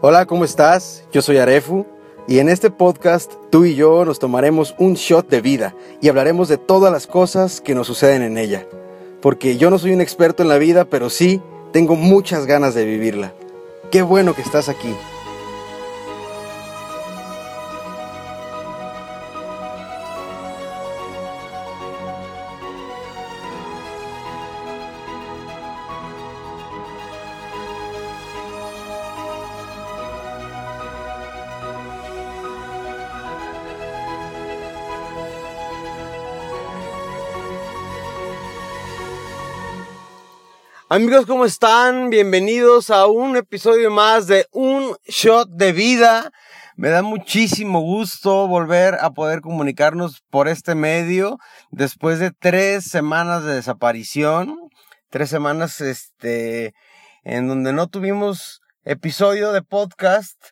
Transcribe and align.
Hola, 0.00 0.26
¿cómo 0.26 0.44
estás? 0.44 1.02
Yo 1.12 1.22
soy 1.22 1.38
Arefu 1.38 1.84
y 2.28 2.38
en 2.38 2.48
este 2.48 2.70
podcast 2.70 3.32
tú 3.50 3.64
y 3.64 3.74
yo 3.74 4.04
nos 4.04 4.20
tomaremos 4.20 4.76
un 4.78 4.94
shot 4.94 5.28
de 5.28 5.40
vida 5.40 5.74
y 6.00 6.08
hablaremos 6.08 6.46
de 6.46 6.56
todas 6.56 6.92
las 6.92 7.08
cosas 7.08 7.60
que 7.60 7.74
nos 7.74 7.88
suceden 7.88 8.22
en 8.22 8.38
ella. 8.38 8.64
Porque 9.20 9.56
yo 9.56 9.70
no 9.70 9.78
soy 9.80 9.90
un 9.90 10.00
experto 10.00 10.44
en 10.44 10.48
la 10.48 10.58
vida, 10.58 10.84
pero 10.84 11.10
sí 11.10 11.42
tengo 11.72 11.96
muchas 11.96 12.46
ganas 12.46 12.74
de 12.74 12.84
vivirla. 12.84 13.32
Qué 13.90 14.02
bueno 14.02 14.36
que 14.36 14.42
estás 14.42 14.68
aquí. 14.68 14.94
Amigos, 40.98 41.26
¿cómo 41.26 41.44
están? 41.44 42.10
Bienvenidos 42.10 42.90
a 42.90 43.06
un 43.06 43.36
episodio 43.36 43.88
más 43.88 44.26
de 44.26 44.46
Un 44.50 44.96
Shot 45.06 45.48
de 45.48 45.70
Vida. 45.70 46.32
Me 46.74 46.88
da 46.88 47.02
muchísimo 47.02 47.82
gusto 47.82 48.48
volver 48.48 48.96
a 49.00 49.12
poder 49.12 49.40
comunicarnos 49.40 50.24
por 50.28 50.48
este 50.48 50.74
medio 50.74 51.38
después 51.70 52.18
de 52.18 52.32
tres 52.32 52.86
semanas 52.86 53.44
de 53.44 53.54
desaparición. 53.54 54.58
Tres 55.08 55.30
semanas, 55.30 55.80
este, 55.80 56.74
en 57.22 57.46
donde 57.46 57.72
no 57.72 57.86
tuvimos 57.86 58.60
episodio 58.82 59.52
de 59.52 59.62
podcast. 59.62 60.46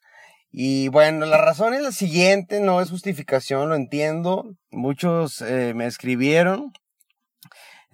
Y 0.53 0.87
bueno, 0.91 1.27
la 1.27 1.39
razón 1.39 1.75
es 1.75 1.83
la 1.83 1.91
siguiente, 1.91 2.61
no 2.61 2.81
es 2.81 2.91
justificación, 2.91 3.69
lo 3.69 3.75
entiendo. 3.75 4.45
Muchos 4.71 5.41
eh, 5.41 5.73
me 5.75 5.87
escribieron 5.87 6.73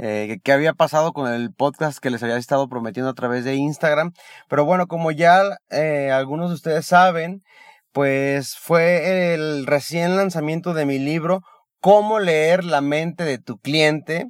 eh, 0.05 0.41
qué 0.43 0.53
había 0.53 0.73
pasado 0.75 1.13
con 1.13 1.33
el 1.33 1.53
podcast 1.55 1.99
que 1.99 2.11
les 2.11 2.23
había 2.25 2.37
estado 2.37 2.69
prometiendo 2.69 3.09
a 3.09 3.15
través 3.15 3.45
de 3.45 3.55
Instagram. 3.55 4.13
Pero 4.49 4.65
bueno, 4.65 4.89
como 4.89 5.13
ya 5.13 5.45
eh, 5.71 6.11
algunos 6.11 6.51
de 6.51 6.57
ustedes 6.57 6.87
saben, 6.87 7.45
pues 7.93 8.57
fue 8.57 9.33
el 9.35 9.65
recién 9.65 10.17
lanzamiento 10.17 10.75
de 10.75 10.87
mi 10.87 10.99
libro, 10.99 11.43
Cómo 11.81 12.21
leer 12.21 12.65
la 12.65 12.81
mente 12.81 13.25
de 13.25 13.39
tu 13.39 13.59
cliente 13.59 14.27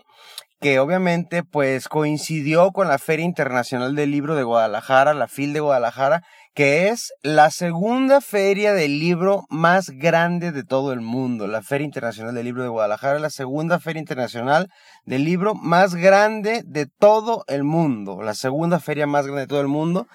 que 0.63 0.79
obviamente 0.79 1.43
pues 1.43 1.89
coincidió 1.89 2.71
con 2.71 2.87
la 2.87 2.99
Feria 2.99 3.27
Internacional 3.27 3.97
del 3.97 4.13
Libro 4.13 4.37
de 4.37 4.45
Guadalajara, 4.45 5.13
la 5.13 5.27
FIL 5.27 5.53
de 5.53 5.61
Guadalajara, 5.61 6.23
que 6.55 6.89
es 6.89 7.15
la 7.23 7.51
segunda 7.51 8.21
feria 8.21 8.75
del 8.75 8.99
libro 8.99 9.47
más 9.49 9.89
grande 9.89 10.53
de 10.53 10.65
todo 10.65 10.93
el 10.93 11.01
mundo. 11.01 11.47
La 11.47 11.63
Feria 11.63 11.87
Internacional 11.87 12.35
del 12.35 12.45
Libro 12.45 12.63
de 12.63 12.69
Guadalajara 12.69 13.19
la 13.19 13.31
segunda 13.31 13.81
feria 13.81 14.01
internacional 14.01 14.69
del 15.07 15.25
libro 15.25 15.55
más 15.55 15.95
grande 15.95 16.63
de 16.67 16.87
todo 16.87 17.45
el 17.49 17.65
mundo. 17.65 18.21
La 18.21 18.35
segunda 18.35 18.81
feria 18.81 19.07
más 19.07 19.25
grande 19.25 19.43
de 19.43 19.47
todo 19.47 19.63
el 19.63 19.69
mundo. 19.69 20.09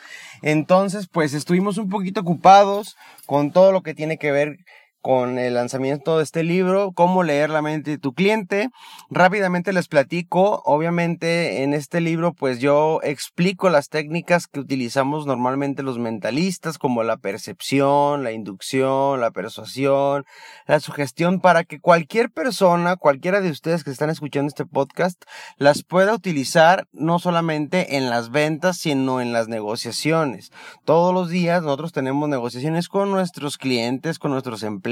Entonces, 0.44 1.07
pues 1.11 1.33
estuvimos 1.33 1.79
un 1.79 1.89
poquito 1.89 2.21
ocupados 2.21 2.95
con 3.25 3.51
todo 3.51 3.72
lo 3.72 3.81
que 3.81 3.95
tiene 3.95 4.17
que 4.17 4.31
ver 4.31 4.57
con 5.02 5.40
el 5.40 5.53
lanzamiento 5.53 6.17
de 6.17 6.23
este 6.23 6.44
libro, 6.44 6.92
cómo 6.94 7.23
leer 7.23 7.50
la 7.50 7.62
mente 7.62 7.92
de 7.92 7.98
tu 7.98 8.14
cliente. 8.14 8.70
Rápidamente 9.09 9.72
les 9.72 9.88
platico, 9.88 10.62
obviamente 10.66 11.63
en 11.63 11.74
este 11.74 12.02
libro 12.02 12.34
pues 12.34 12.59
yo 12.59 13.00
explico 13.03 13.69
las 13.69 13.90
técnicas 13.90 14.47
que 14.47 14.59
utilizamos 14.59 15.25
normalmente 15.25 15.84
los 15.84 16.00
mentalistas 16.00 16.78
como 16.78 17.03
la 17.03 17.18
percepción, 17.18 18.24
la 18.24 18.31
inducción, 18.31 19.22
la 19.22 19.31
persuasión, 19.31 20.25
la 20.66 20.80
sugestión 20.80 21.40
para 21.40 21.63
que 21.63 21.80
cualquier 21.80 22.30
persona, 22.30 22.96
cualquiera 22.96 23.41
de 23.41 23.52
ustedes 23.52 23.84
que 23.84 23.91
están 23.91 24.09
escuchando 24.09 24.47
este 24.50 24.66
podcast, 24.66 25.24
las 25.57 25.84
pueda 25.84 26.13
utilizar 26.13 26.88
no 26.91 27.19
solamente 27.19 27.97
en 27.97 28.09
las 28.09 28.30
ventas, 28.30 28.78
sino 28.78 29.22
en 29.22 29.31
las 29.31 29.47
negociaciones. 29.47 30.52
Todos 30.86 31.13
los 31.13 31.30
días 31.30 31.63
nosotros 31.63 31.94
tenemos 31.94 32.28
negociaciones 32.30 32.90
con 32.90 33.12
nuestros 33.12 33.57
clientes, 33.57 34.19
con 34.19 34.31
nuestros 34.31 34.63
empleados, 34.63 34.87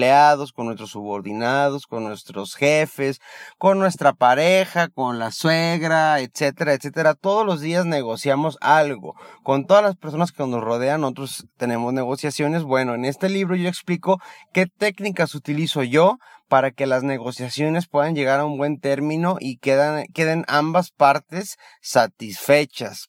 con 0.54 0.66
nuestros 0.66 0.92
subordinados, 0.92 1.88
con 1.88 2.04
nuestros 2.04 2.56
jefes, 2.56 3.20
con 3.58 3.80
nuestra 3.80 4.14
pareja, 4.14 4.90
con 4.90 5.20
la 5.20 5.32
suegra, 5.32 6.20
etcétera, 6.20 6.74
etcétera. 6.74 7.14
Todos 7.14 7.46
los 7.46 7.62
días 7.62 7.86
negociamos 7.86 8.58
algo. 8.62 9.16
Con 9.44 9.66
todas 9.66 9.84
las 9.84 9.96
personas 9.96 10.32
que 10.32 10.46
nos 10.46 10.62
rodean, 10.62 11.02
nosotros 11.02 11.48
tenemos 11.58 11.94
negociaciones. 11.94 12.64
Bueno, 12.64 12.94
en 12.94 13.06
este 13.06 13.30
libro 13.30 13.56
yo 13.56 13.70
explico 13.70 14.20
qué 14.54 14.66
técnicas 14.66 15.34
utilizo 15.34 15.84
yo 15.84 16.18
para 16.48 16.72
que 16.72 16.86
las 16.86 17.04
negociaciones 17.04 17.88
puedan 17.88 18.16
llegar 18.16 18.40
a 18.40 18.46
un 18.46 18.58
buen 18.58 18.80
término 18.80 19.38
y 19.40 19.58
quedan, 19.58 20.06
queden 20.14 20.46
ambas 20.48 20.92
partes 20.92 21.58
satisfechas. 21.82 23.08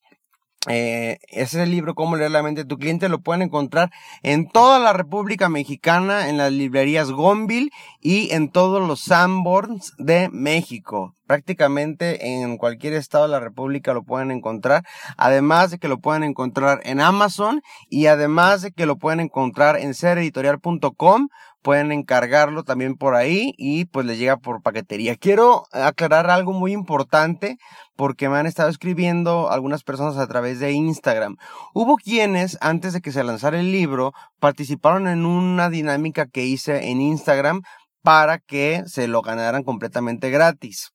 Eh, 0.69 1.19
ese 1.29 1.65
libro, 1.67 1.95
Cómo 1.95 2.17
leer 2.17 2.31
la 2.31 2.43
mente 2.43 2.63
de 2.63 2.69
tu 2.69 2.79
cliente, 2.79 3.09
lo 3.09 3.21
pueden 3.21 3.43
encontrar 3.43 3.91
en 4.23 4.49
toda 4.49 4.79
la 4.79 4.93
República 4.93 5.49
Mexicana, 5.49 6.29
en 6.29 6.39
las 6.39 6.53
librerías 6.53 7.11
Gonville 7.11 7.71
y 8.01 8.33
en 8.33 8.51
todos 8.51 8.87
los 8.87 9.01
Sanborns 9.01 9.95
de 9.99 10.29
México. 10.31 11.15
Prácticamente 11.27 12.43
en 12.43 12.57
cualquier 12.57 12.95
estado 12.95 13.25
de 13.25 13.31
la 13.31 13.41
República 13.41 13.93
lo 13.93 14.05
pueden 14.05 14.31
encontrar. 14.31 14.85
Además 15.17 15.73
de 15.73 15.79
que 15.79 15.89
lo 15.89 15.99
pueden 15.99 16.23
encontrar 16.23 16.81
en 16.85 17.01
Amazon 17.01 17.63
y 17.89 18.07
además 18.07 18.63
de 18.63 18.73
que 18.73 18.87
lo 18.87 18.97
pueden 18.97 19.21
encontrar 19.21 19.77
en 19.77 19.95
sereditorial.com 19.95 21.29
pueden 21.67 21.91
encargarlo 21.91 22.63
también 22.63 22.95
por 22.95 23.17
ahí 23.17 23.53
y 23.59 23.87
pues 23.87 24.07
les 24.07 24.21
llega 24.21 24.37
por 24.37 24.63
paquetería. 24.63 25.17
Quiero 25.17 25.65
aclarar 25.73 26.31
algo 26.31 26.53
muy 26.53 26.71
importante 26.71 27.57
porque 27.97 28.29
me 28.29 28.37
han 28.37 28.47
estado 28.47 28.69
escribiendo 28.69 29.51
algunas 29.51 29.83
personas 29.83 30.17
a 30.17 30.29
través 30.29 30.61
de 30.61 30.71
Instagram. 30.71 31.39
Hubo 31.75 31.97
quienes, 31.97 32.57
antes 32.61 32.93
de 32.93 33.01
que 33.01 33.11
se 33.11 33.25
lanzara 33.25 33.59
el 33.59 33.73
libro, 33.73 34.13
participaron 34.39 35.09
en 35.09 35.27
una 35.27 35.69
dinámica 35.69 36.27
que 36.27 36.45
hice 36.45 36.89
en 36.89 37.01
Instagram 37.01 37.63
para 38.01 38.39
que 38.39 38.85
se 38.87 39.09
lo 39.09 39.21
ganaran 39.21 39.65
completamente 39.65 40.31
gratis. 40.31 40.93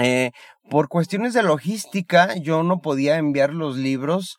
Eh, 0.00 0.32
por 0.68 0.88
cuestiones 0.88 1.32
de 1.32 1.42
logística, 1.42 2.34
yo 2.36 2.62
no 2.62 2.80
podía 2.80 3.16
enviar 3.16 3.54
los 3.54 3.76
libros 3.76 4.38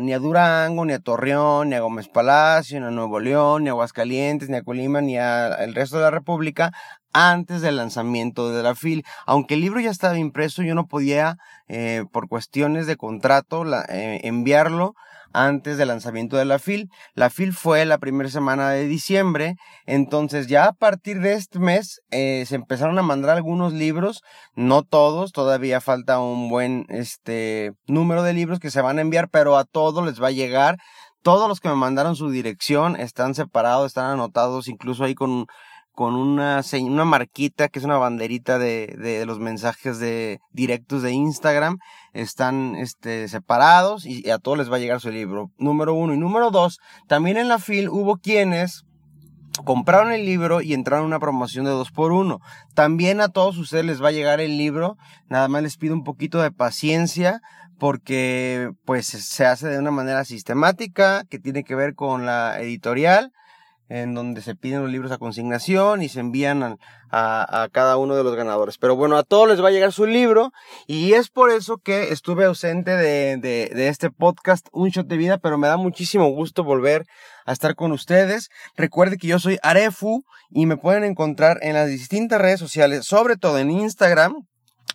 ni 0.00 0.12
a 0.12 0.18
Durango, 0.18 0.84
ni 0.84 0.92
a 0.92 0.98
Torreón, 0.98 1.70
ni 1.70 1.76
a 1.76 1.80
Gómez 1.80 2.08
Palacio, 2.08 2.80
ni 2.80 2.86
a 2.86 2.90
Nuevo 2.90 3.18
León, 3.18 3.64
ni 3.64 3.68
a 3.68 3.72
Aguascalientes, 3.72 4.50
ni 4.50 4.56
a 4.56 4.62
Colima, 4.62 5.00
ni 5.00 5.16
al 5.16 5.74
resto 5.74 5.96
de 5.96 6.02
la 6.02 6.10
República 6.10 6.72
antes 7.12 7.62
del 7.62 7.76
lanzamiento 7.76 8.50
de 8.50 8.62
la 8.62 8.74
FIL. 8.74 9.04
Aunque 9.24 9.54
el 9.54 9.60
libro 9.60 9.80
ya 9.80 9.90
estaba 9.90 10.18
impreso, 10.18 10.62
yo 10.62 10.74
no 10.74 10.86
podía, 10.86 11.38
eh, 11.68 12.04
por 12.12 12.28
cuestiones 12.28 12.86
de 12.86 12.96
contrato, 12.96 13.64
eh, 13.88 14.20
enviarlo 14.24 14.94
antes 15.34 15.76
del 15.76 15.88
lanzamiento 15.88 16.38
de 16.38 16.46
la 16.46 16.58
FIL. 16.58 16.88
La 17.14 17.28
FIL 17.28 17.52
fue 17.52 17.84
la 17.84 17.98
primera 17.98 18.30
semana 18.30 18.70
de 18.70 18.86
diciembre, 18.86 19.56
entonces 19.84 20.46
ya 20.46 20.66
a 20.66 20.72
partir 20.72 21.20
de 21.20 21.34
este 21.34 21.58
mes 21.58 22.00
eh, 22.10 22.44
se 22.46 22.54
empezaron 22.54 22.98
a 22.98 23.02
mandar 23.02 23.36
algunos 23.36 23.74
libros, 23.74 24.22
no 24.54 24.82
todos, 24.82 25.32
todavía 25.32 25.80
falta 25.82 26.20
un 26.20 26.48
buen 26.48 26.86
este 26.88 27.72
número 27.86 28.22
de 28.22 28.32
libros 28.32 28.60
que 28.60 28.70
se 28.70 28.80
van 28.80 28.98
a 28.98 29.02
enviar, 29.02 29.28
pero 29.28 29.58
a 29.58 29.64
todos 29.64 30.06
les 30.06 30.22
va 30.22 30.28
a 30.28 30.30
llegar. 30.30 30.78
Todos 31.22 31.48
los 31.48 31.60
que 31.60 31.70
me 31.70 31.74
mandaron 31.74 32.16
su 32.16 32.30
dirección 32.30 32.96
están 32.96 33.34
separados, 33.34 33.86
están 33.86 34.10
anotados 34.10 34.68
incluso 34.68 35.04
ahí 35.04 35.14
con 35.14 35.46
con 35.94 36.16
una, 36.16 36.60
una 36.80 37.04
marquita 37.04 37.68
que 37.68 37.78
es 37.78 37.84
una 37.84 37.98
banderita 37.98 38.58
de, 38.58 38.96
de, 38.98 39.24
los 39.26 39.38
mensajes 39.38 39.98
de 39.98 40.40
directos 40.52 41.02
de 41.02 41.12
Instagram. 41.12 41.78
Están 42.12 42.74
este, 42.76 43.28
separados 43.28 44.04
y, 44.04 44.28
a 44.28 44.38
todos 44.38 44.58
les 44.58 44.70
va 44.70 44.76
a 44.76 44.80
llegar 44.80 45.00
su 45.00 45.10
libro. 45.10 45.50
Número 45.56 45.94
uno. 45.94 46.12
Y 46.12 46.18
número 46.18 46.50
dos, 46.50 46.80
también 47.06 47.36
en 47.36 47.48
la 47.48 47.58
FIL 47.58 47.88
hubo 47.88 48.16
quienes 48.16 48.84
compraron 49.64 50.10
el 50.10 50.24
libro 50.26 50.60
y 50.60 50.74
entraron 50.74 51.04
a 51.04 51.08
una 51.08 51.20
promoción 51.20 51.64
de 51.64 51.70
dos 51.70 51.92
por 51.92 52.10
uno. 52.10 52.40
También 52.74 53.20
a 53.20 53.28
todos 53.28 53.56
ustedes 53.56 53.84
les 53.84 54.02
va 54.02 54.08
a 54.08 54.12
llegar 54.12 54.40
el 54.40 54.58
libro. 54.58 54.96
Nada 55.28 55.46
más 55.46 55.62
les 55.62 55.76
pido 55.76 55.94
un 55.94 56.02
poquito 56.02 56.42
de 56.42 56.50
paciencia 56.50 57.40
porque 57.78 58.70
pues 58.84 59.06
se 59.06 59.46
hace 59.46 59.68
de 59.68 59.78
una 59.78 59.92
manera 59.92 60.24
sistemática 60.24 61.24
que 61.30 61.38
tiene 61.38 61.62
que 61.62 61.76
ver 61.76 61.94
con 61.94 62.26
la 62.26 62.60
editorial 62.60 63.32
en 63.88 64.14
donde 64.14 64.40
se 64.40 64.54
piden 64.54 64.82
los 64.82 64.90
libros 64.90 65.12
a 65.12 65.18
consignación 65.18 66.02
y 66.02 66.08
se 66.08 66.20
envían 66.20 66.62
a, 66.62 66.76
a, 67.10 67.68
cada 67.70 67.96
uno 67.96 68.14
de 68.16 68.24
los 68.24 68.34
ganadores. 68.34 68.78
Pero 68.78 68.96
bueno, 68.96 69.16
a 69.16 69.22
todos 69.22 69.48
les 69.48 69.62
va 69.62 69.68
a 69.68 69.72
llegar 69.72 69.92
su 69.92 70.06
libro 70.06 70.52
y 70.86 71.12
es 71.12 71.28
por 71.28 71.50
eso 71.50 71.78
que 71.78 72.12
estuve 72.12 72.44
ausente 72.44 72.92
de, 72.92 73.36
de, 73.36 73.70
de 73.74 73.88
este 73.88 74.10
podcast 74.10 74.66
Un 74.72 74.88
Shot 74.90 75.06
de 75.06 75.16
Vida, 75.16 75.38
pero 75.38 75.58
me 75.58 75.68
da 75.68 75.76
muchísimo 75.76 76.28
gusto 76.30 76.64
volver 76.64 77.04
a 77.46 77.52
estar 77.52 77.74
con 77.74 77.92
ustedes. 77.92 78.48
Recuerde 78.76 79.18
que 79.18 79.28
yo 79.28 79.38
soy 79.38 79.58
Arefu 79.62 80.24
y 80.50 80.66
me 80.66 80.76
pueden 80.76 81.04
encontrar 81.04 81.58
en 81.62 81.74
las 81.74 81.88
distintas 81.88 82.40
redes 82.40 82.60
sociales, 82.60 83.04
sobre 83.04 83.36
todo 83.36 83.58
en 83.58 83.70
Instagram, 83.70 84.46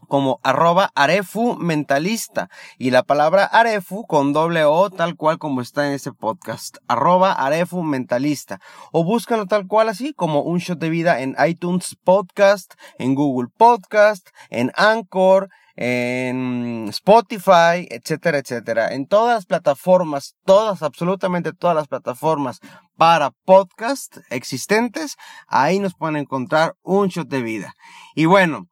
como 0.09 0.41
arroba 0.43 0.91
arefu 0.95 1.55
mentalista 1.55 2.49
y 2.77 2.91
la 2.91 3.03
palabra 3.03 3.45
arefu 3.45 4.05
con 4.05 4.33
doble 4.33 4.65
O 4.65 4.89
tal 4.89 5.15
cual 5.15 5.37
como 5.37 5.61
está 5.61 5.87
en 5.87 5.93
este 5.93 6.11
podcast, 6.11 6.77
arroba 6.89 7.31
arefu 7.31 7.83
mentalista 7.83 8.59
o 8.91 9.05
búscalo 9.05 9.45
tal 9.45 9.67
cual 9.67 9.87
así 9.87 10.13
como 10.13 10.41
un 10.41 10.57
shot 10.57 10.79
de 10.79 10.89
vida 10.89 11.21
en 11.21 11.35
iTunes 11.47 11.95
Podcast, 12.03 12.73
en 12.97 13.15
Google 13.15 13.49
Podcast, 13.55 14.27
en 14.49 14.71
Anchor, 14.75 15.49
en 15.81 16.87
Spotify, 16.89 17.87
etcétera, 17.89 18.39
etcétera. 18.39 18.93
En 18.93 19.07
todas 19.07 19.35
las 19.35 19.45
plataformas, 19.45 20.35
todas, 20.43 20.81
absolutamente 20.83 21.53
todas 21.53 21.75
las 21.75 21.87
plataformas 21.87 22.59
para 22.97 23.31
podcast 23.45 24.17
existentes, 24.29 25.15
ahí 25.47 25.79
nos 25.79 25.95
pueden 25.95 26.17
encontrar 26.17 26.75
un 26.81 27.07
shot 27.07 27.29
de 27.29 27.41
vida. 27.41 27.73
Y 28.13 28.25
bueno, 28.25 28.67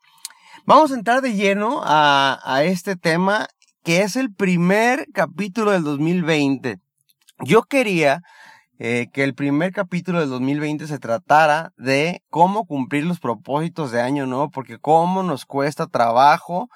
vamos 0.68 0.92
a 0.92 0.96
entrar 0.96 1.22
de 1.22 1.34
lleno 1.34 1.82
a, 1.84 2.62
este 2.64 2.98
tema 2.98 3.48
que 3.84 4.02
es 4.02 4.18
el 4.18 4.34
primer 4.34 5.08
capítulo 5.14 5.72
del 5.72 5.84
2020. 5.84 6.80
Yo 7.40 7.64
quería 7.64 8.22
eh, 8.78 9.08
que 9.14 9.24
el 9.24 9.34
primer 9.34 9.72
capítulo 9.72 10.20
del 10.20 10.30
2020 10.30 10.86
se 10.88 11.00
tratara 11.00 11.72
de 11.78 12.22
cómo 12.30 12.66
cumplir 12.66 13.06
los 13.06 13.22
propósitos 13.22 13.92
de 13.92 14.02
año 14.02 14.26
nuevo, 14.26 14.52
porque 14.52 14.78
cómo 14.78 15.24
nos 15.24 15.46
cuesta 15.46 15.88
trabajo 15.88 16.70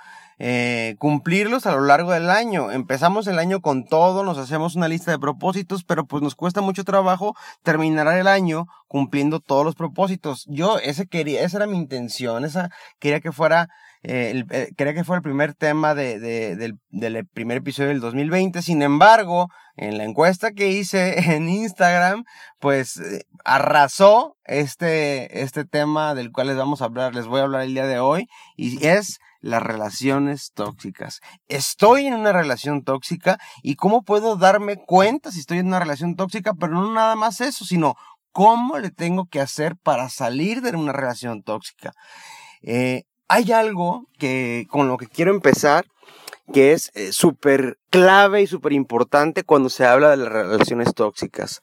eh, 0.44 0.96
cumplirlos 0.98 1.68
a 1.68 1.76
lo 1.76 1.82
largo 1.82 2.14
del 2.14 2.32
año. 2.32 2.72
Empezamos 2.72 3.28
el 3.28 3.38
año 3.38 3.62
con 3.62 3.86
todo, 3.86 4.24
nos 4.24 4.40
hacemos 4.40 4.76
una 4.76 4.88
lista 4.88 5.12
de 5.12 5.20
propósitos, 5.20 5.84
pero 5.84 6.08
pues 6.08 6.24
nos 6.24 6.34
cuesta 6.34 6.62
mucho 6.62 6.84
trabajo 6.84 7.36
terminar 7.62 8.08
el 8.18 8.26
año 8.26 8.66
cumpliendo 8.88 9.40
todos 9.40 9.64
los 9.64 9.76
propósitos. 9.76 10.48
Yo 10.50 10.80
ese 10.80 11.06
quería, 11.06 11.44
esa 11.44 11.58
era 11.58 11.68
mi 11.68 11.78
intención, 11.78 12.44
esa 12.44 12.72
quería 12.98 13.20
que 13.20 13.32
fuera 13.32 13.70
eh, 14.02 14.32
el, 14.32 14.48
eh, 14.50 14.72
quería 14.76 14.96
que 14.96 15.04
fuera 15.04 15.18
el 15.18 15.24
primer 15.24 15.54
tema 15.54 15.94
de, 15.94 16.20
de, 16.20 16.56
del, 16.56 16.80
del, 16.90 17.24
primer 17.28 17.58
episodio 17.58 17.90
del 17.90 18.00
2020. 18.00 18.64
Sin 18.64 18.82
embargo, 18.82 19.50
en 19.78 20.00
la 20.00 20.06
encuesta 20.06 20.54
que 20.54 20.70
hice 20.70 21.20
en 21.36 21.50
Instagram, 21.50 22.24
pues 22.60 22.98
eh, 22.98 23.26
arrasó 23.46 24.38
este, 24.46 25.44
este 25.44 25.66
tema 25.66 26.16
del 26.16 26.32
cual 26.32 26.48
les 26.48 26.58
vamos 26.58 26.82
a 26.82 26.86
hablar, 26.86 27.14
les 27.14 27.28
voy 27.28 27.42
a 27.42 27.44
hablar 27.44 27.62
el 27.62 27.76
día 27.76 27.86
de 27.86 28.00
hoy, 28.00 28.28
y 28.58 28.84
es 28.88 29.20
las 29.42 29.62
relaciones 29.62 30.52
tóxicas. 30.54 31.20
Estoy 31.48 32.06
en 32.06 32.14
una 32.14 32.32
relación 32.32 32.84
tóxica 32.84 33.40
y 33.62 33.76
cómo 33.76 34.04
puedo 34.04 34.38
darme 34.38 34.78
cuenta 34.78 35.32
si 35.32 35.40
estoy 35.40 35.60
en 35.60 35.68
una 35.68 35.80
relación 35.80 36.16
tóxica, 36.16 36.54
pero 36.54 36.74
no 36.74 36.94
nada 36.94 37.16
más 37.16 37.42
eso, 37.42 37.66
sino 37.66 37.96
cómo 38.32 38.78
le 38.78 38.92
tengo 38.92 39.26
que 39.26 39.42
hacer 39.42 39.76
para 39.76 40.10
salir 40.10 40.62
de 40.62 40.76
una 40.76 40.94
relación 40.94 41.44
tóxica. 41.44 41.92
Eh, 42.62 43.04
hay 43.28 43.52
algo 43.52 44.08
que 44.18 44.68
con 44.70 44.88
lo 44.88 44.98
que 44.98 45.08
quiero 45.08 45.32
empezar 45.32 45.86
que 46.52 46.74
es 46.74 46.92
eh, 46.96 47.12
súper 47.12 47.78
clave 47.90 48.42
y 48.42 48.48
súper 48.48 48.74
importante 48.74 49.44
cuando 49.44 49.70
se 49.70 49.86
habla 49.86 50.10
de 50.10 50.18
las 50.18 50.30
relaciones 50.30 50.94
tóxicas. 50.94 51.62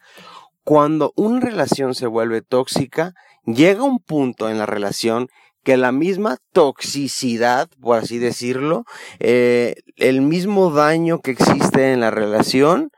Cuando 0.65 1.13
una 1.17 1.41
relación 1.41 1.95
se 1.95 2.07
vuelve 2.07 2.43
tóxica, 2.43 3.15
llega 3.45 3.83
un 3.83 4.01
punto 4.01 4.49
en 4.49 4.59
la 4.59 4.67
relación 4.67 5.29
que 5.69 5.76
la 5.76 5.93
misma 5.93 6.38
toxicidad, 6.55 7.69
por 7.79 7.99
así 7.99 8.17
decirlo, 8.17 8.85
eh, 9.19 9.75
el 9.97 10.23
mismo 10.23 10.70
daño 10.70 11.20
que 11.20 11.32
existe 11.32 11.93
en 11.93 12.00
la 12.00 12.11
relación, 12.11 12.88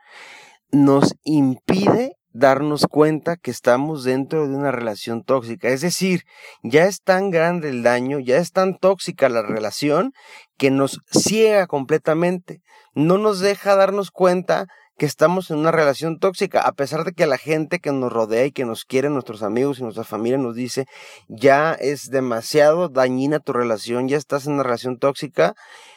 nos 0.71 1.13
impide 1.25 2.15
darnos 2.31 2.85
cuenta 2.89 3.35
que 3.35 3.51
estamos 3.51 4.05
dentro 4.05 4.47
de 4.47 4.55
una 4.55 4.71
relación 4.71 5.21
tóxica. 5.21 5.67
Es 5.67 5.81
decir, 5.81 6.23
ya 6.63 6.85
es 6.85 7.01
tan 7.01 7.29
grande 7.29 7.67
el 7.67 7.83
daño, 7.83 8.19
ya 8.19 8.37
es 8.37 8.53
tan 8.53 8.77
tóxica 8.77 9.27
la 9.27 9.41
relación 9.41 10.13
que 10.57 10.71
nos 10.71 11.01
ciega 11.11 11.67
completamente. 11.67 12.61
No 12.95 13.17
nos 13.17 13.41
deja 13.41 13.75
darnos 13.75 14.11
cuenta 14.11 14.67
que 15.01 15.07
estamos 15.07 15.49
en 15.49 15.57
una 15.57 15.71
relación 15.71 16.19
tóxica, 16.19 16.61
a 16.61 16.73
pesar 16.73 17.03
de 17.05 17.13
que 17.13 17.25
la 17.25 17.39
gente 17.39 17.79
que 17.79 17.91
nos 17.91 18.13
rodea 18.13 18.45
y 18.45 18.51
que 18.51 18.65
nos 18.65 18.85
quiere, 18.85 19.09
nuestros 19.09 19.41
amigos 19.41 19.79
y 19.79 19.81
nuestra 19.81 20.03
familia 20.03 20.37
nos 20.37 20.53
dice, 20.53 20.85
ya 21.27 21.73
es 21.73 22.11
demasiado 22.11 22.87
dañina 22.87 23.39
tu 23.39 23.51
relación, 23.51 24.07
ya 24.07 24.17
estás 24.17 24.45
en 24.45 24.53
una 24.53 24.61
relación 24.61 24.99
tóxica, 24.99 25.55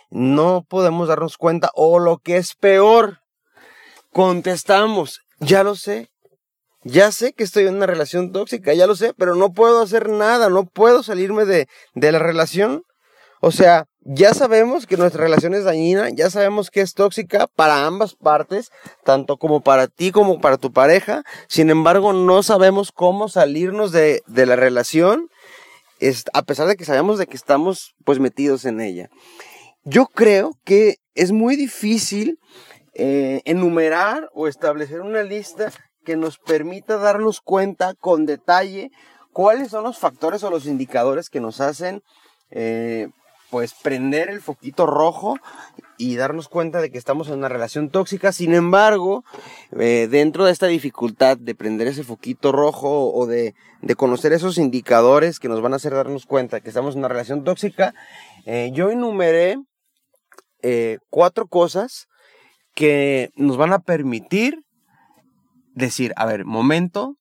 no 0.08 0.64
podemos 0.66 1.08
darnos 1.08 1.36
cuenta, 1.36 1.68
o 1.74 1.98
lo 1.98 2.16
que 2.16 2.38
es 2.38 2.54
peor, 2.54 3.18
contestamos, 4.10 5.20
ya 5.38 5.64
lo 5.64 5.74
sé, 5.74 6.08
ya 6.82 7.12
sé 7.12 7.34
que 7.34 7.44
estoy 7.44 7.66
en 7.66 7.74
una 7.74 7.86
relación 7.86 8.32
tóxica, 8.32 8.72
ya 8.72 8.86
lo 8.86 8.96
sé, 8.96 9.12
pero 9.12 9.34
no 9.34 9.52
puedo 9.52 9.82
hacer 9.82 10.08
nada, 10.08 10.48
no 10.48 10.64
puedo 10.64 11.02
salirme 11.02 11.44
de, 11.44 11.68
de 11.94 12.10
la 12.10 12.20
relación. 12.20 12.84
O 13.42 13.50
sea, 13.50 13.84
ya 14.04 14.34
sabemos 14.34 14.86
que 14.86 14.96
nuestra 14.96 15.24
relación 15.24 15.54
es 15.54 15.64
dañina, 15.64 16.10
ya 16.10 16.28
sabemos 16.30 16.70
que 16.70 16.82
es 16.82 16.94
tóxica 16.94 17.46
para 17.46 17.86
ambas 17.86 18.14
partes, 18.14 18.70
tanto 19.02 19.38
como 19.38 19.62
para 19.62 19.86
ti 19.88 20.12
como 20.12 20.40
para 20.40 20.58
tu 20.58 20.72
pareja. 20.72 21.24
Sin 21.48 21.70
embargo, 21.70 22.12
no 22.12 22.42
sabemos 22.42 22.92
cómo 22.92 23.28
salirnos 23.28 23.92
de, 23.92 24.22
de 24.26 24.46
la 24.46 24.56
relación, 24.56 25.30
a 26.34 26.42
pesar 26.42 26.66
de 26.66 26.76
que 26.76 26.84
sabemos 26.84 27.18
de 27.18 27.26
que 27.26 27.36
estamos 27.36 27.94
pues 28.04 28.18
metidos 28.18 28.66
en 28.66 28.80
ella. 28.80 29.08
Yo 29.84 30.06
creo 30.06 30.52
que 30.64 30.96
es 31.14 31.32
muy 31.32 31.56
difícil 31.56 32.38
eh, 32.94 33.40
enumerar 33.44 34.28
o 34.34 34.48
establecer 34.48 35.00
una 35.00 35.22
lista 35.22 35.72
que 36.04 36.16
nos 36.16 36.38
permita 36.38 36.98
darnos 36.98 37.40
cuenta 37.40 37.94
con 37.94 38.26
detalle 38.26 38.90
cuáles 39.32 39.70
son 39.70 39.84
los 39.84 39.98
factores 39.98 40.42
o 40.44 40.50
los 40.50 40.66
indicadores 40.66 41.30
que 41.30 41.40
nos 41.40 41.60
hacen 41.60 42.02
eh, 42.50 43.08
pues 43.54 43.72
prender 43.72 44.30
el 44.30 44.40
foquito 44.40 44.84
rojo 44.84 45.38
y 45.96 46.16
darnos 46.16 46.48
cuenta 46.48 46.80
de 46.80 46.90
que 46.90 46.98
estamos 46.98 47.28
en 47.28 47.34
una 47.34 47.48
relación 47.48 47.88
tóxica. 47.88 48.32
Sin 48.32 48.52
embargo, 48.52 49.22
eh, 49.78 50.08
dentro 50.10 50.44
de 50.44 50.50
esta 50.50 50.66
dificultad 50.66 51.36
de 51.36 51.54
prender 51.54 51.86
ese 51.86 52.02
foquito 52.02 52.50
rojo 52.50 53.12
o 53.14 53.26
de, 53.26 53.54
de, 53.80 53.94
conocer 53.94 54.32
esos 54.32 54.58
indicadores 54.58 55.38
que 55.38 55.48
nos 55.48 55.62
van 55.62 55.72
a 55.72 55.76
hacer 55.76 55.94
darnos 55.94 56.26
cuenta 56.26 56.56
de 56.56 56.62
que 56.62 56.68
estamos 56.68 56.94
en 56.94 56.98
una 56.98 57.06
relación 57.06 57.44
tóxica, 57.44 57.94
eh, 58.44 58.72
yo 58.74 58.90
enumeré 58.90 59.56
cuatro 61.08 61.46
cosas 61.46 62.08
que 62.74 63.30
nos 63.36 63.56
van 63.56 63.72
a 63.72 63.78
permitir 63.78 64.64
decir, 65.74 66.12
a 66.16 66.26
ver, 66.26 66.44
momento, 66.44 67.18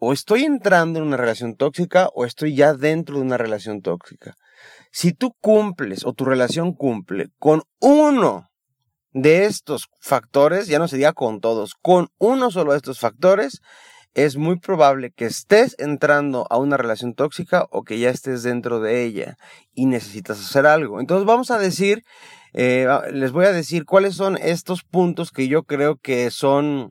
o 0.00 0.12
estoy 0.12 0.44
entrando 0.44 0.98
en 0.98 1.06
una 1.06 1.16
relación 1.16 1.56
tóxica 1.56 2.10
o 2.14 2.26
estoy 2.26 2.54
ya 2.54 2.74
dentro 2.74 3.16
de 3.16 3.22
una 3.22 3.38
relación 3.38 3.80
tóxica. 3.80 4.36
Si 4.92 5.12
tú 5.14 5.34
cumples 5.40 6.04
o 6.04 6.12
tu 6.12 6.26
relación 6.26 6.74
cumple 6.74 7.28
con 7.38 7.62
uno 7.80 8.50
de 9.12 9.46
estos 9.46 9.88
factores, 10.00 10.68
ya 10.68 10.78
no 10.78 10.86
se 10.86 10.96
diga 10.96 11.14
con 11.14 11.40
todos, 11.40 11.74
con 11.80 12.08
uno 12.18 12.50
solo 12.50 12.72
de 12.72 12.76
estos 12.76 13.00
factores, 13.00 13.60
es 14.14 14.36
muy 14.36 14.58
probable 14.58 15.10
que 15.10 15.24
estés 15.24 15.74
entrando 15.78 16.46
a 16.50 16.58
una 16.58 16.76
relación 16.76 17.14
tóxica 17.14 17.66
o 17.70 17.82
que 17.84 17.98
ya 17.98 18.10
estés 18.10 18.42
dentro 18.42 18.80
de 18.80 19.04
ella 19.04 19.36
y 19.72 19.86
necesitas 19.86 20.38
hacer 20.38 20.66
algo. 20.66 21.00
Entonces 21.00 21.26
vamos 21.26 21.50
a 21.50 21.58
decir, 21.58 22.04
eh, 22.52 22.86
les 23.12 23.32
voy 23.32 23.46
a 23.46 23.52
decir 23.52 23.86
cuáles 23.86 24.14
son 24.14 24.36
estos 24.36 24.82
puntos 24.82 25.30
que 25.30 25.48
yo 25.48 25.62
creo 25.62 25.96
que 25.96 26.30
son 26.30 26.90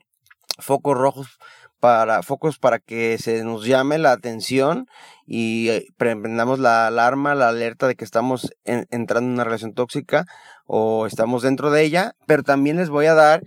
focos 0.58 0.98
rojos 0.98 1.38
para 1.82 2.22
focos 2.22 2.60
para 2.60 2.80
que 2.80 3.18
se 3.18 3.44
nos 3.44 3.66
llame 3.66 3.98
la 3.98 4.12
atención 4.12 4.88
y 5.26 5.70
eh, 5.70 5.88
prendamos 5.98 6.60
la 6.60 6.88
alarma, 6.88 7.36
la 7.36 7.50
alerta 7.50 7.88
de 7.88 7.96
que 7.96 8.06
estamos 8.06 8.54
entrando 8.64 9.28
en 9.28 9.34
una 9.34 9.44
relación 9.44 9.74
tóxica 9.74 10.26
o 10.68 11.08
estamos 11.08 11.42
dentro 11.42 11.72
de 11.72 11.84
ella, 11.84 12.14
pero 12.28 12.44
también 12.44 12.78
les 12.78 12.90
voy 12.90 13.08
a 13.08 13.16
dar 13.16 13.42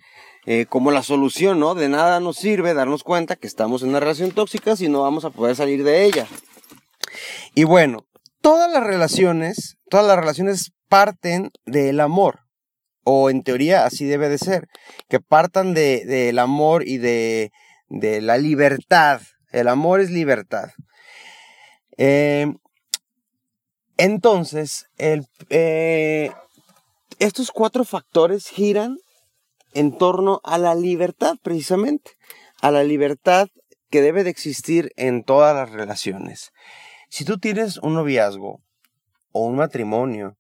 eh, 0.47 0.67
como 0.69 0.91
la 0.91 1.05
solución, 1.05 1.61
¿no? 1.61 1.75
De 1.75 1.89
nada 1.89 2.19
nos 2.19 2.37
sirve 2.37 2.75
darnos 2.75 3.05
cuenta 3.05 3.37
que 3.37 3.47
estamos 3.47 3.83
en 3.83 3.91
una 3.91 4.01
relación 4.01 4.33
tóxica 4.33 4.77
si 4.77 4.89
no 4.89 5.03
vamos 5.03 5.25
a 5.25 5.31
poder 5.31 5.55
salir 5.55 5.85
de 5.85 6.05
ella. 6.05 6.27
Y 7.55 7.63
bueno, 7.65 8.05
todas 8.41 8.71
las 8.71 8.83
relaciones, 8.83 9.77
todas 9.89 10.07
las 10.07 10.19
relaciones 10.19 10.73
parten 10.89 11.53
del 11.65 12.01
amor 12.01 12.41
o 13.05 13.31
en 13.31 13.43
teoría 13.43 13.85
así 13.85 14.07
debe 14.07 14.29
de 14.29 14.39
ser, 14.39 14.67
que 15.09 15.21
partan 15.21 15.73
del 15.73 16.07
de, 16.09 16.41
amor 16.41 16.87
y 16.89 16.99
de, 16.99 17.53
de, 18.01 18.21
la 18.21 18.39
libertad. 18.39 19.21
El 19.51 19.69
amor 19.69 20.01
es 20.01 20.11
libertad. 20.11 20.71
Eh, 21.97 22.53
entonces, 23.97 24.87
eh, 24.99 26.31
estos 27.19 27.51
cuatro 27.53 27.85
factores 27.85 28.49
giran 28.49 28.99
en 29.73 29.97
torno 29.97 30.41
a 30.45 30.59
la 30.59 30.75
libertad, 30.75 31.37
precisamente, 31.43 32.13
a 32.61 32.71
la 32.71 32.83
libertad 32.83 33.49
que 33.91 34.03
debe 34.03 34.25
de 34.25 34.31
existir 34.31 34.93
en 34.97 35.23
todas 35.23 35.55
las 35.55 35.71
relaciones. 35.71 36.53
Si 37.11 37.25
tú 37.25 37.39
tienes 37.39 37.77
un 37.79 37.95
noviazgo 37.95 38.61
o 39.33 39.47
un 39.47 39.57
matrimonio 39.57 40.37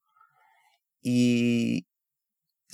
y 1.02 1.86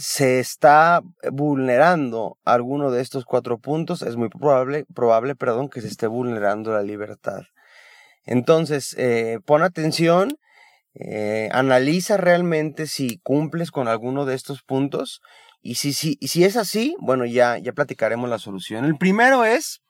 se 0.01 0.41
está 0.41 1.03
vulnerando 1.31 2.39
alguno 2.45 2.91
de 2.91 3.03
estos 3.03 3.25
cuatro 3.25 3.59
puntos, 3.59 4.03
es 4.03 4.17
muy 4.17 4.31
probable, 4.31 4.87
probable 4.95 5.35
perdón, 5.37 5.69
que 5.69 5.81
se 5.81 5.89
esté 5.89 6.07
vulnerando 6.07 6.73
la 6.73 6.83
libertad. 6.83 7.43
Entonces, 8.25 8.95
eh, 8.99 9.39
pon 9.45 9.63
atención 9.63 10.37
Eh, 10.93 11.49
analiza 11.53 12.17
realmente 12.17 12.89
si 12.89 13.21
cumples 13.23 13.71
con 13.71 13.87
alguno 13.87 14.25
de 14.27 14.35
estos 14.35 14.65
puntos 14.65 15.21
y 15.63 15.77
si, 15.77 15.93
si, 15.93 16.19
si 16.21 16.43
es 16.43 16.57
así, 16.57 16.97
bueno, 16.99 17.25
ya, 17.27 17.59
ya 17.59 17.73
platicaremos 17.73 18.29
la 18.29 18.41
solución. 18.41 18.85
El 18.85 18.97
primero 18.99 19.45
es 19.45 19.83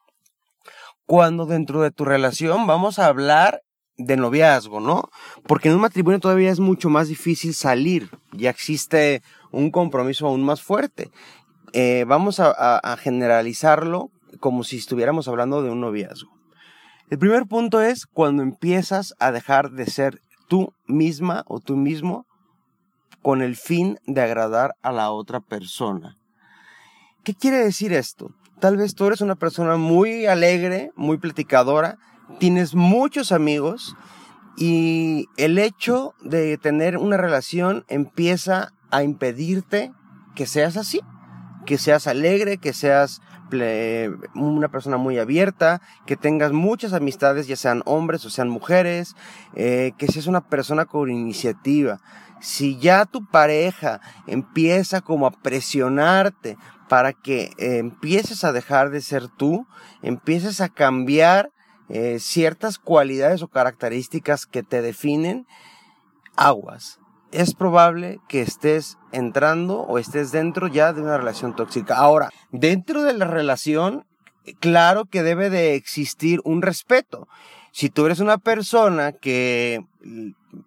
cuando 1.06 1.46
dentro 1.46 1.80
de 1.80 1.90
tu 1.90 2.04
relación 2.04 2.66
vamos 2.66 2.98
a 2.98 3.06
hablar 3.06 3.62
de 3.96 4.16
noviazgo, 4.16 4.78
¿no? 4.80 5.08
Porque 5.48 5.68
en 5.68 5.76
un 5.76 5.80
matrimonio 5.80 6.20
todavía 6.20 6.50
es 6.50 6.60
mucho 6.60 6.90
más 6.90 7.08
difícil 7.08 7.54
salir, 7.54 8.10
ya 8.32 8.50
existe 8.50 9.22
un 9.52 9.70
compromiso 9.70 10.26
aún 10.26 10.42
más 10.42 10.62
fuerte. 10.62 11.10
Eh, 11.72 12.04
vamos 12.06 12.40
a 12.40 12.96
generalizarlo 12.98 14.10
como 14.38 14.64
si 14.64 14.76
estuviéramos 14.76 15.28
hablando 15.28 15.62
de 15.62 15.70
un 15.70 15.80
noviazgo. 15.80 16.30
El 17.10 17.18
primer 17.18 17.46
punto 17.46 17.80
es 17.80 18.06
cuando 18.06 18.42
empiezas 18.42 19.14
a 19.18 19.32
dejar 19.32 19.72
de 19.72 19.86
ser 19.86 20.20
tú 20.48 20.72
misma 20.86 21.42
o 21.46 21.58
tú 21.58 21.76
mismo 21.76 22.26
con 23.22 23.42
el 23.42 23.56
fin 23.56 23.98
de 24.06 24.22
agradar 24.22 24.74
a 24.82 24.92
la 24.92 25.10
otra 25.10 25.40
persona. 25.40 26.16
¿Qué 27.24 27.34
quiere 27.34 27.58
decir 27.58 27.92
esto? 27.92 28.30
Tal 28.60 28.76
vez 28.76 28.94
tú 28.94 29.06
eres 29.06 29.20
una 29.20 29.34
persona 29.34 29.76
muy 29.76 30.26
alegre, 30.26 30.92
muy 30.94 31.18
platicadora, 31.18 31.98
tienes 32.38 32.74
muchos 32.74 33.32
amigos 33.32 33.96
y 34.56 35.26
el 35.36 35.58
hecho 35.58 36.14
de 36.22 36.58
tener 36.58 36.96
una 36.96 37.16
relación 37.16 37.84
empieza 37.88 38.72
a 38.90 39.02
impedirte 39.02 39.92
que 40.34 40.46
seas 40.46 40.76
así, 40.76 41.00
que 41.66 41.78
seas 41.78 42.06
alegre, 42.06 42.58
que 42.58 42.72
seas 42.72 43.20
una 44.34 44.68
persona 44.68 44.96
muy 44.96 45.18
abierta, 45.18 45.80
que 46.06 46.16
tengas 46.16 46.52
muchas 46.52 46.92
amistades, 46.92 47.48
ya 47.48 47.56
sean 47.56 47.82
hombres 47.84 48.24
o 48.24 48.30
sean 48.30 48.48
mujeres, 48.48 49.16
eh, 49.54 49.92
que 49.98 50.06
seas 50.06 50.26
una 50.26 50.40
persona 50.40 50.84
con 50.84 51.10
iniciativa. 51.10 52.00
Si 52.40 52.78
ya 52.78 53.06
tu 53.06 53.26
pareja 53.26 54.00
empieza 54.26 55.00
como 55.00 55.26
a 55.26 55.32
presionarte 55.32 56.56
para 56.88 57.12
que 57.12 57.52
eh, 57.58 57.78
empieces 57.78 58.44
a 58.44 58.52
dejar 58.52 58.90
de 58.90 59.00
ser 59.00 59.28
tú, 59.28 59.66
empieces 60.02 60.60
a 60.60 60.68
cambiar 60.68 61.50
eh, 61.88 62.18
ciertas 62.20 62.78
cualidades 62.78 63.42
o 63.42 63.48
características 63.48 64.46
que 64.46 64.62
te 64.62 64.80
definen, 64.80 65.46
aguas 66.36 66.99
es 67.32 67.54
probable 67.54 68.20
que 68.28 68.40
estés 68.42 68.98
entrando 69.12 69.80
o 69.80 69.98
estés 69.98 70.32
dentro 70.32 70.66
ya 70.66 70.92
de 70.92 71.02
una 71.02 71.16
relación 71.16 71.54
tóxica. 71.54 71.96
Ahora, 71.96 72.30
dentro 72.50 73.02
de 73.02 73.14
la 73.14 73.26
relación, 73.26 74.06
claro 74.60 75.04
que 75.04 75.22
debe 75.22 75.50
de 75.50 75.74
existir 75.74 76.40
un 76.44 76.62
respeto. 76.62 77.28
Si 77.72 77.88
tú 77.88 78.06
eres 78.06 78.20
una 78.20 78.38
persona 78.38 79.12
que 79.12 79.84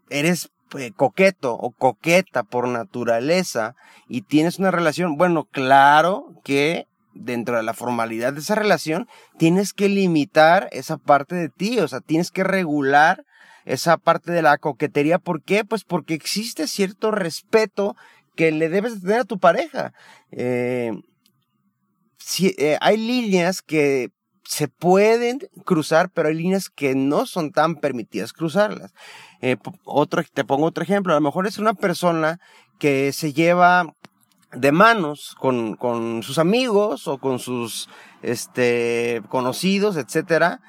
eres 0.10 0.52
eh, 0.78 0.92
coqueto 0.96 1.54
o 1.54 1.72
coqueta 1.72 2.44
por 2.44 2.68
naturaleza 2.68 3.76
y 4.08 4.22
tienes 4.22 4.60
una 4.60 4.72
relación, 4.72 5.18
bueno, 5.18 5.46
claro 5.52 6.34
que 6.44 6.88
dentro 7.14 7.58
de 7.58 7.64
la 7.64 7.74
formalidad 7.74 8.34
de 8.34 8.40
esa 8.40 8.56
relación 8.56 9.08
tienes 9.38 9.74
que 9.74 9.90
limitar 9.90 10.70
esa 10.72 10.98
parte 10.98 11.36
de 11.36 11.50
ti, 11.50 11.80
o 11.80 11.88
sea, 11.88 12.00
tienes 12.00 12.32
que 12.32 12.44
regular 12.44 13.26
esa 13.66 13.98
parte 13.98 14.32
de 14.32 14.42
la 14.42 14.58
coquetería. 14.58 15.20
¿Por 15.20 15.42
qué? 15.42 15.64
Pues 15.64 15.84
porque 15.84 16.14
existe 16.14 16.68
cierto 16.68 17.12
respeto 17.12 17.96
que 18.36 18.52
le 18.52 18.70
debes 18.70 19.02
tener 19.02 19.22
a 19.22 19.26
tu 19.26 19.40
pareja. 19.40 19.94
Eh, 20.32 20.92
si, 22.18 22.56
eh, 22.58 22.78
hay 22.82 22.98
líneas 22.98 23.62
que 23.62 24.10
se 24.44 24.68
pueden 24.68 25.40
cruzar, 25.66 26.10
pero 26.10 26.30
hay 26.30 26.36
líneas 26.36 26.70
que 26.70 26.96
no 26.96 27.26
son 27.26 27.52
tan 27.52 27.76
permitidas 27.76 28.34
cruzarlas. 28.34 28.94
Eh, 29.42 29.58
otro, 29.86 30.24
te 30.34 30.44
pongo 30.44 30.66
otro 30.66 30.84
ejemplo. 30.84 31.14
A 31.14 31.18
lo 31.18 31.22
mejor 31.22 31.48
es 31.48 31.58
una 31.58 31.74
persona 31.74 32.40
que 32.80 33.12
se 33.14 33.34
lleva 33.34 33.96
de 34.52 34.72
manos 34.72 35.36
con, 35.40 35.76
con 35.76 36.22
sus 36.24 36.38
amigos 36.38 37.08
o 37.08 37.18
con 37.18 37.40
sus 37.40 37.90
este, 38.22 39.22
conocidos, 39.30 39.98
etcétera 39.98 40.62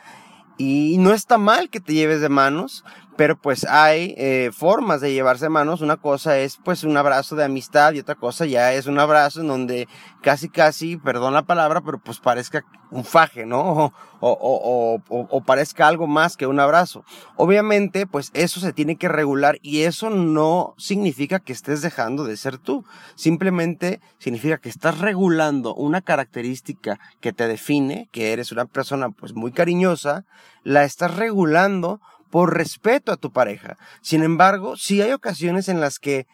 y 0.56 0.96
no 0.99 1.12
está 1.12 1.38
mal 1.38 1.68
que 1.68 1.80
te 1.80 1.94
lleves 1.94 2.20
de 2.20 2.28
manos, 2.28 2.84
pero 3.16 3.37
pues 3.37 3.64
hay 3.64 4.14
eh, 4.16 4.50
formas 4.52 5.00
de 5.00 5.12
llevarse 5.12 5.49
manos. 5.49 5.80
Una 5.80 5.97
cosa 5.97 6.38
es 6.38 6.56
pues 6.56 6.85
un 6.85 6.97
abrazo 6.97 7.37
de 7.37 7.44
amistad 7.44 7.92
y 7.92 8.00
otra 8.00 8.14
cosa 8.14 8.47
ya 8.47 8.73
es 8.73 8.87
un 8.87 8.99
abrazo 8.99 9.40
en 9.40 9.49
donde 9.49 9.88
casi 10.21 10.49
casi, 10.49 10.97
perdón 10.97 11.35
la 11.35 11.42
palabra, 11.42 11.80
pero 11.83 11.99
pues 11.99 12.18
parezca 12.18 12.64
un 12.90 13.04
faje, 13.04 13.44
¿no? 13.44 13.92
O, 14.21 14.30
o, 14.30 15.02
o, 15.11 15.26
o, 15.28 15.40
parezca 15.42 15.87
algo 15.87 16.06
más 16.06 16.37
que 16.37 16.47
un 16.47 16.59
abrazo. 16.59 17.04
Obviamente 17.37 18.06
pues 18.06 18.30
eso 18.33 18.59
se 18.59 18.73
tiene 18.73 18.97
que 18.97 19.09
regular 19.09 19.59
y 19.61 19.83
eso 19.83 20.09
no 20.09 20.75
significa 20.78 21.40
que 21.40 21.52
estés 21.52 21.83
dejando 21.83 22.25
de 22.25 22.37
ser 22.37 22.56
tú. 22.56 22.85
Simplemente 23.16 24.00
significa 24.18 24.59
que 24.59 24.71
estás 24.71 24.99
regulando 24.99 25.75
una 25.75 26.00
característica 26.00 26.99
que 27.21 27.33
te 27.33 27.47
define, 27.47 28.09
que 28.12 28.33
eres 28.33 28.50
una 28.50 28.64
persona 28.64 29.11
pues 29.11 29.35
muy 29.35 29.52
cariñosa, 29.52 30.25
la 30.62 30.85
estás 30.85 31.16
regulando 31.16 32.00
por 32.35 32.53
respeto 32.53 33.12
a 33.12 33.17
tu 33.17 33.31
pareja. 33.31 33.79
Sin 34.03 34.25
embargo, 34.25 34.76
sí 34.76 35.00
hay 35.00 35.12
ocasiones 35.12 35.69
en 35.69 35.81
las 35.81 36.00
que 36.00 36.26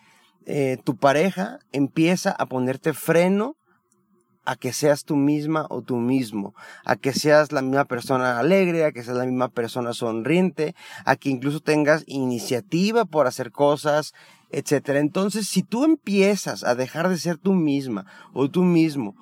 eh, 0.47 0.79
tu 0.83 0.97
pareja 0.97 1.59
empieza 1.73 2.31
a 2.31 2.47
ponerte 2.47 2.95
freno 2.95 3.59
a 4.47 4.57
que 4.57 4.73
seas 4.73 5.05
tú 5.05 5.17
misma 5.17 5.67
o 5.69 5.83
tú 5.83 5.97
mismo, 5.97 6.55
a 6.87 6.97
que 6.97 7.13
seas 7.13 7.53
la 7.53 7.61
misma 7.61 7.85
persona 7.85 8.39
alegre, 8.39 8.87
a 8.87 8.93
que 8.93 9.03
seas 9.03 9.19
la 9.19 9.27
misma 9.27 9.51
persona 9.51 9.93
sonriente, 9.93 10.75
a 11.05 11.17
que 11.17 11.29
incluso 11.29 11.61
tengas 11.61 12.05
iniciativa 12.07 13.05
por 13.05 13.27
hacer 13.27 13.53
cosas, 13.53 14.15
etc. 14.49 14.93
Entonces, 14.95 15.49
si 15.49 15.63
tú 15.63 15.85
empiezas 15.85 16.65
a 16.65 16.75
dejar 16.75 17.11
de 17.11 17.19
ser 17.19 17.37
tú 17.37 17.53
misma 17.53 18.07
o 18.33 18.49
tú 18.49 18.63
mismo 18.63 19.17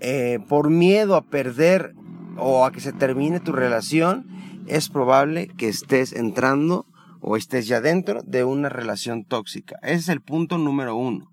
eh, 0.00 0.38
por 0.48 0.70
miedo 0.70 1.14
a 1.14 1.26
perder 1.26 1.94
o 2.38 2.64
a 2.64 2.72
que 2.72 2.80
se 2.80 2.94
termine 2.94 3.38
tu 3.38 3.52
relación, 3.52 4.43
es 4.66 4.88
probable 4.88 5.48
que 5.56 5.68
estés 5.68 6.12
entrando 6.12 6.86
o 7.20 7.36
estés 7.36 7.66
ya 7.66 7.80
dentro 7.80 8.20
de 8.22 8.44
una 8.44 8.68
relación 8.68 9.24
tóxica. 9.24 9.78
Ese 9.82 9.94
es 9.94 10.08
el 10.08 10.20
punto 10.20 10.58
número 10.58 10.94
uno. 10.96 11.30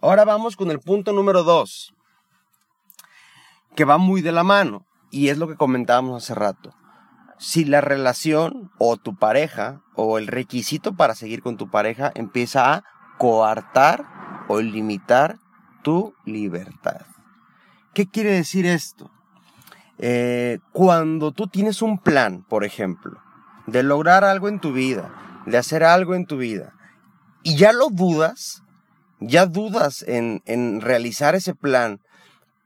Ahora 0.00 0.24
vamos 0.24 0.56
con 0.56 0.70
el 0.70 0.80
punto 0.80 1.12
número 1.12 1.42
dos, 1.42 1.94
que 3.74 3.84
va 3.84 3.98
muy 3.98 4.20
de 4.20 4.32
la 4.32 4.44
mano 4.44 4.84
y 5.10 5.28
es 5.28 5.38
lo 5.38 5.48
que 5.48 5.56
comentábamos 5.56 6.24
hace 6.24 6.34
rato. 6.34 6.74
Si 7.38 7.64
la 7.64 7.80
relación 7.80 8.70
o 8.78 8.96
tu 8.96 9.16
pareja 9.16 9.82
o 9.94 10.18
el 10.18 10.26
requisito 10.26 10.94
para 10.94 11.14
seguir 11.14 11.42
con 11.42 11.56
tu 11.56 11.70
pareja 11.70 12.12
empieza 12.14 12.72
a 12.72 12.84
coartar 13.18 14.06
o 14.48 14.60
limitar 14.60 15.38
tu 15.82 16.14
libertad. 16.24 17.06
¿Qué 17.94 18.06
quiere 18.06 18.30
decir 18.30 18.66
esto? 18.66 19.10
Eh, 19.98 20.58
cuando 20.72 21.32
tú 21.32 21.46
tienes 21.46 21.82
un 21.82 21.98
plan, 21.98 22.44
por 22.48 22.64
ejemplo, 22.64 23.20
de 23.66 23.82
lograr 23.82 24.24
algo 24.24 24.48
en 24.48 24.58
tu 24.58 24.72
vida, 24.72 25.42
de 25.46 25.58
hacer 25.58 25.84
algo 25.84 26.14
en 26.14 26.26
tu 26.26 26.36
vida, 26.36 26.72
y 27.42 27.56
ya 27.56 27.72
lo 27.72 27.88
dudas, 27.90 28.62
ya 29.20 29.46
dudas 29.46 30.04
en, 30.06 30.42
en 30.46 30.80
realizar 30.80 31.34
ese 31.34 31.54
plan 31.54 32.00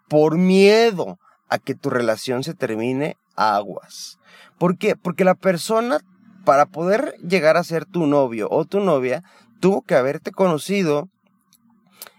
por 0.09 0.39
miedo 0.39 1.19
a 1.49 1.59
que 1.59 1.75
tu 1.75 1.91
relación 1.91 2.43
se 2.43 2.55
termine, 2.55 3.17
aguas. 3.35 4.19
¿Por 4.59 4.79
qué? 4.79 4.97
Porque 4.97 5.25
la 5.25 5.35
persona, 5.35 6.01
para 6.45 6.67
poder 6.67 7.15
llegar 7.27 7.57
a 7.57 7.65
ser 7.65 7.85
tu 7.85 8.07
novio 8.07 8.49
o 8.51 8.65
tu 8.65 8.81
novia, 8.81 9.23
tuvo 9.61 9.83
que 9.83 9.95
haberte 9.95 10.33
conocido 10.33 11.09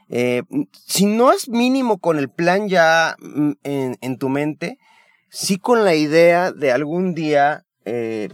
eh, 0.10 0.44
si 0.86 1.06
no 1.06 1.34
es 1.34 1.50
mínimo 1.50 1.98
con 1.98 2.18
el 2.18 2.30
plan 2.30 2.70
ya 2.70 3.18
mm, 3.20 3.52
en, 3.64 3.98
en, 4.00 4.18
tu 4.18 4.30
mente, 4.30 4.78
sí 5.38 5.60
con 5.60 5.86
la 5.86 5.94
idea 5.94 6.52
de 6.52 6.72
algún 6.72 7.14
día 7.14 7.64
eh, 7.86 8.30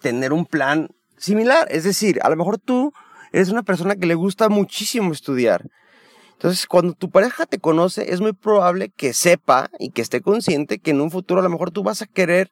tener 0.00 0.32
un 0.32 0.46
plan 0.46 0.88
similar. 1.18 1.68
Es 1.70 1.84
decir, 1.84 2.18
a 2.22 2.30
lo 2.30 2.36
mejor 2.36 2.56
tú 2.56 2.94
eres 3.30 3.50
una 3.50 3.62
persona 3.62 3.94
que 3.94 4.06
le 4.06 4.14
gusta 4.14 4.48
muchísimo 4.48 5.12
estudiar. 5.12 5.66
Entonces, 6.32 6.66
cuando 6.66 6.94
tu 6.94 7.10
pareja 7.10 7.44
te 7.44 7.58
conoce, 7.58 8.14
es 8.14 8.22
muy 8.22 8.32
probable 8.32 8.88
que 8.88 9.12
sepa 9.12 9.68
y 9.78 9.90
que 9.90 10.00
esté 10.00 10.22
consciente 10.22 10.78
que 10.78 10.92
en 10.92 11.02
un 11.02 11.10
futuro 11.10 11.40
a 11.40 11.44
lo 11.44 11.50
mejor 11.50 11.72
tú 11.72 11.82
vas 11.82 12.00
a 12.00 12.06
querer 12.06 12.50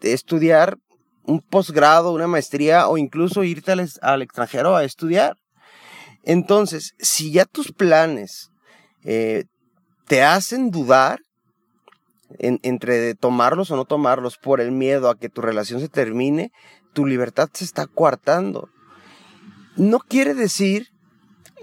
estudiar 0.00 0.78
un 1.24 1.40
posgrado, 1.40 2.12
una 2.12 2.28
maestría 2.28 2.86
o 2.86 2.98
incluso 2.98 3.42
irte 3.42 3.72
al, 3.72 4.22
extranjero 4.22 4.76
a 4.76 4.84
estudiar. 4.84 5.36
Entonces, 6.22 6.94
si 7.00 7.32
ya 7.32 7.46
tus 7.46 7.72
planes 7.72 8.52
eh, 9.02 9.46
te 10.06 10.22
hacen 10.22 10.70
dudar, 10.70 11.18
entre 12.38 13.14
tomarlos 13.14 13.70
o 13.70 13.76
no 13.76 13.84
tomarlos 13.84 14.38
por 14.38 14.60
el 14.60 14.72
miedo 14.72 15.08
a 15.08 15.18
que 15.18 15.28
tu 15.28 15.40
relación 15.40 15.80
se 15.80 15.88
termine, 15.88 16.52
tu 16.92 17.06
libertad 17.06 17.48
se 17.52 17.64
está 17.64 17.86
coartando. 17.86 18.68
No 19.76 19.98
quiere 20.00 20.34
decir 20.34 20.88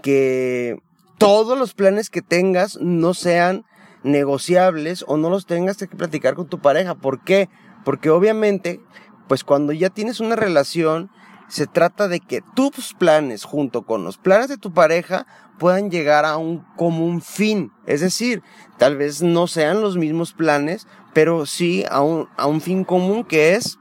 que 0.02 0.78
todos 1.18 1.58
los 1.58 1.74
planes 1.74 2.10
que 2.10 2.22
tengas 2.22 2.78
no 2.80 3.14
sean 3.14 3.66
negociables 4.04 5.04
o 5.08 5.18
no 5.18 5.30
los 5.30 5.46
tengas 5.46 5.78
que 5.78 5.88
platicar 5.88 6.36
con 6.36 6.48
tu 6.48 6.60
pareja. 6.60 6.96
¿Por 6.96 7.24
qué? 7.24 7.50
Porque 7.84 8.10
obviamente, 8.10 8.82
pues 9.28 9.44
cuando 9.44 9.74
ya 9.74 9.90
tienes 9.90 10.20
una 10.20 10.36
relación, 10.36 11.10
Se 11.54 11.68
trata 11.68 12.08
de 12.08 12.20
que 12.20 12.42
tus 12.56 12.96
planes 12.96 13.44
junto 13.44 13.84
con 13.84 14.04
los 14.04 14.18
planes 14.18 14.48
de 14.48 14.58
tu 14.58 14.74
pareja 14.74 15.28
puedan 15.60 15.92
llegar 15.92 16.26
a 16.26 16.38
un 16.38 16.66
común 16.76 17.22
fin. 17.22 17.72
Es 17.86 18.02
decir, 18.02 18.42
tal 18.80 18.98
vez 18.98 19.22
no 19.22 19.46
sean 19.46 19.80
los 19.80 19.96
mismos 19.96 20.34
planes, 20.34 20.88
pero 21.14 21.46
sí 21.46 21.86
a 21.92 22.02
un, 22.02 22.28
a 22.38 22.48
un 22.48 22.60
fin 22.60 22.84
común 22.84 23.24
que 23.24 23.54
es 23.54 23.78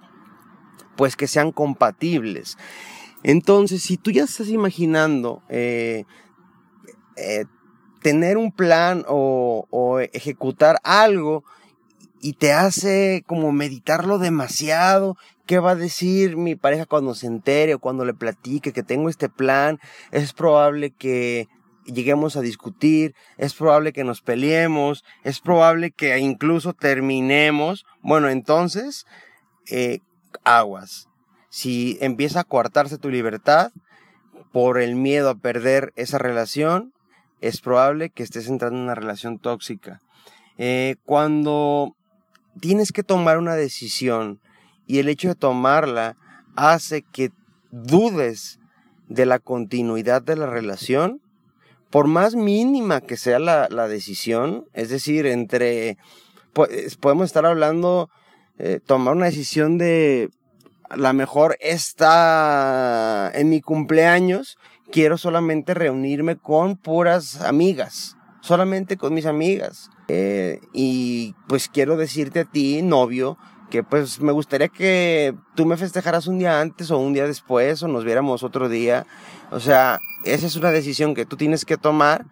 pues 0.99 1.17
que 1.17 1.27
sean 1.27 1.51
compatibles. 1.51 2.59
Entonces, 3.23 3.81
si 3.81 3.97
tú 3.97 4.11
ya 4.11 4.25
estás 4.25 4.49
imaginando 4.49 5.43
eh, 5.49 6.05
eh, 7.17 7.47
tener 8.03 8.37
un 8.37 8.53
plan 8.53 9.03
o, 9.09 9.67
o, 9.71 9.99
ejecutar 10.01 10.77
algo 10.85 11.43
y 12.21 12.35
te 12.35 12.53
hace 12.53 13.25
como 13.27 13.51
meditarlo 13.51 14.19
demasiado, 14.19 15.17
¿qué 15.47 15.59
va 15.59 15.73
a 15.73 15.77
decir 15.77 16.37
mi 16.37 16.55
pareja 16.55 16.87
cuando 16.87 17.15
se 17.15 17.27
entere 17.27 17.75
o 17.75 17.79
cuando 17.79 18.05
le 18.05 18.15
platique 18.15 18.73
que 18.73 18.83
tengo 18.83 19.09
este 19.09 19.29
plan? 19.29 19.79
Es 20.11 20.33
probable 20.33 20.91
que 20.91 21.49
lleguemos 21.85 22.37
a 22.37 22.41
discutir, 22.41 23.15
es 23.39 23.55
probable 23.55 23.93
que 23.93 24.05
nos 24.05 24.23
peleemos, 24.23 25.05
es 25.25 25.41
probable 25.41 25.91
que 25.91 26.19
incluso 26.19 26.73
terminemos. 26.73 27.85
Bueno, 28.03 28.29
entonces, 28.29 29.07
eh, 29.71 30.01
aguas 30.45 31.09
si 31.53 31.99
empieza 32.01 32.41
a 32.41 32.45
coartarse 32.45 32.97
tu 32.97 33.11
libertad 33.11 33.73
por 34.53 34.81
el 34.81 34.97
miedo 34.97 35.29
a 35.29 35.35
perder 35.35 35.93
esa 35.97 36.17
relación, 36.17 36.95
es 37.43 37.61
probable 37.61 38.09
que 38.09 38.23
estés 38.23 38.49
entrando 38.49 38.79
en 38.79 38.85
una 38.85 38.95
relación 38.95 39.39
tóxica. 39.39 40.01
Eh, 40.57 40.97
cuando 41.05 41.95
tienes 42.59 42.91
que 42.91 43.03
tomar 43.03 43.37
una 43.37 43.55
decisión 43.55 44.41
y 44.87 44.99
el 44.99 45.09
hecho 45.09 45.29
de 45.29 45.35
tomarla 45.35 46.17
hace 46.57 47.03
que 47.03 47.31
dudes 47.71 48.59
de 49.09 49.27
la 49.27 49.39
continuidad 49.39 50.23
de 50.23 50.37
la 50.37 50.47
relación, 50.47 51.21
por 51.91 52.07
más 52.07 52.35
mínima 52.35 53.01
que 53.01 53.17
sea 53.17 53.39
la, 53.39 53.89
decisión, 53.89 54.67
es 54.73 54.89
decir, 54.89 55.27
entre, 55.27 55.99
podemos 57.01 57.27
estar 57.27 57.45
hablando, 57.45 58.09
eh, 58.59 58.81
tomar 58.85 59.15
una 59.15 59.27
decisión 59.27 59.77
de 59.79 60.31
la 60.97 61.13
mejor 61.13 61.57
está 61.61 63.31
en 63.35 63.49
mi 63.49 63.61
cumpleaños, 63.61 64.59
quiero 64.91 65.19
solamente 65.19 65.75
reunirme 65.75 66.37
con 66.37 66.77
puras 66.77 67.41
amigas, 67.41 68.17
solamente 68.41 68.97
con 68.97 69.15
mis 69.15 69.27
amigas. 69.27 69.91
Eh, 70.09 70.61
y 70.73 71.35
pues 71.49 71.69
quiero 71.69 71.97
decirte 71.97 72.41
a 72.41 72.45
ti, 72.45 72.83
novio, 72.83 73.39
que 73.73 73.83
pues 73.83 74.21
me 74.21 74.33
gustaría 74.33 74.69
que 74.69 75.35
tú 75.55 75.65
me 75.65 75.79
festejaras 75.79 76.27
un 76.27 76.39
día 76.39 76.61
antes 76.61 76.91
o 76.91 76.99
un 76.99 77.15
día 77.15 77.27
después 77.27 77.83
o 77.83 77.89
nos 77.89 78.05
viéramos 78.05 78.43
otro 78.43 78.69
día. 78.69 79.07
O 79.51 79.61
sea, 79.61 79.99
esa 80.27 80.47
es 80.47 80.57
una 80.57 80.71
decisión 80.71 81.15
que 81.15 81.25
tú 81.25 81.39
tienes 81.39 81.65
que 81.65 81.79
tomar. 81.79 82.27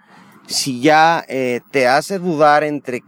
Si 0.47 0.83
ya 0.83 1.25
eh, 1.29 1.63
te 1.71 1.89
hace 1.89 2.19
dudar 2.19 2.63
entre 2.63 3.03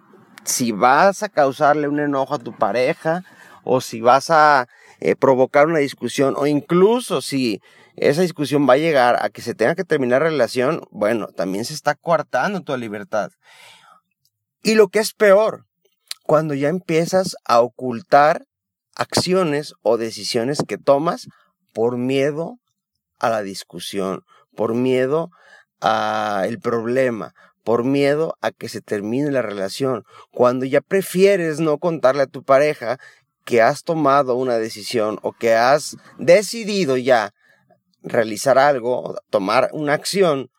si 0.44 0.72
vas 0.72 1.22
a 1.22 1.28
causarle 1.28 1.88
un 1.88 2.00
enojo 2.00 2.34
a 2.34 2.38
tu 2.38 2.56
pareja 2.56 3.22
o 3.64 3.82
si 3.82 4.00
vas 4.00 4.30
a 4.30 4.66
eh, 5.00 5.14
provocar 5.14 5.66
una 5.66 5.80
discusión 5.80 6.32
o 6.38 6.46
incluso 6.46 7.20
si 7.20 7.60
esa 7.96 8.22
discusión 8.22 8.66
va 8.66 8.72
a 8.72 8.78
llegar 8.78 9.22
a 9.22 9.28
que 9.28 9.42
se 9.42 9.54
tenga 9.54 9.74
que 9.74 9.84
terminar 9.84 10.22
la 10.22 10.30
relación, 10.30 10.80
bueno, 10.90 11.26
también 11.26 11.66
se 11.66 11.74
está 11.74 11.96
coartando 11.96 12.62
tu 12.62 12.74
libertad. 12.78 13.30
Y 14.62 14.74
lo 14.74 14.88
que 14.88 15.00
es 15.00 15.12
peor, 15.12 15.66
cuando 16.24 16.54
ya 16.54 16.68
empiezas 16.68 17.36
a 17.44 17.60
ocultar 17.60 18.44
acciones 18.94 19.74
o 19.82 19.96
decisiones 19.96 20.62
que 20.66 20.78
tomas 20.78 21.28
por 21.72 21.96
miedo 21.96 22.58
a 23.18 23.30
la 23.30 23.42
discusión, 23.42 24.22
por 24.54 24.74
miedo 24.74 25.30
a 25.80 26.44
el 26.46 26.60
problema, 26.60 27.34
por 27.64 27.84
miedo 27.84 28.36
a 28.40 28.50
que 28.50 28.68
se 28.68 28.80
termine 28.80 29.30
la 29.30 29.42
relación, 29.42 30.04
cuando 30.32 30.64
ya 30.66 30.80
prefieres 30.80 31.60
no 31.60 31.78
contarle 31.78 32.22
a 32.22 32.26
tu 32.26 32.42
pareja 32.42 32.98
que 33.44 33.62
has 33.62 33.82
tomado 33.82 34.36
una 34.36 34.56
decisión 34.56 35.18
o 35.22 35.32
que 35.32 35.54
has 35.54 35.96
decidido 36.18 36.96
ya 36.96 37.32
realizar 38.02 38.58
algo, 38.58 39.16
tomar 39.30 39.70
una 39.72 39.94
acción 39.94 40.50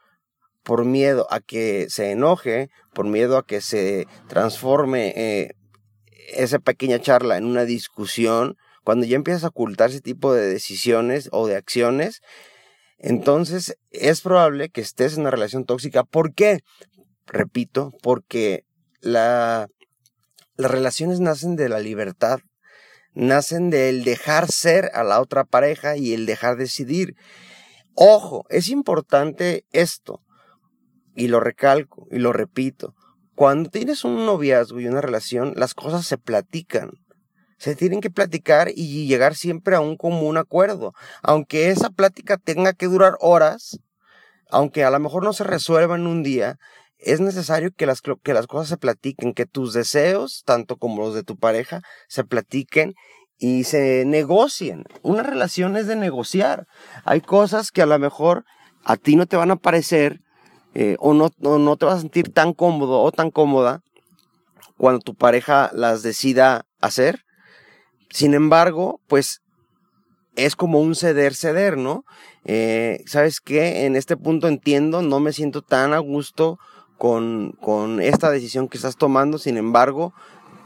por 0.64 0.86
miedo 0.86 1.28
a 1.30 1.42
que 1.42 1.88
se 1.90 2.12
enoje, 2.12 2.70
por 2.94 3.06
miedo 3.06 3.38
a 3.38 3.46
que 3.46 3.62
se 3.62 4.08
transforme 4.28 5.14
eh, 5.16 5.56
esa 6.36 6.60
pequeña 6.60 7.00
charla 7.00 7.38
en 7.38 7.46
una 7.46 7.66
discusión, 7.66 8.58
cuando 8.84 9.06
ya 9.06 9.16
empiezas 9.16 9.44
a 9.44 9.50
ocultar 9.50 9.90
ese 9.90 10.02
tipo 10.02 10.34
de 10.34 10.48
decisiones 10.48 11.30
o 11.32 11.48
de 11.48 11.56
acciones, 11.56 12.22
entonces 12.98 13.78
es 13.92 14.22
probable 14.22 14.70
que 14.70 14.82
estés 14.82 15.14
en 15.14 15.22
una 15.22 15.32
relación 15.32 15.66
tóxica. 15.66 16.04
¿Por 16.04 16.34
qué? 16.34 16.60
Repito, 17.26 17.92
porque 18.02 18.66
la, 19.02 19.68
las 20.56 20.72
relaciones 20.72 21.20
nacen 21.20 21.56
de 21.56 21.70
la 21.70 21.80
libertad 21.80 22.40
nacen 23.14 23.70
del 23.70 24.04
dejar 24.04 24.52
ser 24.52 24.92
a 24.94 25.04
la 25.04 25.22
otra 25.22 25.44
pareja 25.44 25.98
y 25.98 26.14
el 26.14 26.26
dejar 26.26 26.58
decidir. 26.58 27.16
Ojo, 27.94 28.46
es 28.50 28.70
importante 28.70 29.66
esto, 29.72 30.22
y 31.16 31.28
lo 31.28 31.40
recalco 31.40 32.08
y 32.12 32.18
lo 32.18 32.34
repito, 32.34 32.96
cuando 33.36 33.70
tienes 33.70 34.04
un 34.04 34.26
noviazgo 34.26 34.80
y 34.80 34.88
una 34.88 35.02
relación, 35.02 35.54
las 35.56 35.74
cosas 35.74 36.06
se 36.06 36.18
platican. 36.18 36.92
Se 37.58 37.76
tienen 37.76 38.02
que 38.02 38.12
platicar 38.12 38.70
y 38.76 39.08
llegar 39.08 39.36
siempre 39.36 39.76
a 39.76 39.80
un 39.80 39.96
común 39.98 40.38
acuerdo. 40.38 40.94
Aunque 41.22 41.70
esa 41.70 41.90
plática 41.90 42.38
tenga 42.38 42.74
que 42.74 42.88
durar 42.88 43.16
horas, 43.22 43.80
aunque 44.50 44.84
a 44.84 44.92
lo 44.92 45.00
mejor 45.00 45.24
no 45.24 45.34
se 45.34 45.44
resuelva 45.44 45.96
en 45.96 46.06
un 46.06 46.24
día, 46.24 46.58
es 46.98 47.20
necesario 47.20 47.72
que 47.76 47.86
las, 47.86 48.02
que 48.02 48.34
las 48.34 48.48
cosas 48.48 48.68
se 48.70 48.78
platiquen, 48.78 49.34
que 49.34 49.46
tus 49.46 49.74
deseos, 49.74 50.44
tanto 50.46 50.78
como 50.78 51.02
los 51.02 51.16
de 51.16 51.24
tu 51.24 51.38
pareja, 51.38 51.82
se 52.08 52.24
platiquen 52.24 52.94
y 53.38 53.64
se 53.64 54.06
negocien. 54.06 54.84
Una 55.02 55.24
relación 55.24 55.76
es 55.76 55.88
de 55.88 55.96
negociar. 55.96 56.68
Hay 57.04 57.22
cosas 57.22 57.72
que 57.72 57.82
a 57.82 57.86
lo 57.86 57.98
mejor 57.98 58.46
a 58.84 58.96
ti 58.98 59.16
no 59.16 59.26
te 59.26 59.38
van 59.38 59.52
a 59.52 59.56
parecer 59.56 60.22
eh, 60.74 60.96
o, 61.00 61.14
no, 61.14 61.32
no 61.40 61.78
te 61.78 61.86
vas 61.86 61.98
a 61.98 62.02
sentir 62.02 62.34
tan 62.34 62.54
cómodo 62.54 63.02
o 63.02 63.12
tan 63.12 63.32
cómoda 63.32 63.82
cuando 64.78 65.00
tu 65.00 65.16
pareja 65.16 65.72
las 65.74 66.04
decida 66.04 66.66
hacer. 66.82 67.26
Sin 68.10 68.34
embargo, 68.34 69.00
pues 69.08 69.42
es 70.36 70.56
como 70.56 70.80
un 70.80 70.96
ceder, 70.96 71.36
ceder, 71.36 71.78
¿no? 71.78 72.06
Eh, 72.46 73.04
¿Sabes 73.06 73.40
qué? 73.40 73.86
En 73.86 73.96
este 73.96 74.18
punto 74.18 74.48
entiendo, 74.48 75.02
no 75.02 75.20
me 75.20 75.34
siento 75.34 75.62
tan 75.62 75.94
a 75.94 76.00
gusto 76.00 76.60
con, 76.98 78.00
esta 78.02 78.32
decisión 78.32 78.70
que 78.70 78.78
estás 78.78 78.96
tomando, 78.96 79.38
sin 79.38 79.58
embargo, 79.58 80.14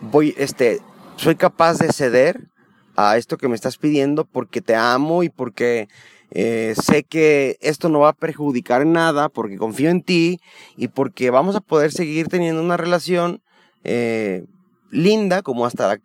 voy, 0.01 0.35
este, 0.37 0.81
soy 1.15 1.35
capaz 1.35 1.79
de 1.79 1.91
ceder 1.91 2.47
a 2.95 3.17
esto 3.17 3.37
que 3.37 3.47
me 3.47 3.55
estás 3.55 3.77
pidiendo 3.77 4.25
porque 4.25 4.61
te 4.61 4.75
amo 4.75 5.23
y 5.23 5.29
porque 5.29 5.87
eh, 6.31 6.75
sé 6.81 7.03
que 7.03 7.57
esto 7.61 7.89
no 7.89 7.99
va 7.99 8.09
a 8.09 8.13
perjudicar 8.13 8.81
en 8.81 8.93
nada, 8.93 9.29
porque 9.29 9.57
confío 9.57 9.89
en 9.89 10.01
ti 10.01 10.39
y 10.75 10.89
porque 10.89 11.29
vamos 11.29 11.55
a 11.55 11.61
poder 11.61 11.91
seguir 11.91 12.27
teniendo 12.27 12.61
una 12.61 12.77
relación 12.77 13.41
eh, 13.83 14.45
linda 14.91 15.41
como 15.41 15.65
hasta 15.65 15.87
la, 15.87 15.99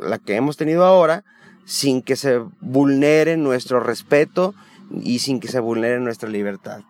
la 0.00 0.18
que 0.18 0.36
hemos 0.36 0.56
tenido 0.56 0.84
ahora, 0.84 1.24
sin 1.64 2.02
que 2.02 2.16
se 2.16 2.38
vulnere 2.60 3.36
nuestro 3.36 3.80
respeto 3.80 4.54
y 5.00 5.20
sin 5.20 5.40
que 5.40 5.48
se 5.48 5.60
vulnere 5.60 6.00
nuestra 6.00 6.28
libertad. 6.28 6.80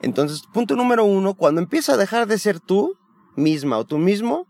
Entonces, 0.00 0.42
punto 0.52 0.74
número 0.74 1.04
uno, 1.04 1.34
cuando 1.34 1.60
empieza 1.60 1.94
a 1.94 1.96
dejar 1.96 2.26
de 2.26 2.38
ser 2.38 2.58
tú 2.58 2.96
misma 3.36 3.78
o 3.78 3.84
tú 3.84 3.98
mismo, 3.98 4.46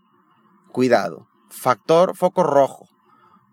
cuidado. 0.71 1.27
Factor 1.49 2.15
foco 2.15 2.41
rojo. 2.43 2.89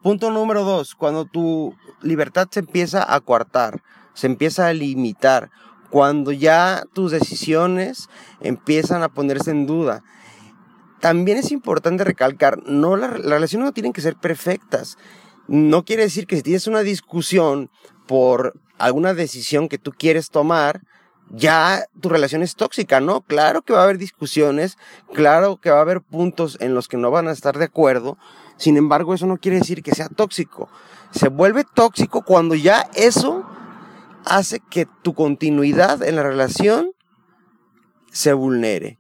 Punto 0.03 0.31
número 0.31 0.65
dos, 0.65 0.95
cuando 0.95 1.27
tu 1.27 1.75
libertad 2.03 2.49
se 2.51 2.61
empieza 2.61 3.15
a 3.15 3.21
coartar, 3.21 3.83
se 4.15 4.27
empieza 4.27 4.67
a 4.67 4.73
limitar, 4.73 5.51
cuando 5.91 6.33
ya 6.33 6.85
tus 6.93 7.11
decisiones 7.11 8.09
empiezan 8.41 9.03
a 9.03 9.09
ponerse 9.09 9.51
en 9.51 9.67
duda. 9.67 10.03
También 11.01 11.39
es 11.39 11.51
importante 11.51 12.05
recalcar, 12.05 12.63
no 12.67 12.97
las 12.97 13.11
relaciones 13.11 13.67
no 13.67 13.73
tienen 13.73 13.93
que 13.93 14.01
ser 14.01 14.17
perfectas. 14.17 14.99
No 15.49 15.85
quiere 15.85 16.05
decir 16.05 16.27
que 16.27 16.37
si 16.37 16.43
tienes 16.43 16.67
una 16.67 16.81
discusión 16.81 17.71
por 18.07 18.55
alguna 18.79 19.15
decisión 19.15 19.69
que 19.69 19.79
tú 19.79 19.93
quieres 19.93 20.31
tomar, 20.31 20.83
ya 21.31 21.87
tu 22.01 22.09
relación 22.09 22.43
es 22.43 22.57
tóxica, 22.57 23.01
¿no? 23.01 23.23
Claro 23.23 23.63
que 23.63 23.73
va 23.73 23.81
a 23.81 23.85
haber 23.85 23.99
discusiones, 23.99 24.77
claro 25.13 25.59
que 25.61 25.71
va 25.71 25.79
a 25.79 25.83
haber 25.83 26.01
puntos 26.01 26.59
en 26.61 26.75
los 26.75 26.89
que 26.89 26.97
no 26.97 27.11
van 27.11 27.29
a 27.29 27.33
estar 27.33 27.57
de 27.59 27.65
acuerdo, 27.67 28.19
sin 28.61 28.77
embargo 28.77 29.15
eso 29.15 29.27
no 29.27 29.39
quiere 29.39 29.59
decir 29.59 29.83
que 29.83 29.95
sea 29.95 30.09
tóxico. 30.11 30.69
Se 31.13 31.29
vuelve 31.29 31.65
tóxico 31.65 32.23
cuando 32.23 32.55
ya 32.55 32.87
eso 32.95 33.47
hace 34.27 34.61
que 34.61 34.87
tu 35.03 35.15
continuidad 35.15 36.03
en 36.03 36.17
la 36.17 36.23
relación 36.23 36.93
se 38.13 38.35
vulnere, 38.35 38.99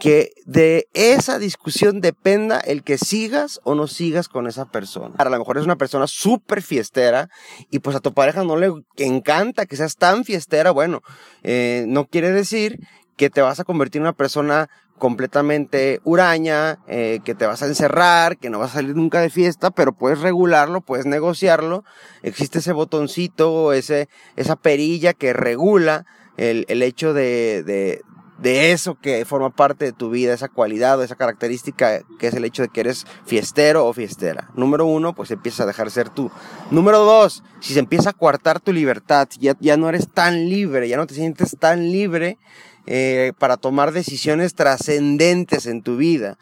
que 0.00 0.32
de 0.46 0.88
esa 0.94 1.38
discusión 1.38 2.00
dependa 2.00 2.60
el 2.60 2.82
que 2.82 2.96
sigas 2.96 3.60
o 3.62 3.74
no 3.74 3.88
sigas 3.88 4.28
con 4.28 4.46
esa 4.46 4.64
persona. 4.64 5.14
A 5.18 5.28
lo 5.28 5.38
mejor 5.38 5.58
es 5.58 5.64
una 5.64 5.76
persona 5.76 6.06
súper 6.06 6.62
fiestera 6.62 7.28
y 7.70 7.80
pues 7.80 7.94
a 7.96 8.00
tu 8.00 8.14
pareja 8.14 8.42
no 8.42 8.56
le 8.56 8.72
encanta 8.96 9.66
que 9.66 9.76
seas 9.76 9.96
tan 9.96 10.24
fiestera. 10.24 10.70
Bueno, 10.70 11.02
eh, 11.42 11.84
no 11.88 12.06
quiere 12.06 12.30
decir 12.30 12.80
que 13.18 13.28
te 13.28 13.42
vas 13.42 13.60
a 13.60 13.64
convertir 13.64 14.00
en 14.00 14.04
una 14.04 14.12
persona 14.14 14.70
completamente 14.98 16.00
huraña, 16.04 16.78
eh, 16.86 17.20
que 17.24 17.34
te 17.34 17.46
vas 17.46 17.62
a 17.62 17.66
encerrar, 17.66 18.36
que 18.38 18.50
no 18.50 18.58
vas 18.58 18.72
a 18.72 18.74
salir 18.74 18.96
nunca 18.96 19.20
de 19.20 19.30
fiesta, 19.30 19.70
pero 19.70 19.92
puedes 19.92 20.20
regularlo, 20.20 20.80
puedes 20.80 21.06
negociarlo. 21.06 21.84
Existe 22.22 22.60
ese 22.60 22.72
botoncito, 22.72 23.72
ese, 23.72 24.08
esa 24.36 24.56
perilla 24.56 25.12
que 25.12 25.32
regula 25.32 26.06
el, 26.36 26.64
el 26.68 26.82
hecho 26.82 27.12
de, 27.12 27.62
de, 27.64 28.02
de 28.38 28.72
eso 28.72 28.96
que 29.00 29.24
forma 29.24 29.50
parte 29.50 29.84
de 29.84 29.92
tu 29.92 30.10
vida, 30.10 30.32
esa 30.32 30.48
cualidad 30.48 30.98
o 30.98 31.02
esa 31.02 31.16
característica 31.16 32.02
que 32.18 32.28
es 32.28 32.34
el 32.34 32.44
hecho 32.44 32.62
de 32.62 32.68
que 32.68 32.80
eres 32.80 33.06
fiestero 33.26 33.86
o 33.86 33.92
fiestera. 33.92 34.50
Número 34.54 34.86
uno, 34.86 35.14
pues 35.14 35.30
empiezas 35.30 35.60
a 35.60 35.66
dejar 35.66 35.90
ser 35.90 36.08
tú. 36.08 36.30
Número 36.70 37.00
dos, 37.00 37.42
si 37.60 37.74
se 37.74 37.80
empieza 37.80 38.10
a 38.10 38.14
coartar 38.14 38.60
tu 38.60 38.72
libertad, 38.72 39.28
ya, 39.38 39.56
ya 39.60 39.76
no 39.76 39.88
eres 39.88 40.08
tan 40.08 40.48
libre, 40.48 40.88
ya 40.88 40.96
no 40.96 41.06
te 41.06 41.14
sientes 41.14 41.56
tan 41.58 41.90
libre 41.90 42.38
eh, 42.86 43.32
para 43.38 43.56
tomar 43.56 43.92
decisiones 43.92 44.54
trascendentes 44.54 45.66
en 45.66 45.82
tu 45.82 45.96
vida. 45.96 46.38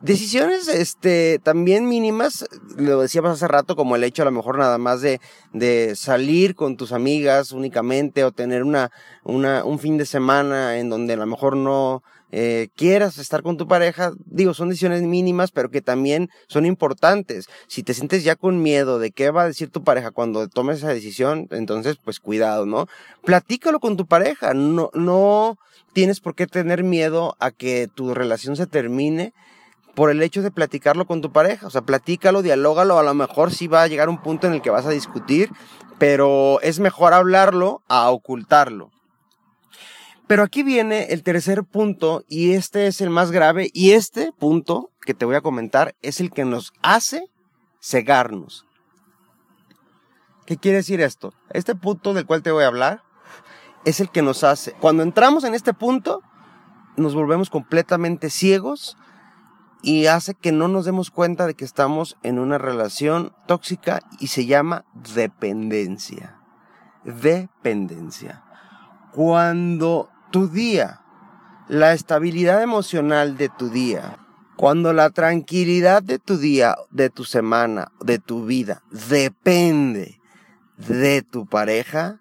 Decisiones, 0.00 0.68
este, 0.68 1.38
también 1.42 1.86
mínimas, 1.86 2.46
lo 2.78 3.02
decíamos 3.02 3.32
hace 3.32 3.48
rato, 3.48 3.76
como 3.76 3.96
el 3.96 4.04
hecho 4.04 4.22
a 4.22 4.24
lo 4.24 4.30
mejor 4.30 4.56
nada 4.56 4.78
más 4.78 5.02
de, 5.02 5.20
de 5.52 5.94
salir 5.94 6.54
con 6.54 6.78
tus 6.78 6.92
amigas 6.92 7.52
únicamente 7.52 8.24
o 8.24 8.32
tener 8.32 8.62
una, 8.62 8.90
una, 9.24 9.62
un 9.62 9.78
fin 9.78 9.98
de 9.98 10.06
semana 10.06 10.78
en 10.78 10.88
donde 10.88 11.12
a 11.12 11.16
lo 11.18 11.26
mejor 11.26 11.58
no, 11.58 12.02
eh, 12.36 12.66
quieras 12.74 13.18
estar 13.18 13.44
con 13.44 13.56
tu 13.56 13.68
pareja, 13.68 14.10
digo, 14.26 14.54
son 14.54 14.68
decisiones 14.68 15.02
mínimas, 15.02 15.52
pero 15.52 15.70
que 15.70 15.80
también 15.80 16.30
son 16.48 16.66
importantes. 16.66 17.46
Si 17.68 17.84
te 17.84 17.94
sientes 17.94 18.24
ya 18.24 18.34
con 18.34 18.60
miedo 18.60 18.98
de 18.98 19.12
qué 19.12 19.30
va 19.30 19.42
a 19.42 19.46
decir 19.46 19.70
tu 19.70 19.84
pareja 19.84 20.10
cuando 20.10 20.48
tomes 20.48 20.78
esa 20.78 20.88
decisión, 20.88 21.46
entonces, 21.52 21.96
pues 22.02 22.18
cuidado, 22.18 22.66
¿no? 22.66 22.88
Platícalo 23.24 23.78
con 23.78 23.96
tu 23.96 24.06
pareja, 24.06 24.52
no, 24.52 24.90
no 24.94 25.58
tienes 25.92 26.18
por 26.18 26.34
qué 26.34 26.48
tener 26.48 26.82
miedo 26.82 27.36
a 27.38 27.52
que 27.52 27.86
tu 27.94 28.14
relación 28.14 28.56
se 28.56 28.66
termine 28.66 29.32
por 29.94 30.10
el 30.10 30.20
hecho 30.20 30.42
de 30.42 30.50
platicarlo 30.50 31.06
con 31.06 31.20
tu 31.20 31.30
pareja. 31.30 31.68
O 31.68 31.70
sea, 31.70 31.82
platícalo, 31.82 32.42
dialógalo. 32.42 32.98
A 32.98 33.04
lo 33.04 33.14
mejor 33.14 33.52
sí 33.52 33.68
va 33.68 33.84
a 33.84 33.86
llegar 33.86 34.08
un 34.08 34.20
punto 34.20 34.48
en 34.48 34.54
el 34.54 34.60
que 34.60 34.70
vas 34.70 34.86
a 34.86 34.90
discutir, 34.90 35.50
pero 35.98 36.60
es 36.62 36.80
mejor 36.80 37.14
hablarlo 37.14 37.82
a 37.86 38.10
ocultarlo. 38.10 38.90
Pero 40.26 40.42
aquí 40.42 40.62
viene 40.62 41.12
el 41.12 41.22
tercer 41.22 41.64
punto 41.64 42.24
y 42.28 42.52
este 42.52 42.86
es 42.86 43.00
el 43.00 43.10
más 43.10 43.30
grave 43.30 43.70
y 43.72 43.92
este 43.92 44.32
punto 44.32 44.90
que 45.02 45.12
te 45.14 45.26
voy 45.26 45.36
a 45.36 45.42
comentar 45.42 45.94
es 46.00 46.20
el 46.20 46.30
que 46.30 46.44
nos 46.44 46.72
hace 46.82 47.24
cegarnos. 47.80 48.64
¿Qué 50.46 50.56
quiere 50.56 50.78
decir 50.78 51.00
esto? 51.00 51.34
Este 51.50 51.74
punto 51.74 52.14
del 52.14 52.26
cual 52.26 52.42
te 52.42 52.50
voy 52.50 52.64
a 52.64 52.68
hablar 52.68 53.02
es 53.84 54.00
el 54.00 54.10
que 54.10 54.22
nos 54.22 54.44
hace, 54.44 54.72
cuando 54.72 55.02
entramos 55.02 55.44
en 55.44 55.54
este 55.54 55.74
punto, 55.74 56.22
nos 56.96 57.14
volvemos 57.14 57.50
completamente 57.50 58.30
ciegos 58.30 58.96
y 59.82 60.06
hace 60.06 60.34
que 60.34 60.52
no 60.52 60.68
nos 60.68 60.86
demos 60.86 61.10
cuenta 61.10 61.46
de 61.46 61.54
que 61.54 61.66
estamos 61.66 62.16
en 62.22 62.38
una 62.38 62.56
relación 62.56 63.34
tóxica 63.46 64.00
y 64.18 64.28
se 64.28 64.46
llama 64.46 64.86
dependencia. 65.14 66.38
Dependencia. 67.04 68.42
Cuando 69.12 70.08
tu 70.34 70.48
día, 70.48 71.00
la 71.68 71.92
estabilidad 71.92 72.60
emocional 72.60 73.36
de 73.36 73.48
tu 73.50 73.70
día, 73.70 74.18
cuando 74.56 74.92
la 74.92 75.10
tranquilidad 75.10 76.02
de 76.02 76.18
tu 76.18 76.38
día, 76.38 76.74
de 76.90 77.08
tu 77.08 77.22
semana, 77.22 77.92
de 78.00 78.18
tu 78.18 78.44
vida, 78.44 78.82
depende 78.90 80.20
de 80.76 81.22
tu 81.22 81.46
pareja, 81.46 82.20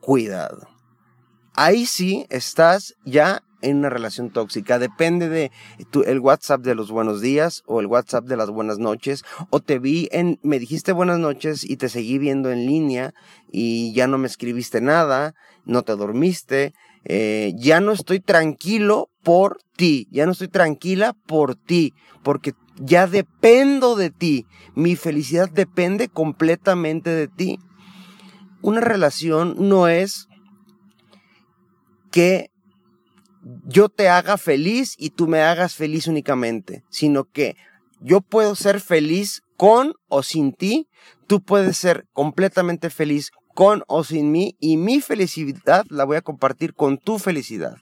cuidado. 0.00 0.68
Ahí 1.56 1.86
sí 1.86 2.24
estás 2.30 2.94
ya 3.04 3.42
en 3.62 3.78
una 3.78 3.90
relación 3.90 4.30
tóxica. 4.30 4.78
Depende 4.78 5.28
de 5.28 5.50
tu, 5.90 6.02
el 6.02 6.20
WhatsApp 6.20 6.62
de 6.62 6.74
los 6.74 6.90
buenos 6.90 7.20
días 7.20 7.62
o 7.66 7.80
el 7.80 7.86
WhatsApp 7.86 8.24
de 8.26 8.36
las 8.36 8.50
buenas 8.50 8.78
noches. 8.78 9.24
O 9.50 9.60
te 9.60 9.78
vi 9.78 10.08
en, 10.12 10.38
me 10.42 10.58
dijiste 10.58 10.92
buenas 10.92 11.18
noches 11.18 11.64
y 11.68 11.76
te 11.76 11.88
seguí 11.88 12.18
viendo 12.18 12.50
en 12.50 12.66
línea 12.66 13.14
y 13.50 13.92
ya 13.92 14.06
no 14.06 14.18
me 14.18 14.26
escribiste 14.26 14.80
nada, 14.80 15.34
no 15.64 15.82
te 15.82 15.96
dormiste. 15.96 16.74
Eh, 17.04 17.52
ya 17.56 17.80
no 17.80 17.92
estoy 17.92 18.20
tranquilo 18.20 19.10
por 19.22 19.58
ti, 19.76 20.08
ya 20.10 20.26
no 20.26 20.32
estoy 20.32 20.48
tranquila 20.48 21.14
por 21.26 21.54
ti, 21.54 21.94
porque 22.24 22.54
ya 22.78 23.06
dependo 23.06 23.94
de 23.94 24.10
ti. 24.10 24.46
Mi 24.74 24.96
felicidad 24.96 25.48
depende 25.48 26.08
completamente 26.08 27.10
de 27.10 27.28
ti 27.28 27.58
una 28.66 28.80
relación 28.80 29.54
no 29.68 29.86
es 29.86 30.28
que 32.10 32.50
yo 33.66 33.88
te 33.88 34.08
haga 34.08 34.38
feliz 34.38 34.94
y 34.98 35.10
tú 35.10 35.28
me 35.28 35.40
hagas 35.40 35.74
feliz 35.74 36.06
únicamente, 36.06 36.84
sino 36.88 37.24
que 37.24 37.56
yo 38.00 38.20
puedo 38.20 38.54
ser 38.54 38.80
feliz 38.80 39.42
con 39.56 39.94
o 40.08 40.22
sin 40.22 40.52
ti, 40.52 40.88
tú 41.26 41.40
puedes 41.40 41.76
ser 41.76 42.06
completamente 42.12 42.90
feliz 42.90 43.30
con 43.54 43.84
o 43.86 44.04
sin 44.04 44.32
mí 44.32 44.56
y 44.60 44.76
mi 44.76 45.00
felicidad 45.00 45.86
la 45.88 46.04
voy 46.04 46.16
a 46.16 46.22
compartir 46.22 46.74
con 46.74 46.98
tu 46.98 47.18
felicidad. 47.18 47.78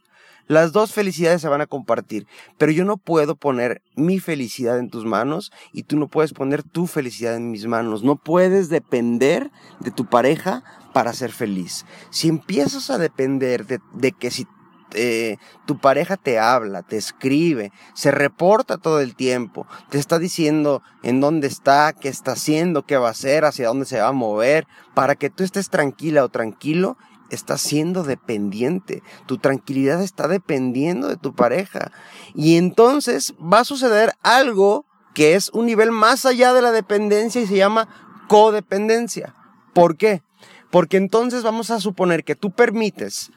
Las 0.47 0.73
dos 0.73 0.93
felicidades 0.93 1.41
se 1.41 1.49
van 1.49 1.63
a 1.63 1.67
compartir, 1.67 2.27
pero 2.59 2.71
yo 2.71 2.85
no 2.85 2.99
puedo 2.99 3.35
poner 3.35 3.81
mi 3.97 4.21
felicidad 4.21 4.79
en 4.79 4.91
tus 4.91 5.07
manos 5.07 5.51
y 5.73 5.85
tú 5.85 5.97
no 5.97 6.09
puedes 6.09 6.35
poner 6.35 6.63
tu 6.63 6.87
felicidad 6.87 7.35
en 7.37 7.51
mis 7.51 7.67
manos. 7.67 8.05
No 8.05 8.17
puedes 8.17 8.69
depender 8.69 9.51
de 9.81 9.91
tu 9.91 10.05
pareja 10.05 10.63
para 10.93 11.15
ser 11.15 11.33
feliz. 11.33 11.87
Si 12.11 12.29
empiezas 12.29 12.91
a 12.91 12.99
depender 12.99 13.67
de, 13.67 14.13
que 14.13 14.31
si 14.31 14.47
eh, 14.95 15.37
tu 15.67 15.79
pareja 15.79 16.17
te 16.17 16.39
habla, 16.39 16.83
te 16.83 16.97
escribe, 16.97 17.73
se 17.95 18.11
reporta 18.11 18.79
todo 18.79 19.01
el 19.01 19.15
tiempo, 19.15 19.67
te 19.91 19.99
está 19.99 20.19
diciendo 20.19 20.83
en 21.03 21.21
dónde 21.21 21.47
está, 21.47 21.93
qué 21.93 22.09
está 22.09 22.33
haciendo, 22.33 22.85
qué 22.87 22.97
va 22.97 23.09
a 23.09 23.13
hacer, 23.13 23.45
hacia 23.45 23.69
dónde 23.69 23.87
se 23.87 24.01
va 24.01 24.09
a 24.09 24.13
mover, 24.13 24.67
para 24.95 25.15
que 25.15 25.31
tú 25.31 25.45
estés 25.45 25.71
tranquila 25.71 26.25
o 26.25 26.29
tranquilo 26.29 26.97
estás 27.31 27.61
siendo 27.61 28.03
dependiente. 28.05 29.03
Tu 29.27 29.39
tranquilidad 29.39 30.03
está 30.03 30.29
dependiendo 30.29 31.09
de 31.09 31.17
tu 31.17 31.35
pareja. 31.35 31.93
Y 32.35 32.57
entonces 32.57 33.35
va 33.41 33.61
a 33.61 33.65
suceder 33.65 34.13
algo 34.23 34.87
que 35.15 35.35
es 35.35 35.51
un 35.51 35.67
nivel 35.67 35.91
más 35.91 36.27
allá 36.27 36.53
de 36.53 36.63
la 36.63 36.73
dependencia 36.73 37.41
y 37.41 37.47
se 37.47 37.57
llama 37.57 37.89
codependencia. 38.29 39.35
¿Por 39.73 39.97
qué? 39.97 40.23
Porque 40.71 40.97
entonces 40.97 41.43
vamos 41.43 41.71
a 41.71 41.81
suponer 41.81 42.25
que 42.25 42.35
tú 42.35 42.51
permites 42.51 43.31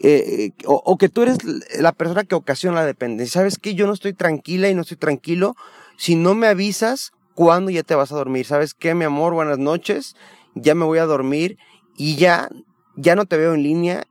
eh, 0.00 0.52
o, 0.64 0.96
que 0.96 1.08
tú 1.08 1.22
eres 1.22 1.38
la 1.78 1.92
persona 1.92 2.24
que 2.24 2.34
ocasiona 2.34 2.76
la 2.76 2.86
dependencia. 2.86 3.40
¿Sabes 3.40 3.58
que 3.58 3.74
Yo 3.74 3.86
no 3.86 3.92
estoy 3.92 4.14
tranquila 4.14 4.68
y 4.68 4.74
no 4.74 4.82
estoy 4.82 4.96
tranquilo 4.96 5.54
si 5.96 6.16
no 6.16 6.34
me 6.34 6.46
avisas 6.46 7.12
cuándo 7.34 7.70
ya 7.70 7.82
te 7.82 7.94
vas 7.94 8.12
a 8.12 8.16
dormir. 8.16 8.46
¿Sabes 8.46 8.74
qué, 8.74 8.94
mi 8.94 9.04
amor? 9.04 9.34
Buenas 9.34 9.58
noches. 9.58 10.16
Ya 10.54 10.74
me 10.74 10.84
voy 10.84 10.98
a 10.98 11.06
dormir 11.06 11.58
y 11.96 12.16
ya 12.16 12.48
ya 12.96 13.16
no 13.16 13.26
te 13.26 13.36
veo 13.36 13.54
en 13.54 13.62
línea, 13.62 14.04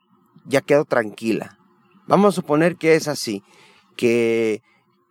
ya 0.45 0.61
quedo 0.61 0.85
tranquila. 0.85 1.57
Vamos 2.07 2.33
a 2.33 2.35
suponer 2.35 2.75
que 2.77 2.95
es 2.95 3.07
así, 3.07 3.43
que, 3.95 4.61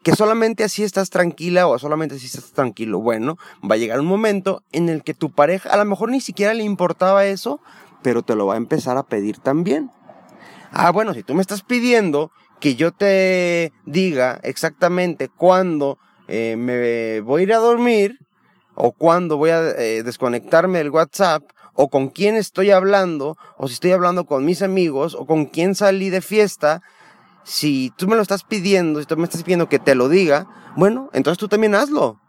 que 0.02 0.14
solamente 0.14 0.64
así 0.64 0.82
estás 0.82 1.10
tranquila 1.10 1.66
o 1.66 1.78
solamente 1.78 2.16
así 2.16 2.26
estás 2.26 2.52
tranquilo. 2.52 3.00
Bueno, 3.00 3.38
va 3.68 3.76
a 3.76 3.78
llegar 3.78 4.00
un 4.00 4.06
momento 4.06 4.62
en 4.72 4.88
el 4.88 5.02
que 5.02 5.14
tu 5.14 5.30
pareja 5.30 5.70
a 5.70 5.76
lo 5.76 5.84
mejor 5.84 6.10
ni 6.10 6.20
siquiera 6.20 6.54
le 6.54 6.64
importaba 6.64 7.26
eso, 7.26 7.60
pero 8.02 8.22
te 8.22 8.34
lo 8.34 8.46
va 8.46 8.54
a 8.54 8.58
empezar 8.58 8.96
a 8.96 9.04
pedir 9.04 9.38
también. 9.38 9.90
Ah, 10.70 10.90
bueno, 10.90 11.14
si 11.14 11.22
tú 11.22 11.34
me 11.34 11.42
estás 11.42 11.62
pidiendo 11.62 12.30
que 12.60 12.76
yo 12.76 12.92
te 12.92 13.72
diga 13.86 14.38
exactamente 14.42 15.28
cuándo 15.28 15.98
eh, 16.28 16.56
me 16.56 17.20
voy 17.20 17.40
a 17.40 17.44
ir 17.44 17.52
a 17.52 17.58
dormir 17.58 18.18
o 18.74 18.92
cuándo 18.92 19.36
voy 19.36 19.50
a 19.50 19.70
eh, 19.70 20.02
desconectarme 20.02 20.78
del 20.78 20.90
WhatsApp 20.90 21.42
o 21.74 21.88
con 21.88 22.08
quién 22.08 22.36
estoy 22.36 22.70
hablando, 22.70 23.38
o 23.56 23.66
si 23.66 23.74
estoy 23.74 23.92
hablando 23.92 24.26
con 24.26 24.44
mis 24.44 24.60
amigos, 24.60 25.14
o 25.14 25.24
con 25.26 25.46
quién 25.46 25.74
salí 25.74 26.10
de 26.10 26.20
fiesta, 26.20 26.82
si 27.42 27.90
tú 27.96 28.06
me 28.06 28.16
lo 28.16 28.22
estás 28.22 28.44
pidiendo, 28.44 29.00
si 29.00 29.06
tú 29.06 29.16
me 29.16 29.24
estás 29.24 29.42
pidiendo 29.42 29.68
que 29.68 29.78
te 29.78 29.94
lo 29.94 30.08
diga, 30.08 30.46
bueno, 30.76 31.08
entonces 31.12 31.38
tú 31.38 31.48
también 31.48 31.74
hazlo. 31.74 32.20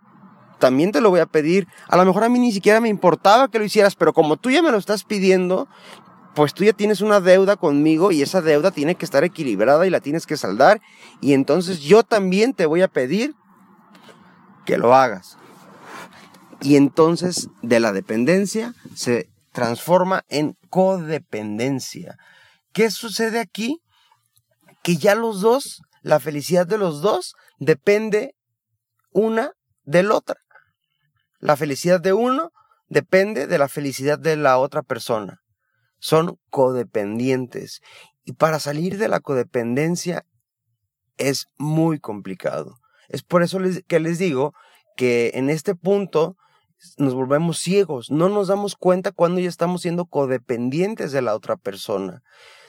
También 0.59 0.91
te 0.91 1.01
lo 1.01 1.09
voy 1.09 1.19
a 1.19 1.25
pedir. 1.25 1.67
A 1.87 1.97
lo 1.97 2.05
mejor 2.05 2.23
a 2.23 2.29
mí 2.29 2.39
ni 2.39 2.51
siquiera 2.51 2.79
me 2.79 2.87
importaba 2.87 3.47
que 3.47 3.57
lo 3.57 3.65
hicieras, 3.65 3.95
pero 3.95 4.13
como 4.13 4.37
tú 4.37 4.51
ya 4.51 4.61
me 4.61 4.71
lo 4.71 4.77
estás 4.77 5.03
pidiendo, 5.03 5.67
pues 6.35 6.53
tú 6.53 6.63
ya 6.63 6.73
tienes 6.73 7.01
una 7.01 7.19
deuda 7.19 7.57
conmigo 7.57 8.11
y 8.11 8.21
esa 8.21 8.41
deuda 8.41 8.71
tiene 8.71 8.95
que 8.95 9.05
estar 9.05 9.23
equilibrada 9.23 9.85
y 9.85 9.89
la 9.89 9.99
tienes 9.99 10.25
que 10.25 10.37
saldar. 10.37 10.81
Y 11.19 11.33
entonces 11.33 11.81
yo 11.81 12.03
también 12.03 12.53
te 12.53 12.65
voy 12.65 12.81
a 12.81 12.87
pedir 12.87 13.35
que 14.65 14.77
lo 14.77 14.95
hagas. 14.95 15.37
Y 16.61 16.75
entonces 16.75 17.49
de 17.61 17.79
la 17.79 17.91
dependencia 17.91 18.73
se 18.95 19.29
transforma 19.51 20.23
en 20.29 20.55
codependencia. 20.69 22.17
¿Qué 22.71 22.91
sucede 22.91 23.39
aquí? 23.39 23.81
que 24.83 24.97
ya 24.97 25.15
los 25.15 25.41
dos, 25.41 25.81
la 26.01 26.19
felicidad 26.19 26.65
de 26.65 26.77
los 26.77 27.01
dos 27.01 27.35
depende 27.59 28.35
una 29.11 29.53
del 29.83 30.11
otra. 30.11 30.37
La 31.39 31.55
felicidad 31.55 31.99
de 31.99 32.13
uno 32.13 32.51
depende 32.87 33.47
de 33.47 33.57
la 33.57 33.67
felicidad 33.67 34.19
de 34.19 34.35
la 34.35 34.57
otra 34.57 34.81
persona. 34.83 35.40
Son 36.01 36.37
codependientes. 36.49 37.79
Y 38.25 38.33
para 38.33 38.59
salir 38.59 38.97
de 38.97 39.07
la 39.07 39.21
codependencia 39.21 40.25
es 41.17 41.47
muy 41.57 41.99
complicado. 41.99 42.75
Es 43.07 43.23
por 43.23 43.43
eso 43.43 43.59
que 43.87 43.99
les 44.01 44.19
digo 44.19 44.53
que 44.97 45.31
en 45.35 45.49
este 45.49 45.75
punto 45.75 46.35
nos 46.97 47.13
volvemos 47.13 47.59
ciegos, 47.59 48.09
no 48.09 48.29
nos 48.29 48.47
damos 48.47 48.75
cuenta 48.75 49.11
cuando 49.11 49.39
ya 49.39 49.49
estamos 49.49 49.83
siendo 49.83 50.05
codependientes 50.05 51.11
de 51.11 51.21
la 51.21 51.35
otra 51.35 51.55
persona, 51.55 52.23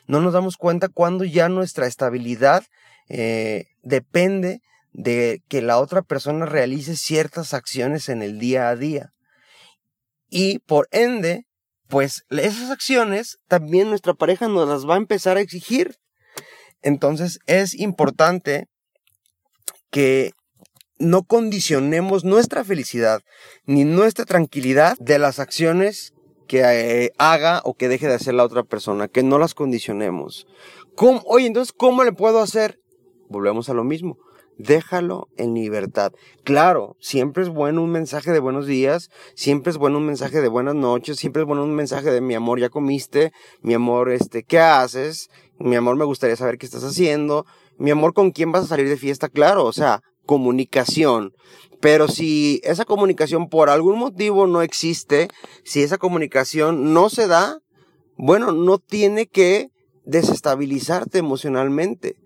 no 0.06 0.20
nos 0.20 0.34
damos 0.34 0.56
cuenta 0.56 0.88
cuando 0.88 1.24
ya 1.24 1.48
nuestra 1.48 1.86
estabilidad 1.86 2.64
eh, 3.08 3.66
depende 3.82 4.60
de 4.92 5.42
que 5.48 5.62
la 5.62 5.78
otra 5.78 6.02
persona 6.02 6.44
realice 6.44 6.96
ciertas 6.96 7.54
acciones 7.54 8.08
en 8.08 8.22
el 8.22 8.38
día 8.38 8.68
a 8.68 8.76
día. 8.76 9.12
Y 10.28 10.58
por 10.60 10.88
ende, 10.90 11.46
pues 11.92 12.24
esas 12.30 12.70
acciones 12.70 13.38
también 13.48 13.90
nuestra 13.90 14.14
pareja 14.14 14.48
nos 14.48 14.66
las 14.66 14.88
va 14.88 14.94
a 14.94 14.96
empezar 14.96 15.36
a 15.36 15.42
exigir. 15.42 15.96
Entonces 16.80 17.38
es 17.44 17.78
importante 17.78 18.64
que 19.90 20.30
no 20.98 21.22
condicionemos 21.24 22.24
nuestra 22.24 22.64
felicidad 22.64 23.20
ni 23.66 23.84
nuestra 23.84 24.24
tranquilidad 24.24 24.96
de 25.00 25.18
las 25.18 25.38
acciones 25.38 26.14
que 26.48 26.62
eh, 26.62 27.12
haga 27.18 27.60
o 27.62 27.74
que 27.74 27.88
deje 27.88 28.08
de 28.08 28.14
hacer 28.14 28.32
la 28.32 28.44
otra 28.44 28.62
persona, 28.62 29.06
que 29.06 29.22
no 29.22 29.38
las 29.38 29.52
condicionemos. 29.52 30.46
Oye, 31.26 31.46
entonces, 31.46 31.74
¿cómo 31.76 32.04
le 32.04 32.12
puedo 32.12 32.40
hacer? 32.40 32.78
Volvemos 33.28 33.68
a 33.68 33.74
lo 33.74 33.84
mismo. 33.84 34.16
Déjalo 34.58 35.28
en 35.36 35.54
libertad. 35.54 36.12
Claro, 36.44 36.96
siempre 37.00 37.42
es 37.42 37.48
bueno 37.48 37.82
un 37.82 37.90
mensaje 37.90 38.32
de 38.32 38.38
buenos 38.38 38.66
días, 38.66 39.10
siempre 39.34 39.70
es 39.70 39.78
bueno 39.78 39.98
un 39.98 40.06
mensaje 40.06 40.40
de 40.40 40.48
buenas 40.48 40.74
noches, 40.74 41.18
siempre 41.18 41.42
es 41.42 41.48
bueno 41.48 41.64
un 41.64 41.74
mensaje 41.74 42.10
de 42.10 42.20
mi 42.20 42.34
amor, 42.34 42.60
ya 42.60 42.68
comiste, 42.68 43.32
mi 43.62 43.74
amor, 43.74 44.10
este, 44.10 44.42
¿qué 44.42 44.58
haces? 44.58 45.30
Mi 45.58 45.76
amor, 45.76 45.96
me 45.96 46.04
gustaría 46.04 46.36
saber 46.36 46.58
qué 46.58 46.66
estás 46.66 46.84
haciendo. 46.84 47.46
Mi 47.78 47.90
amor, 47.90 48.14
¿con 48.14 48.30
quién 48.30 48.52
vas 48.52 48.64
a 48.64 48.68
salir 48.68 48.88
de 48.88 48.96
fiesta? 48.96 49.28
Claro, 49.28 49.64
o 49.64 49.72
sea, 49.72 50.02
comunicación. 50.26 51.32
Pero 51.80 52.08
si 52.08 52.60
esa 52.62 52.84
comunicación 52.84 53.48
por 53.48 53.68
algún 53.68 53.98
motivo 53.98 54.46
no 54.46 54.62
existe, 54.62 55.28
si 55.64 55.82
esa 55.82 55.98
comunicación 55.98 56.92
no 56.92 57.08
se 57.08 57.26
da, 57.26 57.58
bueno, 58.16 58.52
no 58.52 58.78
tiene 58.78 59.26
que 59.26 59.70
desestabilizarte 60.04 61.18
emocionalmente. 61.18 62.21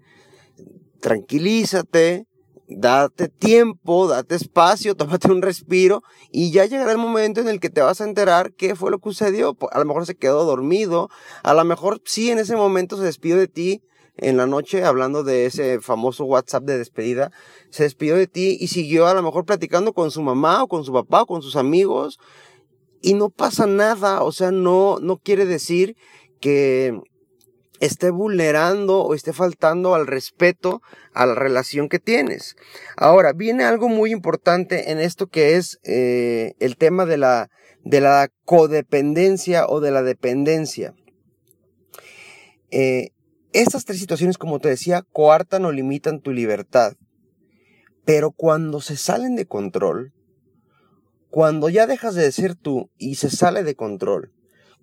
Tranquilízate, 1.00 2.26
date 2.68 3.28
tiempo, 3.28 4.08
date 4.08 4.34
espacio, 4.34 4.94
tómate 4.96 5.30
un 5.30 5.42
respiro 5.42 6.02
y 6.30 6.50
ya 6.50 6.66
llegará 6.66 6.92
el 6.92 6.98
momento 6.98 7.40
en 7.40 7.48
el 7.48 7.60
que 7.60 7.70
te 7.70 7.80
vas 7.80 8.00
a 8.00 8.04
enterar 8.04 8.52
qué 8.52 8.74
fue 8.74 8.90
lo 8.90 8.98
que 8.98 9.10
sucedió. 9.10 9.56
A 9.72 9.78
lo 9.78 9.84
mejor 9.84 10.06
se 10.06 10.14
quedó 10.14 10.44
dormido, 10.44 11.08
a 11.42 11.54
lo 11.54 11.64
mejor 11.64 12.00
sí 12.04 12.30
en 12.30 12.38
ese 12.38 12.56
momento 12.56 12.96
se 12.96 13.04
despidió 13.04 13.36
de 13.36 13.48
ti, 13.48 13.82
en 14.18 14.38
la 14.38 14.46
noche, 14.46 14.82
hablando 14.82 15.24
de 15.24 15.44
ese 15.44 15.80
famoso 15.80 16.24
WhatsApp 16.24 16.64
de 16.64 16.78
despedida, 16.78 17.32
se 17.68 17.82
despidió 17.82 18.16
de 18.16 18.26
ti 18.26 18.56
y 18.58 18.68
siguió 18.68 19.06
a 19.06 19.14
lo 19.14 19.22
mejor 19.22 19.44
platicando 19.44 19.92
con 19.92 20.10
su 20.10 20.22
mamá 20.22 20.62
o 20.62 20.68
con 20.68 20.84
su 20.84 20.92
papá 20.92 21.22
o 21.22 21.26
con 21.26 21.42
sus 21.42 21.54
amigos 21.54 22.18
y 23.02 23.14
no 23.14 23.28
pasa 23.28 23.66
nada, 23.66 24.22
o 24.22 24.32
sea, 24.32 24.50
no, 24.50 24.98
no 25.00 25.18
quiere 25.18 25.44
decir 25.44 25.96
que 26.40 26.98
esté 27.80 28.10
vulnerando 28.10 29.02
o 29.02 29.14
esté 29.14 29.32
faltando 29.32 29.94
al 29.94 30.06
respeto 30.06 30.82
a 31.12 31.26
la 31.26 31.34
relación 31.34 31.88
que 31.88 31.98
tienes. 31.98 32.56
Ahora, 32.96 33.32
viene 33.32 33.64
algo 33.64 33.88
muy 33.88 34.12
importante 34.12 34.90
en 34.90 34.98
esto 34.98 35.26
que 35.26 35.56
es 35.56 35.78
eh, 35.84 36.54
el 36.58 36.76
tema 36.76 37.06
de 37.06 37.16
la, 37.18 37.50
de 37.84 38.00
la 38.00 38.28
codependencia 38.44 39.66
o 39.66 39.80
de 39.80 39.90
la 39.90 40.02
dependencia. 40.02 40.94
Eh, 42.70 43.10
estas 43.52 43.84
tres 43.84 43.98
situaciones, 43.98 44.38
como 44.38 44.58
te 44.58 44.68
decía, 44.68 45.02
coartan 45.12 45.64
o 45.64 45.72
limitan 45.72 46.20
tu 46.20 46.32
libertad. 46.32 46.94
Pero 48.04 48.30
cuando 48.30 48.80
se 48.80 48.96
salen 48.96 49.34
de 49.34 49.46
control, 49.46 50.12
cuando 51.30 51.68
ya 51.68 51.86
dejas 51.86 52.14
de 52.14 52.30
ser 52.32 52.54
tú 52.54 52.90
y 52.98 53.16
se 53.16 53.30
sale 53.30 53.62
de 53.62 53.74
control, 53.74 54.32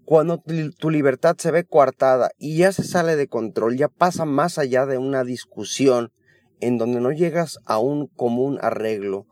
cuando 0.06 0.44
tu 0.78 0.90
libertad 0.90 1.36
se 1.38 1.52
ve 1.52 1.64
coartada 1.64 2.32
y 2.38 2.58
ya 2.58 2.72
se 2.72 2.84
sale 2.84 3.16
de 3.16 3.28
control, 3.28 3.78
ya 3.78 3.88
pasa 3.88 4.26
más 4.26 4.58
allá 4.58 4.86
de 4.86 4.98
una 4.98 5.24
discusión 5.24 6.12
en 6.60 6.78
donde 6.78 7.00
no 7.00 7.12
llegas 7.12 7.60
a 7.66 7.80
un 7.80 8.08
común 8.08 8.58
arreglo, 8.62 9.28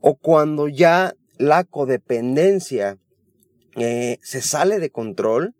o 0.00 0.16
cuando 0.16 0.68
ya 0.68 1.14
la 1.38 1.64
codependencia 1.64 2.98
eh, 3.76 4.18
se 4.22 4.40
sale 4.40 4.78
de 4.78 4.90
control, 4.90 5.54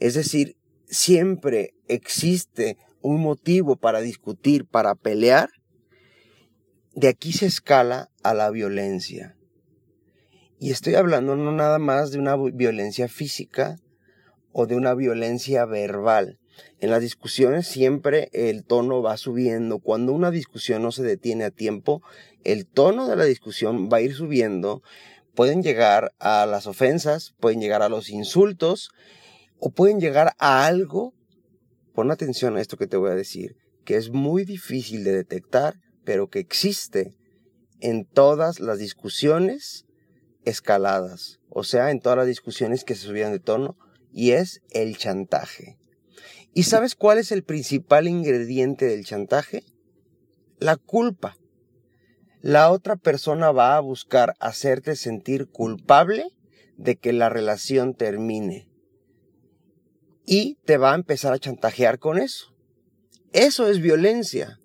es 0.00 0.14
decir, 0.14 0.56
siempre 0.86 1.74
existe 1.86 2.78
un 3.02 3.20
motivo 3.20 3.76
para 3.76 4.00
discutir, 4.00 4.66
para 4.66 4.94
pelear, 4.94 5.50
de 6.94 7.08
aquí 7.08 7.32
se 7.32 7.46
escala 7.46 8.10
a 8.22 8.34
la 8.34 8.50
violencia. 8.50 9.36
Y 10.58 10.70
estoy 10.72 10.94
hablando 10.94 11.36
no 11.36 11.52
nada 11.52 11.78
más 11.78 12.10
de 12.10 12.18
una 12.18 12.36
violencia 12.36 13.08
física 13.08 13.76
o 14.52 14.66
de 14.66 14.76
una 14.76 14.94
violencia 14.94 15.64
verbal. 15.64 16.38
En 16.80 16.90
las 16.90 17.00
discusiones 17.00 17.66
siempre 17.66 18.28
el 18.32 18.64
tono 18.64 19.02
va 19.02 19.16
subiendo. 19.16 19.78
Cuando 19.78 20.12
una 20.12 20.30
discusión 20.30 20.82
no 20.82 20.92
se 20.92 21.02
detiene 21.02 21.44
a 21.44 21.50
tiempo, 21.50 22.02
el 22.44 22.66
tono 22.66 23.06
de 23.08 23.16
la 23.16 23.24
discusión 23.24 23.88
va 23.92 23.98
a 23.98 24.02
ir 24.02 24.14
subiendo. 24.14 24.82
Pueden 25.34 25.62
llegar 25.62 26.12
a 26.18 26.46
las 26.46 26.66
ofensas, 26.66 27.34
pueden 27.38 27.60
llegar 27.60 27.82
a 27.82 27.88
los 27.88 28.10
insultos 28.10 28.90
o 29.58 29.70
pueden 29.70 30.00
llegar 30.00 30.34
a 30.38 30.66
algo, 30.66 31.14
pon 31.94 32.10
atención 32.10 32.56
a 32.56 32.60
esto 32.60 32.76
que 32.76 32.86
te 32.86 32.96
voy 32.96 33.10
a 33.10 33.14
decir, 33.14 33.56
que 33.84 33.96
es 33.96 34.10
muy 34.10 34.44
difícil 34.44 35.04
de 35.04 35.12
detectar, 35.12 35.74
pero 36.04 36.28
que 36.28 36.38
existe 36.38 37.14
en 37.80 38.04
todas 38.04 38.60
las 38.60 38.78
discusiones 38.78 39.86
escaladas, 40.44 41.40
o 41.48 41.64
sea, 41.64 41.90
en 41.90 42.00
todas 42.00 42.18
las 42.18 42.26
discusiones 42.26 42.84
que 42.84 42.94
se 42.94 43.06
subían 43.06 43.32
de 43.32 43.40
tono, 43.40 43.76
y 44.12 44.32
es 44.32 44.62
el 44.70 44.96
chantaje. 44.96 45.78
¿Y 46.52 46.64
sabes 46.64 46.94
cuál 46.94 47.18
es 47.18 47.32
el 47.32 47.44
principal 47.44 48.08
ingrediente 48.08 48.86
del 48.86 49.04
chantaje? 49.04 49.62
La 50.58 50.76
culpa. 50.76 51.36
La 52.40 52.70
otra 52.70 52.96
persona 52.96 53.52
va 53.52 53.76
a 53.76 53.80
buscar 53.80 54.34
hacerte 54.40 54.96
sentir 54.96 55.48
culpable 55.48 56.24
de 56.76 56.96
que 56.96 57.12
la 57.12 57.28
relación 57.28 57.94
termine 57.94 58.70
y 60.24 60.56
te 60.64 60.76
va 60.76 60.92
a 60.92 60.96
empezar 60.96 61.32
a 61.32 61.38
chantajear 61.38 61.98
con 61.98 62.18
eso. 62.18 62.54
Eso 63.32 63.68
es 63.68 63.80
violencia. 63.80 64.58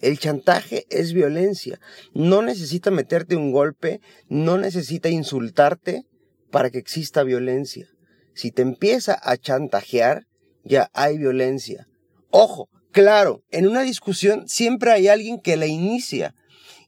El 0.00 0.18
chantaje 0.18 0.86
es 0.90 1.12
violencia. 1.12 1.80
No 2.14 2.42
necesita 2.42 2.90
meterte 2.90 3.34
un 3.34 3.50
golpe, 3.50 4.00
no 4.28 4.58
necesita 4.58 5.08
insultarte 5.08 6.06
para 6.50 6.70
que 6.70 6.78
exista 6.78 7.22
violencia. 7.22 7.88
Si 8.38 8.52
te 8.52 8.62
empieza 8.62 9.18
a 9.20 9.36
chantajear, 9.36 10.28
ya 10.62 10.92
hay 10.94 11.18
violencia. 11.18 11.88
Ojo, 12.30 12.68
claro, 12.92 13.42
en 13.50 13.66
una 13.66 13.82
discusión 13.82 14.46
siempre 14.46 14.92
hay 14.92 15.08
alguien 15.08 15.40
que 15.40 15.56
la 15.56 15.66
inicia. 15.66 16.36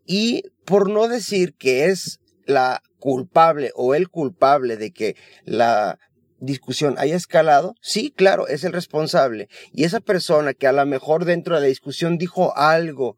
Y 0.07 0.45
por 0.65 0.89
no 0.89 1.09
decir 1.09 1.55
que 1.55 1.87
es 1.87 2.21
la 2.47 2.85
culpable 3.01 3.73
o 3.75 3.97
el 3.97 4.11
culpable 4.11 4.77
de 4.77 4.93
que 4.93 5.17
la 5.45 5.99
discusión 6.39 6.95
haya 6.99 7.17
escalado, 7.17 7.75
sí, 7.81 8.13
claro, 8.15 8.47
es 8.47 8.63
el 8.63 8.73
responsable. 8.73 9.49
Y 9.73 9.83
esa 9.83 9.99
persona 9.99 10.55
que 10.55 10.69
a 10.69 10.73
lo 10.73 10.87
mejor 10.87 11.25
dentro 11.25 11.57
de 11.57 11.63
la 11.63 11.67
discusión 11.67 12.17
dijo 12.17 12.57
algo 12.57 13.17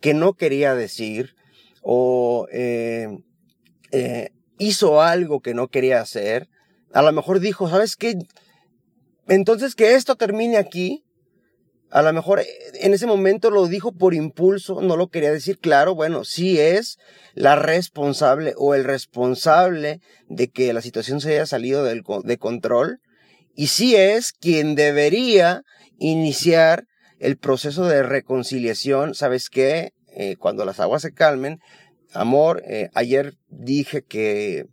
que 0.00 0.14
no 0.14 0.34
quería 0.34 0.76
decir 0.76 1.34
o 1.82 2.46
eh, 2.52 3.08
eh, 3.90 4.30
hizo 4.58 5.02
algo 5.02 5.40
que 5.40 5.52
no 5.52 5.66
quería 5.66 6.00
hacer, 6.00 6.48
a 6.92 7.02
lo 7.02 7.12
mejor 7.12 7.40
dijo, 7.40 7.68
¿sabes 7.68 7.96
qué? 7.96 8.14
Entonces 9.28 9.74
que 9.74 9.94
esto 9.94 10.16
termine 10.16 10.56
aquí, 10.56 11.04
a 11.90 12.02
lo 12.02 12.12
mejor 12.12 12.40
eh, 12.40 12.46
en 12.80 12.94
ese 12.94 13.06
momento 13.06 13.50
lo 13.50 13.66
dijo 13.66 13.92
por 13.92 14.14
impulso, 14.14 14.80
no 14.80 14.96
lo 14.96 15.08
quería 15.08 15.32
decir 15.32 15.58
claro, 15.58 15.94
bueno, 15.94 16.24
sí 16.24 16.58
es 16.58 16.98
la 17.34 17.56
responsable 17.56 18.54
o 18.56 18.74
el 18.74 18.84
responsable 18.84 20.00
de 20.28 20.48
que 20.48 20.72
la 20.72 20.82
situación 20.82 21.20
se 21.20 21.32
haya 21.32 21.46
salido 21.46 21.84
de 21.84 22.38
control 22.38 23.00
y 23.54 23.66
sí 23.68 23.96
es 23.96 24.32
quien 24.32 24.74
debería 24.74 25.62
iniciar 25.98 26.84
el 27.18 27.36
proceso 27.36 27.86
de 27.86 28.02
reconciliación, 28.02 29.14
¿sabes 29.14 29.48
qué? 29.48 29.92
Eh, 30.14 30.36
cuando 30.36 30.64
las 30.64 30.80
aguas 30.80 31.02
se 31.02 31.12
calmen, 31.12 31.60
amor, 32.12 32.62
eh, 32.66 32.90
ayer 32.94 33.34
dije 33.48 34.02
que 34.02 34.66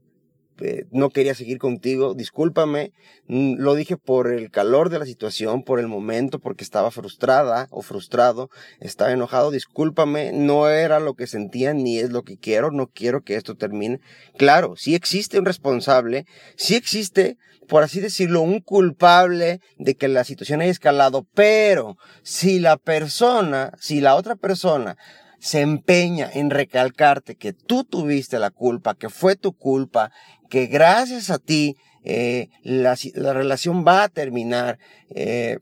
eh, 0.61 0.85
no 0.91 1.09
quería 1.09 1.35
seguir 1.35 1.57
contigo, 1.57 2.13
discúlpame, 2.13 2.91
mm, 3.27 3.55
lo 3.57 3.75
dije 3.75 3.97
por 3.97 4.31
el 4.31 4.51
calor 4.51 4.89
de 4.89 4.99
la 4.99 5.05
situación, 5.05 5.63
por 5.63 5.79
el 5.79 5.87
momento, 5.87 6.39
porque 6.39 6.63
estaba 6.63 6.91
frustrada 6.91 7.67
o 7.71 7.81
frustrado, 7.81 8.49
estaba 8.79 9.11
enojado, 9.11 9.51
discúlpame, 9.51 10.31
no 10.31 10.69
era 10.69 10.99
lo 10.99 11.13
que 11.13 11.27
sentía 11.27 11.73
ni 11.73 11.99
es 11.99 12.11
lo 12.11 12.23
que 12.23 12.37
quiero, 12.37 12.71
no 12.71 12.87
quiero 12.87 13.23
que 13.23 13.35
esto 13.35 13.55
termine. 13.55 13.99
Claro, 14.37 14.75
sí 14.75 14.95
existe 14.95 15.39
un 15.39 15.45
responsable, 15.45 16.25
sí 16.55 16.75
existe, 16.75 17.37
por 17.67 17.83
así 17.83 17.99
decirlo, 17.99 18.41
un 18.41 18.59
culpable 18.59 19.59
de 19.77 19.95
que 19.95 20.07
la 20.07 20.23
situación 20.23 20.61
haya 20.61 20.71
escalado, 20.71 21.27
pero 21.33 21.97
si 22.23 22.59
la 22.59 22.77
persona, 22.77 23.71
si 23.79 24.01
la 24.01 24.15
otra 24.15 24.35
persona 24.35 24.97
se 25.39 25.61
empeña 25.61 26.29
en 26.31 26.49
recalcarte 26.49 27.35
que 27.35 27.53
tú 27.53 27.85
tuviste 27.85 28.39
la 28.39 28.51
culpa, 28.51 28.95
que 28.95 29.09
fue 29.09 29.35
tu 29.35 29.53
culpa, 29.53 30.11
que 30.49 30.67
gracias 30.67 31.29
a 31.29 31.39
ti 31.39 31.75
eh, 32.03 32.49
la, 32.63 32.95
relación 33.33 33.85
va 33.85 34.03
a 34.03 34.09
terminar, 34.09 34.79
eh, 35.09 35.59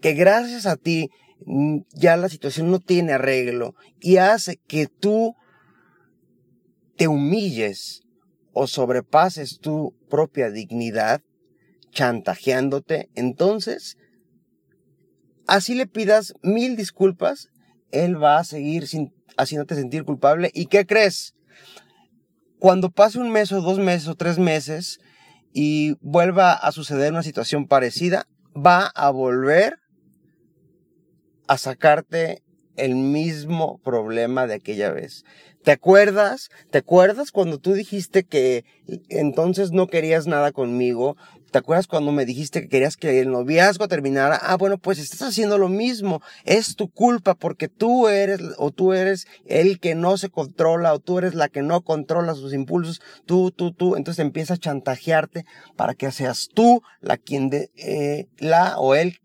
que 0.00 0.14
gracias 0.14 0.66
a 0.66 0.76
ti 0.76 1.10
mm, 1.46 1.78
ya 1.94 2.16
la 2.16 2.28
situación 2.28 2.70
no 2.70 2.78
tiene 2.78 3.12
arreglo 3.12 3.74
y 4.00 4.18
hace 4.18 4.58
que 4.66 4.86
tú 4.86 5.34
te 6.96 7.08
humilles 7.08 8.02
o 8.52 8.66
sobrepases 8.66 9.58
tu 9.58 9.94
propia 10.10 10.50
dignidad, 10.50 11.22
chantajeándote, 11.90 13.08
entonces, 13.14 13.96
así 15.46 15.74
le 15.74 15.86
pidas 15.86 16.34
mil 16.42 16.76
disculpas, 16.76 17.48
él 17.90 18.22
va 18.22 18.38
a 18.38 18.44
seguir 18.44 18.86
sin, 18.86 19.12
haciéndote 19.36 19.74
sentir 19.74 20.04
culpable. 20.04 20.50
¿Y 20.54 20.66
qué 20.66 20.86
crees? 20.86 21.34
Cuando 22.62 22.92
pase 22.92 23.18
un 23.18 23.32
mes 23.32 23.50
o 23.50 23.60
dos 23.60 23.80
meses 23.80 24.06
o 24.06 24.14
tres 24.14 24.38
meses 24.38 25.00
y 25.52 25.96
vuelva 26.00 26.52
a 26.52 26.70
suceder 26.70 27.10
una 27.10 27.24
situación 27.24 27.66
parecida, 27.66 28.28
va 28.54 28.86
a 28.94 29.10
volver 29.10 29.80
a 31.48 31.58
sacarte 31.58 32.44
el 32.76 32.94
mismo 32.94 33.80
problema 33.82 34.46
de 34.46 34.54
aquella 34.54 34.92
vez. 34.92 35.24
¿Te 35.64 35.72
acuerdas? 35.72 36.50
¿Te 36.70 36.78
acuerdas 36.78 37.32
cuando 37.32 37.58
tú 37.58 37.72
dijiste 37.72 38.22
que 38.22 38.64
entonces 39.08 39.72
no 39.72 39.88
querías 39.88 40.28
nada 40.28 40.52
conmigo? 40.52 41.16
¿Te 41.52 41.58
acuerdas 41.58 41.86
cuando 41.86 42.12
me 42.12 42.24
dijiste 42.24 42.62
que 42.62 42.68
querías 42.68 42.96
que 42.96 43.20
el 43.20 43.30
noviazgo 43.30 43.86
terminara? 43.86 44.36
Ah, 44.40 44.56
bueno, 44.56 44.78
pues 44.78 44.98
estás 44.98 45.20
haciendo 45.20 45.58
lo 45.58 45.68
mismo. 45.68 46.22
Es 46.44 46.76
tu 46.76 46.90
culpa 46.90 47.34
porque 47.34 47.68
tú 47.68 48.08
eres 48.08 48.40
o 48.56 48.70
tú 48.70 48.94
eres 48.94 49.26
el 49.44 49.78
que 49.78 49.94
no 49.94 50.16
se 50.16 50.30
controla 50.30 50.94
o 50.94 50.98
tú 50.98 51.18
eres 51.18 51.34
la 51.34 51.50
que 51.50 51.60
no 51.60 51.82
controla 51.82 52.34
sus 52.34 52.54
impulsos. 52.54 53.02
Tú, 53.26 53.50
tú, 53.50 53.70
tú. 53.70 53.96
Entonces 53.96 54.24
empieza 54.24 54.54
a 54.54 54.56
chantajearte 54.56 55.44
para 55.76 55.92
que 55.92 56.10
seas 56.10 56.48
tú 56.54 56.80
la 57.02 57.18
quien 57.18 57.50
de, 57.50 57.70
eh, 57.76 58.28
la 58.38 58.78
o 58.78 58.94
él 58.94 59.18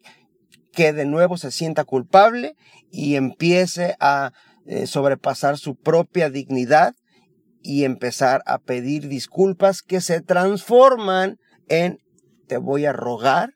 que 0.74 0.92
de 0.92 1.06
nuevo 1.06 1.38
se 1.38 1.52
sienta 1.52 1.86
culpable 1.86 2.58
y 2.92 3.16
empiece 3.16 3.96
a 4.02 4.34
eh, 4.66 4.86
sobrepasar 4.86 5.58
su 5.58 5.76
propia 5.76 6.30
dignidad 6.30 6.94
y 7.62 7.86
empezar 7.86 8.44
a 8.46 8.60
pedir 8.60 9.08
disculpas 9.08 9.82
que 9.82 10.02
se 10.02 10.20
transforman 10.20 11.38
en 11.70 12.00
te 12.48 12.58
voy 12.58 12.86
a 12.86 12.94
rogar 12.94 13.54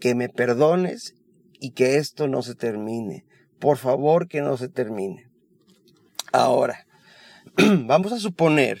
que 0.00 0.14
me 0.14 0.28
perdones 0.28 1.14
y 1.60 1.72
que 1.72 1.96
esto 1.96 2.28
no 2.28 2.42
se 2.42 2.54
termine. 2.54 3.24
Por 3.58 3.78
favor, 3.78 4.28
que 4.28 4.42
no 4.42 4.56
se 4.56 4.68
termine. 4.68 5.30
Ahora, 6.32 6.86
vamos 7.86 8.12
a 8.12 8.18
suponer 8.18 8.80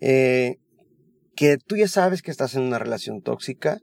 eh, 0.00 0.56
que 1.36 1.58
tú 1.58 1.76
ya 1.76 1.88
sabes 1.88 2.22
que 2.22 2.30
estás 2.30 2.54
en 2.54 2.62
una 2.62 2.78
relación 2.78 3.22
tóxica 3.22 3.80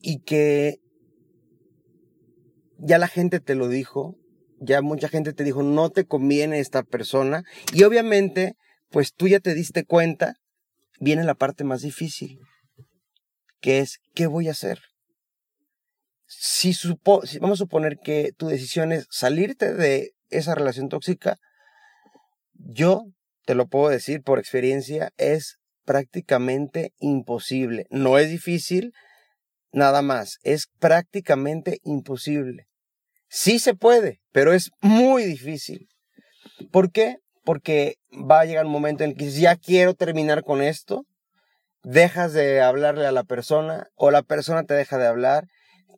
y 0.00 0.20
que 0.20 0.80
ya 2.78 2.98
la 2.98 3.08
gente 3.08 3.40
te 3.40 3.54
lo 3.54 3.68
dijo, 3.68 4.16
ya 4.60 4.80
mucha 4.80 5.08
gente 5.08 5.32
te 5.32 5.44
dijo, 5.44 5.62
no 5.62 5.90
te 5.90 6.06
conviene 6.06 6.60
esta 6.60 6.82
persona 6.82 7.44
y 7.74 7.82
obviamente, 7.84 8.56
pues 8.90 9.12
tú 9.12 9.28
ya 9.28 9.40
te 9.40 9.54
diste 9.54 9.84
cuenta 9.84 10.36
viene 11.00 11.24
la 11.24 11.34
parte 11.34 11.64
más 11.64 11.82
difícil, 11.82 12.38
que 13.60 13.80
es, 13.80 13.98
¿qué 14.14 14.26
voy 14.26 14.48
a 14.48 14.52
hacer? 14.52 14.80
Si, 16.26 16.74
si 16.74 16.88
vamos 17.40 17.58
a 17.58 17.64
suponer 17.64 17.98
que 18.02 18.32
tu 18.36 18.48
decisión 18.48 18.92
es 18.92 19.06
salirte 19.10 19.72
de 19.72 20.12
esa 20.28 20.54
relación 20.54 20.88
tóxica, 20.88 21.38
yo 22.54 23.04
te 23.44 23.54
lo 23.54 23.68
puedo 23.68 23.88
decir 23.88 24.22
por 24.22 24.38
experiencia, 24.38 25.10
es 25.16 25.58
prácticamente 25.84 26.92
imposible. 26.98 27.86
No 27.90 28.18
es 28.18 28.28
difícil, 28.28 28.92
nada 29.72 30.02
más, 30.02 30.38
es 30.42 30.66
prácticamente 30.78 31.78
imposible. 31.84 32.66
Sí 33.28 33.58
se 33.58 33.74
puede, 33.74 34.20
pero 34.32 34.52
es 34.52 34.70
muy 34.80 35.24
difícil. 35.24 35.88
¿Por 36.72 36.90
qué? 36.90 37.18
Porque 37.46 37.94
va 38.12 38.40
a 38.40 38.44
llegar 38.44 38.66
un 38.66 38.72
momento 38.72 39.04
en 39.04 39.14
que 39.14 39.30
ya 39.30 39.54
quiero 39.54 39.94
terminar 39.94 40.42
con 40.42 40.60
esto, 40.60 41.06
dejas 41.84 42.32
de 42.32 42.60
hablarle 42.60 43.06
a 43.06 43.12
la 43.12 43.22
persona 43.22 43.86
o 43.94 44.10
la 44.10 44.22
persona 44.22 44.64
te 44.64 44.74
deja 44.74 44.98
de 44.98 45.06
hablar, 45.06 45.46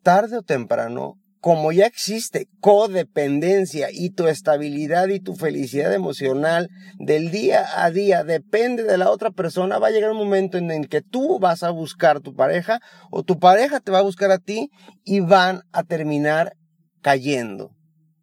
tarde 0.03 0.37
o 0.37 0.43
temprano, 0.43 1.15
como 1.41 1.71
ya 1.71 1.87
existe 1.87 2.47
codependencia 2.59 3.87
y 3.91 4.11
tu 4.11 4.27
estabilidad 4.27 5.07
y 5.07 5.21
tu 5.21 5.35
felicidad 5.35 5.91
emocional 5.91 6.69
del 6.99 7.31
día 7.31 7.65
a 7.83 7.89
día 7.89 8.23
depende 8.23 8.83
de 8.83 8.99
la 8.99 9.09
otra 9.09 9.31
persona, 9.31 9.79
va 9.79 9.87
a 9.87 9.91
llegar 9.91 10.11
un 10.11 10.17
momento 10.17 10.59
en 10.59 10.69
el 10.69 10.87
que 10.87 11.01
tú 11.01 11.39
vas 11.39 11.63
a 11.63 11.71
buscar 11.71 12.17
a 12.17 12.19
tu 12.21 12.35
pareja 12.35 12.79
o 13.09 13.23
tu 13.23 13.39
pareja 13.39 13.79
te 13.79 13.91
va 13.91 13.99
a 13.99 14.03
buscar 14.03 14.29
a 14.29 14.37
ti 14.37 14.69
y 15.03 15.21
van 15.21 15.63
a 15.71 15.81
terminar 15.83 16.53
cayendo, 17.01 17.71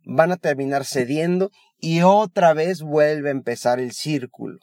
van 0.05 0.31
a 0.31 0.37
terminar 0.37 0.85
cediendo 0.85 1.51
y 1.87 2.03
otra 2.03 2.53
vez 2.53 2.83
vuelve 2.83 3.29
a 3.29 3.31
empezar 3.31 3.79
el 3.79 3.92
círculo. 3.92 4.59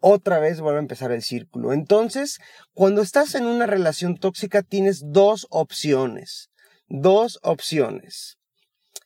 Otra 0.00 0.40
vez 0.40 0.60
vuelve 0.60 0.80
a 0.80 0.82
empezar 0.82 1.12
el 1.12 1.22
círculo. 1.22 1.72
Entonces, 1.72 2.40
cuando 2.72 3.02
estás 3.02 3.36
en 3.36 3.46
una 3.46 3.66
relación 3.66 4.16
tóxica 4.16 4.62
tienes 4.62 5.12
dos 5.12 5.46
opciones. 5.50 6.50
Dos 6.88 7.38
opciones. 7.44 8.36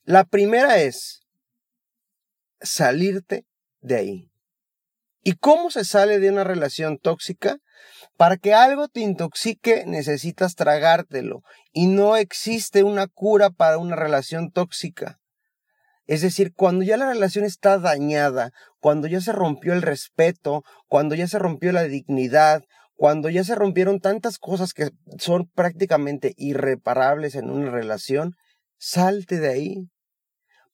La 0.05 0.25
primera 0.25 0.79
es 0.79 1.21
salirte 2.63 3.45
de 3.83 3.97
ahí. 3.97 4.31
¿Y 5.23 5.35
cómo 5.35 5.71
se 5.71 5.85
sale 5.85 6.21
de 6.21 6.31
una 6.31 6.45
relación 6.45 6.97
tóxica? 6.97 7.59
Para 8.17 8.39
que 8.39 8.55
algo 8.55 8.89
te 8.89 9.01
intoxique 9.01 9.85
necesitas 9.87 10.55
tragártelo 10.55 11.43
y 11.75 11.89
no 11.89 12.17
existe 12.17 12.85
una 12.85 13.07
cura 13.07 13.51
para 13.51 13.77
una 13.77 13.97
relación 13.97 14.51
tóxica. 14.51 15.21
Es 16.09 16.23
decir, 16.23 16.55
cuando 16.55 16.85
ya 16.85 16.97
la 16.97 17.07
relación 17.07 17.45
está 17.45 17.79
dañada, 17.79 18.51
cuando 18.81 19.09
ya 19.09 19.21
se 19.21 19.31
rompió 19.31 19.75
el 19.75 19.83
respeto, 19.83 20.63
cuando 20.89 21.15
ya 21.15 21.29
se 21.29 21.39
rompió 21.39 21.71
la 21.71 21.83
dignidad, 21.83 22.63
cuando 22.95 23.29
ya 23.29 23.45
se 23.45 23.55
rompieron 23.55 24.01
tantas 24.01 24.39
cosas 24.39 24.73
que 24.73 24.89
son 25.19 25.51
prácticamente 25.55 26.33
irreparables 26.39 27.35
en 27.35 27.51
una 27.51 27.71
relación, 27.71 28.33
salte 28.79 29.39
de 29.39 29.49
ahí. 29.51 29.75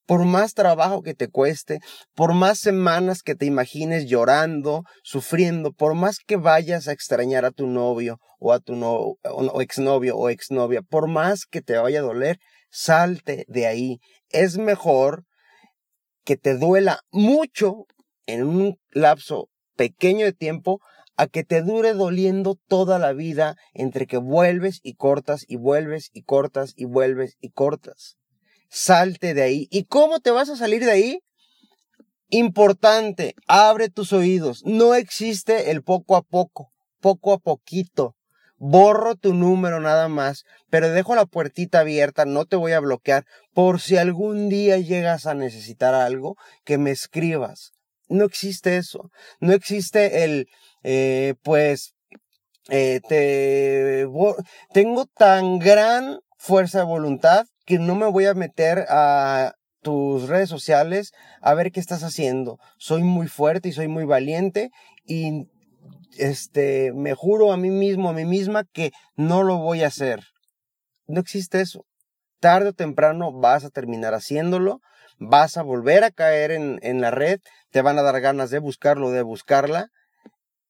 Por 0.06 0.24
más 0.24 0.54
trabajo 0.54 1.02
que 1.02 1.14
te 1.14 1.26
cueste, 1.26 1.80
por 2.14 2.32
más 2.32 2.60
semanas 2.60 3.22
que 3.22 3.34
te 3.34 3.46
imagines 3.46 4.06
llorando, 4.06 4.84
sufriendo, 5.02 5.72
por 5.72 5.94
más 5.94 6.18
que 6.24 6.36
vayas 6.36 6.86
a 6.86 6.92
extrañar 6.92 7.44
a 7.44 7.50
tu 7.50 7.66
novio 7.66 8.20
o 8.38 8.52
a 8.52 8.60
tu 8.60 8.76
no, 8.76 9.16
exnovio 9.60 10.16
o 10.16 10.28
exnovia, 10.28 10.82
por 10.82 11.08
más 11.08 11.44
que 11.44 11.60
te 11.60 11.76
vaya 11.76 11.98
a 11.98 12.02
doler, 12.02 12.38
salte 12.70 13.44
de 13.48 13.66
ahí. 13.66 13.98
Es 14.34 14.58
mejor 14.58 15.24
que 16.24 16.36
te 16.36 16.58
duela 16.58 17.04
mucho 17.12 17.86
en 18.26 18.42
un 18.42 18.80
lapso 18.90 19.48
pequeño 19.76 20.24
de 20.26 20.32
tiempo 20.32 20.80
a 21.16 21.28
que 21.28 21.44
te 21.44 21.62
dure 21.62 21.92
doliendo 21.92 22.58
toda 22.66 22.98
la 22.98 23.12
vida 23.12 23.56
entre 23.74 24.08
que 24.08 24.16
vuelves 24.16 24.80
y 24.82 24.94
cortas 24.94 25.44
y 25.46 25.54
vuelves 25.54 26.10
y 26.12 26.22
cortas 26.24 26.74
y 26.76 26.85
vuelves 26.85 27.37
y 27.40 27.50
cortas. 27.50 28.16
Salte 28.68 29.35
de 29.35 29.42
ahí. 29.42 29.68
¿Y 29.70 29.85
cómo 29.85 30.18
te 30.18 30.32
vas 30.32 30.48
a 30.48 30.56
salir 30.56 30.85
de 30.85 30.90
ahí? 30.90 31.20
Importante, 32.28 33.37
abre 33.46 33.88
tus 33.88 34.12
oídos. 34.12 34.64
No 34.64 34.96
existe 34.96 35.70
el 35.70 35.85
poco 35.85 36.16
a 36.16 36.22
poco, 36.22 36.72
poco 36.98 37.35
a 37.35 37.38
poquito 37.38 38.16
borro 38.67 39.15
tu 39.15 39.35
número 39.35 39.79
nada 39.79 40.08
más, 40.08 40.44
pero 40.71 40.90
dejo 40.90 41.15
la 41.15 41.27
puertita 41.27 41.81
abierta, 41.81 42.25
no 42.25 42.46
te 42.46 42.56
voy 42.56 42.73
a 42.73 42.81
bloquear, 42.81 43.27
por 43.52 43.79
si 43.79 43.98
algún 43.98 44.48
día 44.48 44.79
llegas 44.79 45.27
a 45.27 45.35
necesitar 45.35 45.94
algo, 45.94 46.37
que 46.65 46.79
me 46.79 46.90
escribas. 46.90 47.73
No 48.08 48.25
existe 48.25 48.79
eso, 48.79 49.10
no 49.38 49.52
existe 49.52 50.25
el, 50.25 50.46
eh, 50.83 51.35
pues, 51.42 51.92
eh, 52.71 53.00
te, 53.06 54.06
tengo 54.73 55.04
tan 55.15 55.58
gran 55.58 56.21
fuerza 56.38 56.79
de 56.79 56.85
voluntad 56.85 57.44
que 57.67 57.79
no 57.79 57.94
me 57.94 58.06
voy 58.06 58.25
a 58.25 58.33
meter 58.33 58.87
a 58.88 59.52
tus 59.83 60.27
redes 60.27 60.48
sociales 60.48 61.12
a 61.42 61.52
ver 61.52 61.71
qué 61.71 61.81
estás 61.81 62.02
haciendo. 62.02 62.58
Soy 62.79 63.02
muy 63.02 63.29
fuerte 63.29 63.69
y 63.69 63.73
soy 63.73 63.88
muy 63.88 64.06
valiente 64.06 64.71
y 65.04 65.48
este, 66.19 66.92
me 66.94 67.15
juro 67.15 67.52
a 67.52 67.56
mí 67.56 67.71
mismo, 67.71 68.08
a 68.08 68.12
mí 68.12 68.25
misma 68.25 68.65
que 68.65 68.92
no 69.17 69.42
lo 69.42 69.58
voy 69.58 69.83
a 69.83 69.88
hacer. 69.88 70.21
No 71.06 71.21
existe 71.21 71.60
eso. 71.60 71.85
Tarde 72.40 72.71
o 72.71 72.73
temprano 72.73 73.33
vas 73.33 73.65
a 73.65 73.71
terminar 73.71 74.15
haciéndolo, 74.15 74.81
vas 75.19 75.56
a 75.56 75.62
volver 75.62 76.04
a 76.04 76.10
caer 76.10 76.50
en, 76.50 76.79
en 76.83 77.00
la 77.00 77.10
red, 77.10 77.40
te 77.71 77.83
van 77.83 77.98
a 77.98 78.02
dar 78.02 78.21
ganas 78.21 78.50
de 78.50 78.58
buscarlo, 78.58 79.10
de 79.10 79.23
buscarla, 79.23 79.88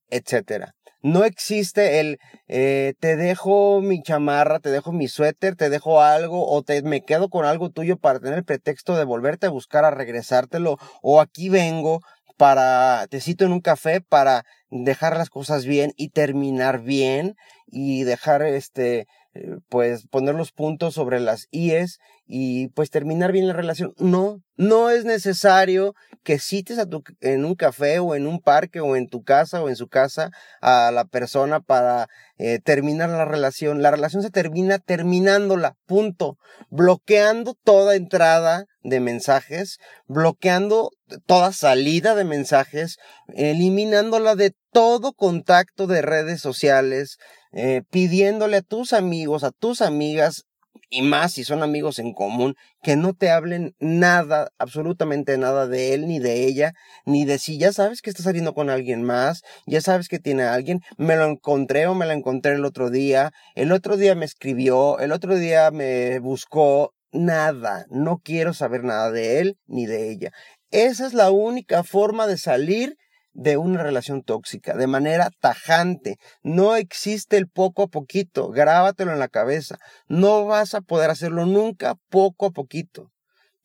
etcétera. 0.08 0.74
No 1.04 1.24
existe 1.24 2.00
el 2.00 2.18
eh, 2.48 2.94
te 2.98 3.16
dejo 3.16 3.82
mi 3.82 4.02
chamarra, 4.02 4.58
te 4.58 4.70
dejo 4.70 4.90
mi 4.90 5.06
suéter, 5.06 5.54
te 5.54 5.68
dejo 5.68 6.00
algo 6.00 6.48
o 6.48 6.62
te 6.62 6.80
me 6.82 7.02
quedo 7.02 7.28
con 7.28 7.44
algo 7.44 7.68
tuyo 7.68 7.98
para 7.98 8.20
tener 8.20 8.38
el 8.38 8.44
pretexto 8.44 8.96
de 8.96 9.04
volverte 9.04 9.46
a 9.46 9.50
buscar 9.50 9.84
a 9.84 9.90
regresártelo 9.90 10.78
o 11.02 11.20
aquí 11.20 11.50
vengo 11.50 12.00
para 12.38 13.06
te 13.10 13.20
cito 13.20 13.44
en 13.44 13.52
un 13.52 13.60
café 13.60 14.00
para 14.00 14.44
dejar 14.82 15.16
las 15.16 15.30
cosas 15.30 15.66
bien 15.66 15.92
y 15.96 16.08
terminar 16.08 16.82
bien 16.82 17.36
y 17.66 18.02
dejar 18.02 18.42
este 18.42 19.06
eh, 19.34 19.56
pues 19.68 20.06
poner 20.06 20.34
los 20.34 20.52
puntos 20.52 20.94
sobre 20.94 21.18
las 21.20 21.48
IES 21.50 21.98
y 22.26 22.68
pues 22.68 22.90
terminar 22.90 23.32
bien 23.32 23.48
la 23.48 23.52
relación. 23.52 23.92
No, 23.98 24.40
no 24.56 24.90
es 24.90 25.04
necesario 25.04 25.94
que 26.22 26.38
cites 26.38 26.78
a 26.78 26.86
tu, 26.86 27.02
en 27.20 27.44
un 27.44 27.54
café 27.54 27.98
o 27.98 28.14
en 28.14 28.26
un 28.26 28.40
parque 28.40 28.80
o 28.80 28.96
en 28.96 29.08
tu 29.08 29.22
casa 29.22 29.62
o 29.62 29.68
en 29.68 29.76
su 29.76 29.88
casa 29.88 30.30
a 30.60 30.90
la 30.92 31.04
persona 31.04 31.60
para 31.60 32.08
eh, 32.38 32.60
terminar 32.60 33.10
la 33.10 33.24
relación. 33.24 33.82
La 33.82 33.90
relación 33.90 34.22
se 34.22 34.30
termina 34.30 34.78
terminándola, 34.78 35.76
punto. 35.86 36.38
Bloqueando 36.70 37.54
toda 37.64 37.96
entrada 37.96 38.66
de 38.84 39.00
mensajes, 39.00 39.78
bloqueando 40.06 40.90
toda 41.26 41.52
salida 41.52 42.14
de 42.14 42.24
mensajes, 42.24 42.98
eliminándola 43.34 44.36
de 44.36 44.54
todo 44.72 45.12
contacto 45.12 45.86
de 45.86 46.02
redes 46.02 46.40
sociales, 46.40 47.16
eh, 47.52 47.82
pidiéndole 47.90 48.58
a 48.58 48.62
tus 48.62 48.92
amigos, 48.92 49.42
a 49.42 49.50
tus 49.50 49.80
amigas, 49.80 50.44
y 50.90 51.02
más 51.02 51.32
si 51.32 51.44
son 51.44 51.62
amigos 51.62 51.98
en 51.98 52.12
común, 52.12 52.54
que 52.82 52.96
no 52.96 53.14
te 53.14 53.30
hablen 53.30 53.74
nada, 53.80 54.50
absolutamente 54.58 55.36
nada 55.38 55.66
de 55.66 55.94
él 55.94 56.06
ni 56.06 56.18
de 56.18 56.46
ella, 56.46 56.72
ni 57.04 57.24
de 57.24 57.38
si 57.38 57.58
ya 57.58 57.72
sabes 57.72 58.00
que 58.00 58.10
está 58.10 58.22
saliendo 58.22 58.54
con 58.54 58.70
alguien 58.70 59.02
más, 59.02 59.42
ya 59.66 59.80
sabes 59.80 60.08
que 60.08 60.18
tiene 60.18 60.44
a 60.44 60.54
alguien, 60.54 60.80
me 60.96 61.16
lo 61.16 61.24
encontré 61.24 61.86
o 61.86 61.94
me 61.94 62.06
la 62.06 62.14
encontré 62.14 62.52
el 62.52 62.64
otro 62.64 62.90
día, 62.90 63.32
el 63.54 63.72
otro 63.72 63.96
día 63.96 64.14
me 64.14 64.24
escribió, 64.24 64.98
el 65.00 65.12
otro 65.12 65.36
día 65.36 65.70
me 65.70 66.18
buscó, 66.20 66.93
nada, 67.14 67.86
no 67.90 68.18
quiero 68.18 68.52
saber 68.52 68.84
nada 68.84 69.10
de 69.10 69.40
él 69.40 69.58
ni 69.66 69.86
de 69.86 70.10
ella. 70.10 70.30
Esa 70.70 71.06
es 71.06 71.14
la 71.14 71.30
única 71.30 71.84
forma 71.84 72.26
de 72.26 72.36
salir 72.36 72.96
de 73.32 73.56
una 73.56 73.82
relación 73.82 74.22
tóxica 74.22 74.76
de 74.76 74.86
manera 74.86 75.30
tajante. 75.40 76.16
No 76.42 76.76
existe 76.76 77.36
el 77.36 77.48
poco 77.48 77.84
a 77.84 77.88
poquito, 77.88 78.50
grábatelo 78.50 79.12
en 79.12 79.18
la 79.18 79.28
cabeza. 79.28 79.76
No 80.08 80.44
vas 80.44 80.74
a 80.74 80.80
poder 80.80 81.10
hacerlo 81.10 81.46
nunca 81.46 81.96
poco 82.10 82.46
a 82.46 82.50
poquito. 82.50 83.10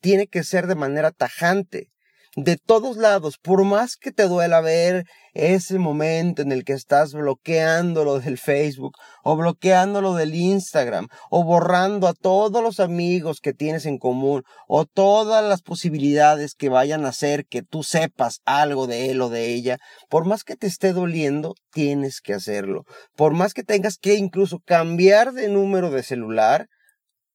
Tiene 0.00 0.26
que 0.26 0.44
ser 0.44 0.66
de 0.66 0.74
manera 0.74 1.10
tajante 1.10 1.89
de 2.36 2.56
todos 2.56 2.96
lados, 2.96 3.38
por 3.38 3.64
más 3.64 3.96
que 3.96 4.12
te 4.12 4.28
duela 4.28 4.60
ver 4.60 5.04
ese 5.34 5.78
momento 5.78 6.42
en 6.42 6.52
el 6.52 6.64
que 6.64 6.74
estás 6.74 7.12
bloqueando 7.12 8.04
lo 8.04 8.20
del 8.20 8.38
Facebook 8.38 8.96
o 9.24 9.36
bloqueando 9.36 10.00
lo 10.00 10.14
del 10.14 10.34
Instagram 10.34 11.08
o 11.28 11.42
borrando 11.42 12.06
a 12.06 12.14
todos 12.14 12.62
los 12.62 12.78
amigos 12.78 13.40
que 13.40 13.52
tienes 13.52 13.84
en 13.84 13.98
común 13.98 14.42
o 14.68 14.84
todas 14.84 15.44
las 15.44 15.62
posibilidades 15.62 16.54
que 16.54 16.68
vayan 16.68 17.04
a 17.04 17.08
hacer 17.08 17.46
que 17.46 17.62
tú 17.62 17.82
sepas 17.82 18.40
algo 18.44 18.86
de 18.86 19.10
él 19.10 19.20
o 19.22 19.28
de 19.28 19.52
ella, 19.52 19.78
por 20.08 20.24
más 20.24 20.44
que 20.44 20.54
te 20.54 20.68
esté 20.68 20.92
doliendo, 20.92 21.54
tienes 21.72 22.20
que 22.20 22.34
hacerlo. 22.34 22.84
Por 23.16 23.34
más 23.34 23.54
que 23.54 23.64
tengas 23.64 23.98
que 23.98 24.14
incluso 24.14 24.60
cambiar 24.64 25.32
de 25.32 25.48
número 25.48 25.90
de 25.90 26.04
celular, 26.04 26.68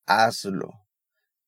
hazlo. 0.06 0.72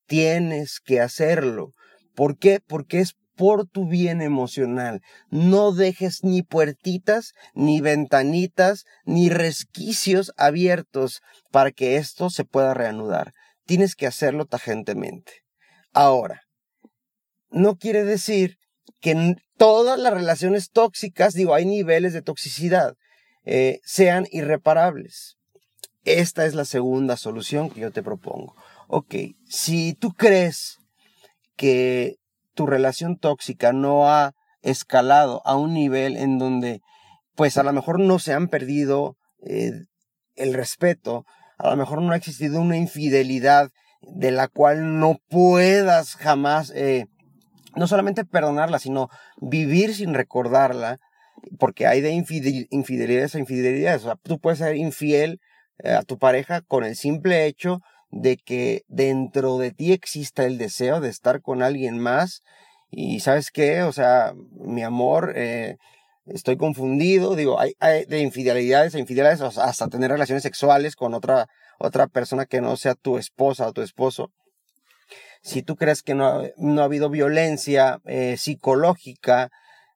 Tienes 0.05 0.79
que 0.83 0.99
hacerlo. 0.99 1.71
¿Por 2.15 2.37
qué? 2.37 2.59
Porque 2.65 2.99
es 2.99 3.13
por 3.37 3.67
tu 3.67 3.87
bien 3.87 4.21
emocional. 4.21 5.01
No 5.29 5.71
dejes 5.71 6.23
ni 6.23 6.41
puertitas, 6.41 7.33
ni 7.53 7.79
ventanitas, 7.79 8.85
ni 9.05 9.29
resquicios 9.29 10.33
abiertos 10.35 11.21
para 11.51 11.71
que 11.71 11.95
esto 11.95 12.29
se 12.29 12.43
pueda 12.43 12.73
reanudar. 12.73 13.31
Tienes 13.65 13.95
que 13.95 14.07
hacerlo 14.07 14.45
tajentemente. 14.45 15.43
Ahora, 15.93 16.41
no 17.49 17.77
quiere 17.77 18.03
decir 18.03 18.57
que 18.99 19.35
todas 19.57 19.99
las 19.99 20.13
relaciones 20.13 20.71
tóxicas, 20.71 21.33
digo, 21.33 21.53
hay 21.53 21.65
niveles 21.65 22.13
de 22.13 22.21
toxicidad, 22.21 22.95
eh, 23.45 23.79
sean 23.83 24.25
irreparables. 24.31 25.37
Esta 26.03 26.45
es 26.45 26.55
la 26.55 26.65
segunda 26.65 27.17
solución 27.17 27.69
que 27.69 27.81
yo 27.81 27.91
te 27.91 28.03
propongo. 28.03 28.55
Ok, 28.87 29.15
si 29.45 29.93
tú 29.93 30.13
crees 30.13 30.77
que 31.55 32.15
tu 32.57 32.65
relación 32.65 33.17
tóxica 33.17 33.71
no 33.71 34.09
ha 34.09 34.33
escalado 34.63 35.43
a 35.45 35.55
un 35.55 35.75
nivel 35.75 36.17
en 36.17 36.39
donde 36.39 36.81
pues 37.35 37.55
a 37.57 37.63
lo 37.63 37.71
mejor 37.71 37.99
no 37.99 38.17
se 38.17 38.33
han 38.33 38.47
perdido 38.47 39.15
eh, 39.45 39.83
el 40.35 40.55
respeto, 40.55 41.23
a 41.59 41.69
lo 41.69 41.77
mejor 41.77 42.01
no 42.01 42.11
ha 42.11 42.17
existido 42.17 42.59
una 42.59 42.75
infidelidad 42.75 43.69
de 44.01 44.31
la 44.31 44.47
cual 44.47 44.99
no 44.99 45.19
puedas 45.29 46.15
jamás, 46.15 46.71
eh, 46.75 47.05
no 47.75 47.85
solamente 47.85 48.25
perdonarla, 48.25 48.79
sino 48.79 49.09
vivir 49.39 49.93
sin 49.93 50.15
recordarla, 50.15 50.97
porque 51.59 51.85
hay 51.85 52.01
de 52.01 52.09
infidelidades 52.09 53.35
a 53.35 53.39
infidelidades. 53.39 54.01
O 54.01 54.05
sea, 54.05 54.15
tú 54.15 54.39
puedes 54.39 54.57
ser 54.57 54.75
infiel 54.75 55.39
eh, 55.83 55.91
a 55.91 56.01
tu 56.01 56.17
pareja 56.17 56.61
con 56.61 56.83
el 56.83 56.95
simple 56.95 57.45
hecho 57.45 57.81
de 58.09 58.37
que 58.37 58.83
dentro 58.87 59.57
de 59.57 59.71
ti 59.71 59.91
exista 59.91 60.45
el 60.45 60.57
deseo 60.57 61.01
de 61.01 61.09
estar 61.09 61.41
con 61.41 61.61
alguien 61.61 61.99
más 61.99 62.43
y 62.89 63.19
sabes 63.19 63.51
qué, 63.51 63.83
o 63.83 63.91
sea, 63.91 64.33
mi 64.51 64.83
amor, 64.83 65.33
eh, 65.35 65.77
estoy 66.25 66.57
confundido, 66.57 67.35
digo, 67.35 67.59
hay, 67.59 67.73
de 68.05 68.19
infidelidades 68.19 68.95
a 68.95 68.99
infidelidades 68.99 69.41
hasta 69.41 69.87
tener 69.89 70.11
relaciones 70.11 70.43
sexuales 70.43 70.95
con 70.95 71.13
otra, 71.13 71.47
otra 71.79 72.07
persona 72.07 72.45
que 72.45 72.61
no 72.61 72.77
sea 72.77 72.95
tu 72.95 73.17
esposa 73.17 73.67
o 73.67 73.73
tu 73.73 73.81
esposo. 73.81 74.31
Si 75.41 75.63
tú 75.63 75.75
crees 75.75 76.01
que 76.01 76.15
no, 76.15 76.43
no 76.57 76.81
ha 76.81 76.85
habido 76.85 77.09
violencia 77.09 77.99
eh, 78.05 78.35
psicológica, 78.37 79.49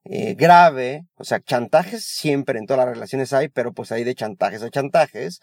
eh, 0.04 0.34
grave, 0.36 1.06
o 1.18 1.24
sea, 1.24 1.40
chantajes 1.42 2.04
siempre 2.06 2.58
en 2.58 2.66
todas 2.66 2.86
las 2.86 2.96
relaciones 2.96 3.34
hay, 3.34 3.50
pero 3.50 3.72
pues 3.72 3.92
hay 3.92 4.04
de 4.04 4.16
chantajes 4.16 4.64
a 4.64 4.70
chantajes, 4.70 5.42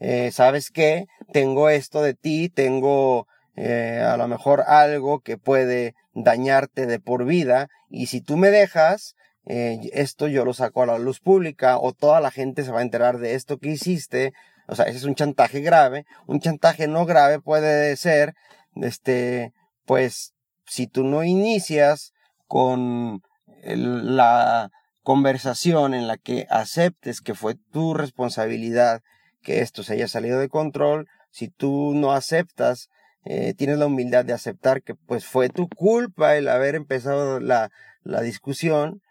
eh, 0.00 0.30
¿sabes 0.32 0.70
qué? 0.70 1.06
Tengo 1.32 1.68
esto 1.68 2.02
de 2.02 2.14
ti, 2.14 2.48
tengo 2.48 3.28
eh, 3.54 4.02
a 4.04 4.16
lo 4.16 4.26
mejor 4.26 4.64
algo 4.66 5.20
que 5.20 5.36
puede 5.36 5.94
dañarte 6.14 6.86
de 6.86 6.98
por 6.98 7.26
vida 7.26 7.68
y 7.90 8.06
si 8.06 8.22
tú 8.22 8.36
me 8.36 8.50
dejas, 8.50 9.14
eh, 9.46 9.78
esto 9.92 10.26
yo 10.26 10.44
lo 10.44 10.54
saco 10.54 10.82
a 10.82 10.86
la 10.86 10.98
luz 10.98 11.20
pública 11.20 11.78
o 11.78 11.92
toda 11.92 12.20
la 12.20 12.30
gente 12.30 12.64
se 12.64 12.72
va 12.72 12.80
a 12.80 12.82
enterar 12.82 13.18
de 13.18 13.34
esto 13.34 13.58
que 13.58 13.68
hiciste. 13.68 14.32
O 14.66 14.74
sea, 14.74 14.86
ese 14.86 14.98
es 14.98 15.04
un 15.04 15.14
chantaje 15.14 15.60
grave. 15.60 16.06
Un 16.26 16.40
chantaje 16.40 16.86
no 16.88 17.04
grave 17.04 17.40
puede 17.40 17.96
ser, 17.96 18.34
este, 18.76 19.52
pues, 19.84 20.32
si 20.66 20.86
tú 20.86 21.04
no 21.04 21.24
inicias 21.24 22.12
con 22.46 23.22
la 23.64 24.70
conversación 25.02 25.94
en 25.94 26.06
la 26.06 26.16
que 26.16 26.46
aceptes 26.50 27.20
que 27.20 27.34
fue 27.34 27.56
tu 27.72 27.94
responsabilidad 27.94 29.02
que 29.42 29.60
esto 29.60 29.82
se 29.82 29.94
haya 29.94 30.08
salido 30.08 30.38
de 30.38 30.48
control, 30.48 31.08
si 31.30 31.48
tú 31.48 31.92
no 31.94 32.12
aceptas, 32.12 32.88
eh, 33.24 33.54
tienes 33.54 33.78
la 33.78 33.86
humildad 33.86 34.24
de 34.24 34.32
aceptar 34.32 34.82
que 34.82 34.94
pues 34.94 35.26
fue 35.26 35.48
tu 35.48 35.68
culpa 35.68 36.36
el 36.36 36.48
haber 36.48 36.74
empezado 36.74 37.38
la, 37.40 37.70
la 38.02 38.22
discusión, 38.22 39.02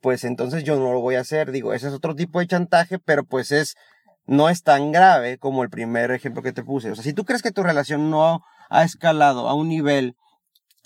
pues 0.00 0.24
entonces 0.24 0.64
yo 0.64 0.76
no 0.78 0.92
lo 0.92 1.00
voy 1.00 1.16
a 1.16 1.20
hacer. 1.20 1.52
Digo, 1.52 1.72
ese 1.72 1.88
es 1.88 1.94
otro 1.94 2.14
tipo 2.14 2.40
de 2.40 2.46
chantaje, 2.46 2.98
pero 2.98 3.24
pues 3.24 3.52
es, 3.52 3.76
no 4.26 4.48
es 4.48 4.62
tan 4.62 4.92
grave 4.92 5.38
como 5.38 5.62
el 5.62 5.70
primer 5.70 6.10
ejemplo 6.10 6.42
que 6.42 6.52
te 6.52 6.64
puse. 6.64 6.90
O 6.90 6.94
sea, 6.94 7.04
si 7.04 7.12
tú 7.12 7.24
crees 7.24 7.42
que 7.42 7.52
tu 7.52 7.62
relación 7.62 8.10
no 8.10 8.42
ha 8.70 8.84
escalado 8.84 9.48
a 9.48 9.54
un 9.54 9.68
nivel 9.68 10.16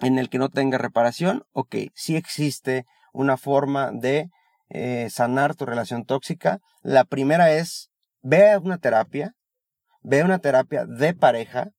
en 0.01 0.19
el 0.19 0.29
que 0.29 0.39
no 0.39 0.49
tenga 0.49 0.79
reparación, 0.79 1.45
ok, 1.53 1.77
sí 1.95 2.17
existe 2.17 2.87
una 3.13 3.37
forma 3.37 3.91
de 3.93 4.31
eh, 4.71 5.09
sanar 5.11 5.55
tu 5.55 5.67
relación 5.67 6.05
tóxica. 6.05 6.61
La 6.83 7.05
primera 7.05 7.53
es 7.53 7.92
ve 8.23 8.51
a 8.51 8.59
una 8.59 8.79
terapia, 8.79 9.35
ve 10.03 10.21
a 10.21 10.25
una 10.25 10.39
terapia 10.39 10.87
de 10.87 11.15
pareja. 11.15 11.71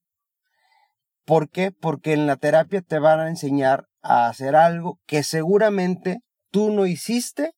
¿Por 1.26 1.50
qué? 1.50 1.72
Porque 1.72 2.14
en 2.14 2.28
la 2.28 2.36
terapia 2.36 2.82
te 2.82 3.00
van 3.00 3.20
a 3.20 3.30
enseñar 3.30 3.88
a 4.02 4.28
hacer 4.28 4.56
algo 4.56 5.00
que 5.06 5.24
seguramente 5.24 6.20
tú 6.52 6.72
no 6.72 6.86
hiciste 6.86 7.54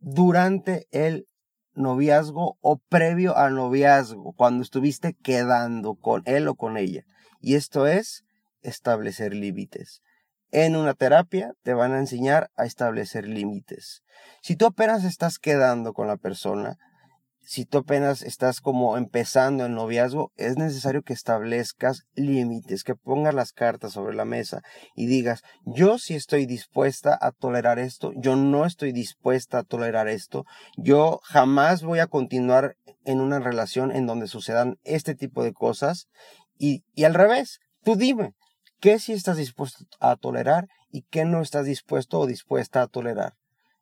durante 0.00 0.86
el 0.90 1.26
noviazgo 1.74 2.58
o 2.60 2.78
previo 2.88 3.36
al 3.36 3.54
noviazgo, 3.54 4.32
cuando 4.32 4.62
estuviste 4.62 5.14
quedando 5.22 5.94
con 5.94 6.22
él 6.24 6.48
o 6.48 6.54
con 6.54 6.76
ella. 6.76 7.04
Y 7.40 7.54
esto 7.54 7.86
es 7.86 8.24
establecer 8.62 9.34
límites. 9.34 10.02
En 10.50 10.76
una 10.76 10.94
terapia 10.94 11.52
te 11.62 11.74
van 11.74 11.92
a 11.92 11.98
enseñar 11.98 12.50
a 12.56 12.64
establecer 12.64 13.28
límites. 13.28 14.02
Si 14.42 14.56
tú 14.56 14.66
apenas 14.66 15.04
estás 15.04 15.38
quedando 15.38 15.92
con 15.92 16.08
la 16.08 16.16
persona, 16.16 16.78
si 17.48 17.64
tú 17.64 17.78
apenas 17.78 18.20
estás 18.20 18.60
como 18.60 18.98
empezando 18.98 19.64
el 19.64 19.74
noviazgo, 19.74 20.32
es 20.36 20.58
necesario 20.58 21.00
que 21.00 21.14
establezcas 21.14 22.02
límites, 22.14 22.84
que 22.84 22.94
pongas 22.94 23.32
las 23.32 23.52
cartas 23.52 23.94
sobre 23.94 24.14
la 24.14 24.26
mesa 24.26 24.60
y 24.94 25.06
digas, 25.06 25.40
yo 25.64 25.96
sí 25.96 26.14
estoy 26.14 26.44
dispuesta 26.44 27.16
a 27.18 27.32
tolerar 27.32 27.78
esto, 27.78 28.12
yo 28.16 28.36
no 28.36 28.66
estoy 28.66 28.92
dispuesta 28.92 29.60
a 29.60 29.62
tolerar 29.62 30.08
esto, 30.08 30.44
yo 30.76 31.20
jamás 31.24 31.82
voy 31.82 32.00
a 32.00 32.06
continuar 32.06 32.76
en 33.06 33.18
una 33.18 33.38
relación 33.38 33.92
en 33.92 34.04
donde 34.04 34.26
sucedan 34.26 34.76
este 34.84 35.14
tipo 35.14 35.42
de 35.42 35.54
cosas 35.54 36.06
y, 36.58 36.84
y 36.94 37.04
al 37.04 37.14
revés, 37.14 37.60
tú 37.82 37.96
dime, 37.96 38.34
¿qué 38.78 38.98
sí 38.98 39.14
estás 39.14 39.38
dispuesto 39.38 39.86
a 40.00 40.16
tolerar 40.16 40.68
y 40.90 41.04
qué 41.08 41.24
no 41.24 41.40
estás 41.40 41.64
dispuesto 41.64 42.20
o 42.20 42.26
dispuesta 42.26 42.82
a 42.82 42.88
tolerar? 42.88 43.37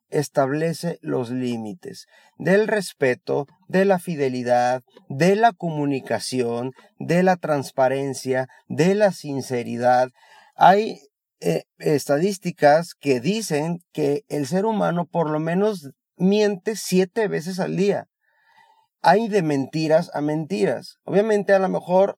Establece 0.09 0.99
los 1.01 1.29
límites 1.29 2.07
del 2.37 2.67
respeto, 2.67 3.47
de 3.67 3.85
la 3.85 3.99
fidelidad, 3.99 4.83
de 5.09 5.35
la 5.35 5.53
comunicación, 5.53 6.71
de 6.99 7.23
la 7.23 7.35
transparencia, 7.35 8.47
de 8.67 8.95
la 8.95 9.11
sinceridad. 9.11 10.09
Hay 10.55 10.99
eh, 11.39 11.63
estadísticas 11.77 12.93
que 12.93 13.19
dicen 13.19 13.79
que 13.91 14.23
el 14.29 14.47
ser 14.47 14.65
humano 14.65 15.05
por 15.05 15.29
lo 15.29 15.39
menos 15.39 15.91
miente 16.15 16.75
siete 16.75 17.27
veces 17.27 17.59
al 17.59 17.75
día. 17.75 18.07
Hay 19.01 19.27
de 19.27 19.41
mentiras 19.41 20.09
a 20.13 20.21
mentiras. 20.21 20.97
Obviamente 21.03 21.53
a 21.53 21.59
lo 21.59 21.69
mejor 21.69 22.17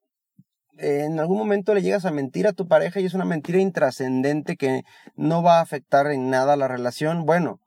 en 0.78 1.20
algún 1.20 1.38
momento 1.38 1.74
le 1.74 1.82
llegas 1.82 2.06
a 2.06 2.12
mentir 2.12 2.48
a 2.48 2.54
tu 2.54 2.68
pareja 2.68 3.00
y 3.00 3.06
es 3.06 3.14
una 3.14 3.26
mentira 3.26 3.60
intrascendente 3.60 4.56
que 4.56 4.84
no 5.16 5.44
va 5.44 5.60
a 5.60 5.62
afectar 5.62 6.08
en 6.08 6.30
nada 6.30 6.56
la 6.56 6.68
relación. 6.68 7.26
Bueno, 7.26 7.60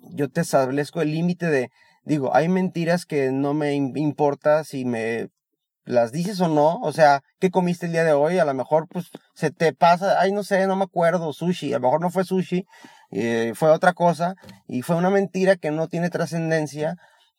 yo 0.00 0.28
te 0.28 0.40
establezco 0.42 1.02
el 1.02 1.12
límite 1.12 1.46
de, 1.46 1.70
digo, 2.04 2.34
hay 2.34 2.48
mentiras 2.48 3.06
que 3.06 3.30
no 3.32 3.54
me 3.54 3.74
importa 3.74 4.64
si 4.64 4.84
me 4.84 5.28
las 5.84 6.12
dices 6.12 6.40
o 6.40 6.48
no, 6.48 6.78
o 6.80 6.92
sea, 6.92 7.22
¿qué 7.40 7.50
comiste 7.50 7.86
el 7.86 7.92
día 7.92 8.04
de 8.04 8.12
hoy? 8.12 8.38
A 8.38 8.44
lo 8.44 8.52
mejor 8.52 8.86
pues 8.88 9.06
se 9.34 9.50
te 9.50 9.72
pasa, 9.72 10.20
ay 10.20 10.32
no 10.32 10.44
sé, 10.44 10.66
no 10.66 10.76
me 10.76 10.84
acuerdo, 10.84 11.32
sushi, 11.32 11.72
a 11.72 11.78
lo 11.78 11.86
mejor 11.86 12.00
no 12.02 12.10
fue 12.10 12.24
sushi, 12.24 12.66
eh, 13.10 13.52
fue 13.54 13.70
otra 13.70 13.94
cosa 13.94 14.34
y 14.66 14.82
fue 14.82 14.96
una 14.96 15.08
mentira 15.08 15.56
que 15.56 15.70
no 15.70 15.88
tiene 15.88 16.10
trascendencia, 16.10 16.96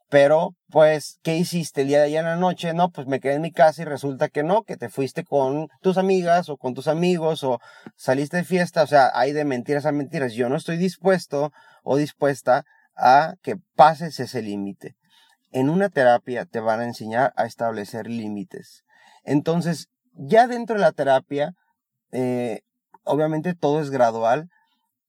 pero 0.09 0.55
pues, 0.69 1.19
¿qué 1.21 1.37
hiciste 1.37 1.81
el 1.81 1.87
día 1.89 1.99
de 1.99 2.05
ayer 2.05 2.19
en 2.21 2.25
la 2.25 2.35
noche? 2.35 2.73
No, 2.73 2.89
pues 2.89 3.05
me 3.05 3.19
quedé 3.19 3.35
en 3.35 3.43
mi 3.43 3.51
casa 3.51 3.83
y 3.83 3.85
resulta 3.85 4.29
que 4.29 4.41
no, 4.41 4.63
que 4.63 4.75
te 4.75 4.89
fuiste 4.89 5.23
con 5.23 5.67
tus 5.81 5.99
amigas 5.99 6.49
o 6.49 6.57
con 6.57 6.73
tus 6.73 6.87
amigos 6.87 7.43
o 7.43 7.59
saliste 7.95 8.37
de 8.37 8.43
fiesta, 8.43 8.81
o 8.81 8.87
sea, 8.87 9.11
hay 9.13 9.31
de 9.33 9.45
mentiras 9.45 9.85
a 9.85 9.91
mentiras, 9.91 10.33
yo 10.33 10.49
no 10.49 10.55
estoy 10.55 10.77
dispuesto 10.77 11.51
o 11.83 11.97
dispuesta 11.97 12.65
a 12.95 13.35
que 13.41 13.55
pases 13.75 14.19
ese 14.19 14.41
límite. 14.41 14.95
En 15.51 15.69
una 15.69 15.89
terapia 15.89 16.45
te 16.45 16.59
van 16.59 16.81
a 16.81 16.85
enseñar 16.85 17.33
a 17.35 17.45
establecer 17.45 18.07
límites. 18.07 18.83
Entonces, 19.23 19.89
ya 20.13 20.47
dentro 20.47 20.75
de 20.75 20.81
la 20.81 20.91
terapia, 20.91 21.53
eh, 22.11 22.61
obviamente 23.03 23.55
todo 23.55 23.81
es 23.81 23.89
gradual. 23.89 24.49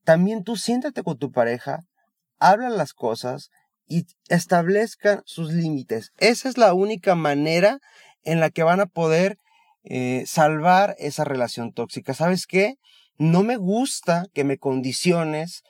También 0.04 0.44
tú 0.44 0.56
siéntate 0.56 1.02
con 1.02 1.18
tu 1.18 1.30
pareja, 1.30 1.80
habla 2.38 2.70
las 2.70 2.94
cosas 2.94 3.50
y 3.86 4.06
establezcan 4.28 5.22
sus 5.26 5.52
límites. 5.52 6.12
Esa 6.18 6.48
es 6.48 6.56
la 6.56 6.74
única 6.74 7.14
manera 7.14 7.80
en 8.22 8.40
la 8.40 8.50
que 8.50 8.62
van 8.62 8.80
a 8.80 8.86
poder 8.86 9.36
eh, 9.82 10.24
salvar 10.26 10.94
esa 10.98 11.24
relación 11.24 11.72
tóxica. 11.72 12.14
¿Sabes 12.14 12.46
qué? 12.46 12.76
No 13.18 13.42
me 13.42 13.56
gusta 13.56 14.26
que 14.32 14.44
me 14.44 14.58
condiciones 14.58 15.62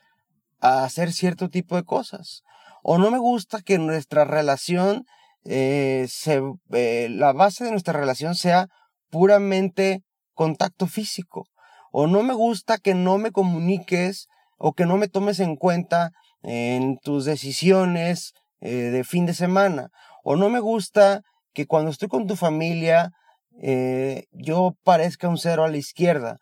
a 0.61 0.85
hacer 0.85 1.13
cierto 1.13 1.49
tipo 1.49 1.77
de 1.77 1.85
cosas. 1.85 2.43
O 2.83 2.99
no 2.99 3.11
me 3.11 3.19
gusta 3.19 3.61
que 3.61 3.79
nuestra 3.79 4.25
relación, 4.25 5.05
eh, 5.45 6.07
se, 6.09 6.43
eh, 6.73 7.09
la 7.11 7.33
base 7.33 7.65
de 7.65 7.71
nuestra 7.71 7.99
relación 7.99 8.35
sea 8.35 8.69
puramente 9.11 10.03
contacto 10.35 10.87
físico. 10.87 11.47
O 11.93 12.07
no 12.07 12.23
me 12.23 12.35
gusta 12.35 12.79
que 12.79 12.95
no 12.95 13.19
me 13.19 13.33
comuniques 13.33 14.29
o 14.57 14.73
que 14.73 14.87
no 14.87 14.97
me 14.97 15.09
tomes 15.09 15.41
en 15.41 15.57
cuenta 15.57 16.11
en 16.43 16.99
tus 16.99 17.25
decisiones 17.25 18.33
eh, 18.61 18.71
de 18.71 19.05
fin 19.05 19.27
de 19.27 19.35
semana. 19.35 19.89
O 20.23 20.37
no 20.37 20.49
me 20.49 20.61
gusta 20.61 21.23
que 21.53 21.67
cuando 21.67 21.91
estoy 21.91 22.09
con 22.09 22.27
tu 22.27 22.37
familia 22.37 23.11
yo 24.33 24.73
parezca 24.85 25.29
un 25.29 25.37
cero 25.37 25.65
a 25.65 25.69
la 25.69 25.77
izquierda 25.77 26.39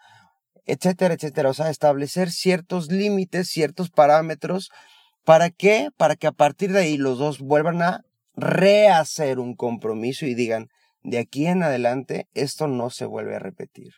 etcétera, 0.68 1.14
etcétera. 1.14 1.48
O 1.48 1.54
sea, 1.54 1.70
establecer 1.70 2.30
ciertos 2.30 2.92
límites, 2.92 3.48
ciertos 3.48 3.90
parámetros. 3.90 4.70
¿Para 5.24 5.50
qué? 5.50 5.88
Para 5.96 6.14
que 6.14 6.26
a 6.26 6.32
partir 6.32 6.72
de 6.72 6.80
ahí 6.80 6.98
los 6.98 7.18
dos 7.18 7.38
vuelvan 7.40 7.82
a 7.82 8.04
rehacer 8.34 9.38
un 9.38 9.56
compromiso 9.56 10.26
y 10.26 10.34
digan, 10.34 10.68
de 11.02 11.18
aquí 11.18 11.46
en 11.46 11.62
adelante 11.62 12.28
esto 12.34 12.68
no 12.68 12.90
se 12.90 13.06
vuelve 13.06 13.34
a 13.34 13.38
repetir. 13.38 13.94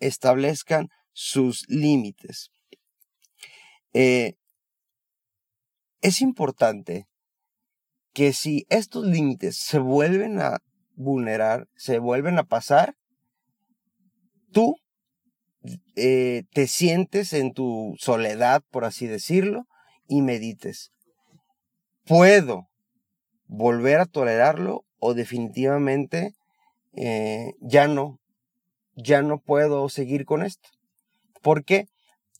Establezcan 0.00 0.88
sus 1.12 1.68
límites. 1.68 2.50
Eh, 3.92 4.34
es 6.00 6.22
importante 6.22 7.06
que 8.14 8.32
si 8.32 8.64
estos 8.70 9.04
límites 9.04 9.56
se 9.58 9.78
vuelven 9.78 10.40
a 10.40 10.58
vulnerar, 10.94 11.68
se 11.76 11.98
vuelven 11.98 12.38
a 12.38 12.44
pasar, 12.44 12.96
tú 14.52 14.76
eh, 15.96 16.44
te 16.52 16.66
sientes 16.66 17.32
en 17.32 17.52
tu 17.52 17.94
soledad, 17.98 18.62
por 18.70 18.84
así 18.84 19.06
decirlo, 19.06 19.66
y 20.08 20.22
medites. 20.22 20.90
¿Puedo 22.04 22.68
volver 23.46 24.00
a 24.00 24.06
tolerarlo 24.06 24.84
o 24.98 25.14
definitivamente 25.14 26.34
eh, 26.96 27.54
ya 27.60 27.88
no, 27.88 28.20
ya 28.94 29.22
no 29.22 29.38
puedo 29.38 29.88
seguir 29.88 30.24
con 30.26 30.42
esto? 30.42 30.68
¿Por 31.40 31.64
qué? 31.64 31.86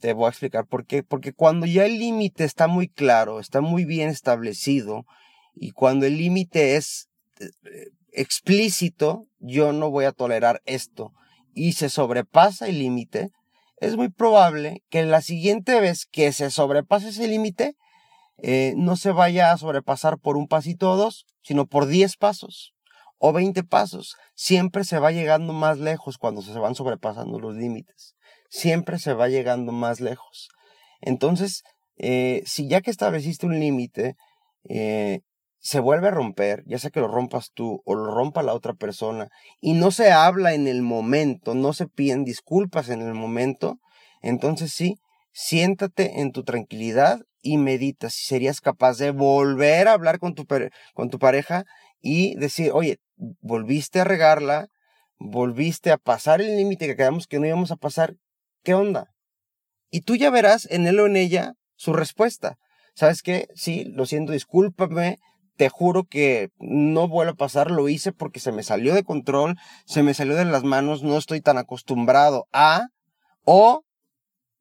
Te 0.01 0.12
voy 0.12 0.27
a 0.27 0.31
explicar 0.31 0.66
por 0.66 0.87
qué. 0.87 1.03
Porque 1.03 1.33
cuando 1.33 1.66
ya 1.66 1.87
el 1.87 1.99
límite 1.99 2.45
está 2.45 2.66
muy 2.66 2.89
claro, 2.89 3.41
está 3.41 3.62
muy 3.62 3.85
bien 3.87 4.11
establecido, 4.11 5.07
y 5.55 5.70
cuando 5.70 6.05
el 6.05 6.18
límite 6.18 6.77
es 6.77 7.09
eh, 7.41 7.89
explícito, 8.12 9.27
yo 9.39 9.72
no 9.72 9.91
voy 9.91 10.05
a 10.05 10.12
tolerar 10.12 10.61
esto 10.66 11.12
y 11.55 11.72
se 11.72 11.88
sobrepasa 11.88 12.68
el 12.68 12.78
límite, 12.78 13.30
es 13.78 13.96
muy 13.96 14.09
probable 14.09 14.82
que 14.88 15.05
la 15.05 15.20
siguiente 15.20 15.80
vez 15.80 16.07
que 16.07 16.32
se 16.32 16.50
sobrepase 16.50 17.09
ese 17.09 17.28
límite, 17.28 17.76
eh, 18.38 18.74
no 18.76 18.96
se 18.96 19.12
vaya 19.12 19.52
a 19.52 19.59
sobrepasar 19.59 20.18
por 20.18 20.36
un 20.36 20.48
pasito 20.48 20.90
o 20.90 20.96
dos, 20.96 21.26
sino 21.42 21.66
por 21.66 21.86
10 21.86 22.16
pasos 22.16 22.74
o 23.18 23.32
20 23.32 23.62
pasos. 23.64 24.16
Siempre 24.34 24.84
se 24.84 24.98
va 24.98 25.12
llegando 25.12 25.52
más 25.52 25.78
lejos 25.78 26.18
cuando 26.18 26.42
se 26.42 26.59
van 26.59 26.74
sobrepasando 26.74 27.38
los 27.38 27.55
límites. 27.55 28.14
Siempre 28.48 28.98
se 28.98 29.14
va 29.14 29.28
llegando 29.28 29.72
más 29.72 30.00
lejos. 30.00 30.48
Entonces, 31.00 31.62
eh, 31.96 32.42
si 32.46 32.68
ya 32.68 32.80
que 32.80 32.90
estableciste 32.90 33.46
un 33.46 33.59
límite, 33.61 34.16
eh, 34.68 35.20
se 35.64 35.80
vuelve 35.80 36.08
a 36.08 36.10
romper, 36.10 36.62
ya 36.66 36.78
sea 36.78 36.90
que 36.90 37.00
lo 37.00 37.08
rompas 37.08 37.50
tú 37.54 37.80
o 37.86 37.94
lo 37.94 38.14
rompa 38.14 38.42
la 38.42 38.52
otra 38.52 38.74
persona, 38.74 39.30
y 39.62 39.72
no 39.72 39.90
se 39.92 40.12
habla 40.12 40.52
en 40.52 40.68
el 40.68 40.82
momento, 40.82 41.54
no 41.54 41.72
se 41.72 41.86
piden 41.86 42.22
disculpas 42.22 42.90
en 42.90 43.00
el 43.00 43.14
momento, 43.14 43.78
entonces 44.20 44.74
sí, 44.74 44.98
siéntate 45.32 46.20
en 46.20 46.32
tu 46.32 46.44
tranquilidad 46.44 47.22
y 47.40 47.56
medita 47.56 48.10
si 48.10 48.26
serías 48.26 48.60
capaz 48.60 48.98
de 48.98 49.10
volver 49.10 49.88
a 49.88 49.94
hablar 49.94 50.18
con 50.18 50.34
tu, 50.34 50.46
con 50.92 51.08
tu 51.08 51.18
pareja 51.18 51.64
y 51.98 52.34
decir, 52.34 52.70
oye, 52.74 52.98
volviste 53.40 54.00
a 54.00 54.04
regarla, 54.04 54.68
volviste 55.18 55.92
a 55.92 55.96
pasar 55.96 56.42
el 56.42 56.58
límite 56.58 56.86
que 56.86 56.96
quedamos 56.96 57.26
que 57.26 57.40
no 57.40 57.46
íbamos 57.46 57.70
a 57.70 57.76
pasar, 57.76 58.16
¿qué 58.64 58.74
onda? 58.74 59.14
Y 59.90 60.02
tú 60.02 60.14
ya 60.14 60.28
verás 60.28 60.68
en 60.70 60.86
él 60.86 61.00
o 61.00 61.06
en 61.06 61.16
ella 61.16 61.54
su 61.74 61.94
respuesta. 61.94 62.58
¿Sabes 62.94 63.22
qué? 63.22 63.48
Sí, 63.54 63.84
lo 63.86 64.04
siento, 64.04 64.32
discúlpame, 64.32 65.18
te 65.57 65.68
juro 65.68 66.05
que 66.05 66.50
no 66.59 67.09
vuelve 67.09 67.32
a 67.32 67.36
pasar, 67.36 67.70
lo 67.70 67.88
hice 67.88 68.12
porque 68.12 68.40
se 68.40 68.52
me 68.52 68.62
salió 68.62 68.94
de 68.94 69.05
control, 69.05 69.57
se 69.86 70.02
me 70.02 70.14
salió 70.14 70.34
de 70.34 70.44
las 70.44 70.64
manos, 70.64 71.02
no 71.02 71.16
estoy 71.16 71.40
tan 71.40 71.59
acostumbrado 71.59 72.46
a, 72.52 72.88
o 73.44 73.84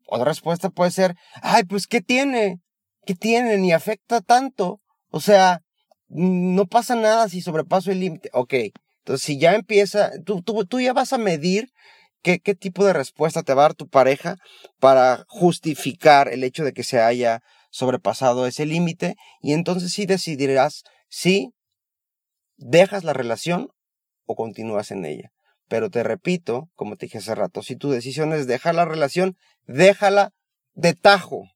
otra 0.08 0.26
respuesta 0.26 0.70
puede 0.70 0.92
ser, 0.92 1.16
ay, 1.42 1.64
pues, 1.64 1.88
¿qué 1.88 2.02
tiene? 2.02 2.60
¿Qué 3.06 3.16
tiene? 3.16 3.58
Ni 3.58 3.72
afecta 3.72 4.22
tanto. 4.22 4.80
O 5.10 5.20
sea, 5.20 5.62
no 6.08 6.66
pasa 6.66 6.96
nada 6.96 7.30
si 7.30 7.42
sobrepaso 7.42 7.92
el 7.92 8.00
límite. 8.00 8.30
Ok, 8.34 8.54
entonces 9.00 9.26
si 9.26 9.40
ya 9.40 9.54
empieza, 9.54 10.12
tú, 10.26 10.42
tú, 10.42 10.66
tú 10.66 10.80
ya 10.80 10.94
vas 10.94 11.14
a 11.14 11.18
medir 11.18 11.70
qué, 12.22 12.40
qué 12.40 12.56
tipo 12.56 12.86
de 12.86 12.94
respuesta 12.94 13.44
te 13.44 13.54
va 13.54 13.64
a 13.64 13.68
dar 13.70 13.74
tu 13.74 13.88
pareja 13.88 14.38
para 14.80 15.26
justificar 15.28 16.28
el 16.28 16.44
hecho 16.44 16.64
de 16.64 16.74
que 16.74 16.84
se 16.84 17.02
haya 17.02 17.42
sobrepasado 17.74 18.46
ese 18.46 18.68
límite 18.68 19.16
y 19.42 19.54
entonces 19.54 19.92
sí 19.92 20.06
decidirás 20.06 20.84
si 21.10 21.54
dejas 22.56 23.04
la 23.04 23.14
relación 23.14 23.70
o 24.26 24.36
continúas 24.36 24.92
en 24.92 25.06
ella. 25.06 25.32
Pero 25.68 25.90
te 25.90 26.04
repito, 26.04 26.70
como 26.76 26.98
te 26.98 27.08
dije 27.08 27.18
hace 27.18 27.34
rato, 27.34 27.64
si 27.64 27.76
tu 27.76 27.90
decisión 27.90 28.32
es 28.32 28.46
dejar 28.46 28.76
la 28.76 28.86
relación, 28.86 29.36
déjala 29.66 30.34
de 30.76 30.94
tajo. 30.94 31.50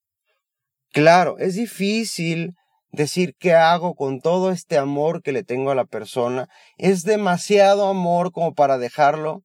Claro, 0.91 1.37
es 1.37 1.53
difícil 1.53 2.55
decir 2.91 3.35
qué 3.37 3.53
hago 3.53 3.93
con 3.93 4.19
todo 4.19 4.49
este 4.49 4.79
amor 4.79 5.21
que 5.21 5.33
le 5.33 5.43
tengo 5.43 5.69
a 5.69 5.75
la 5.75 5.85
persona. 5.85 6.49
Es 6.77 7.03
demasiado 7.03 7.87
amor 7.87 8.31
como 8.31 8.55
para 8.55 8.79
dejarlo 8.79 9.43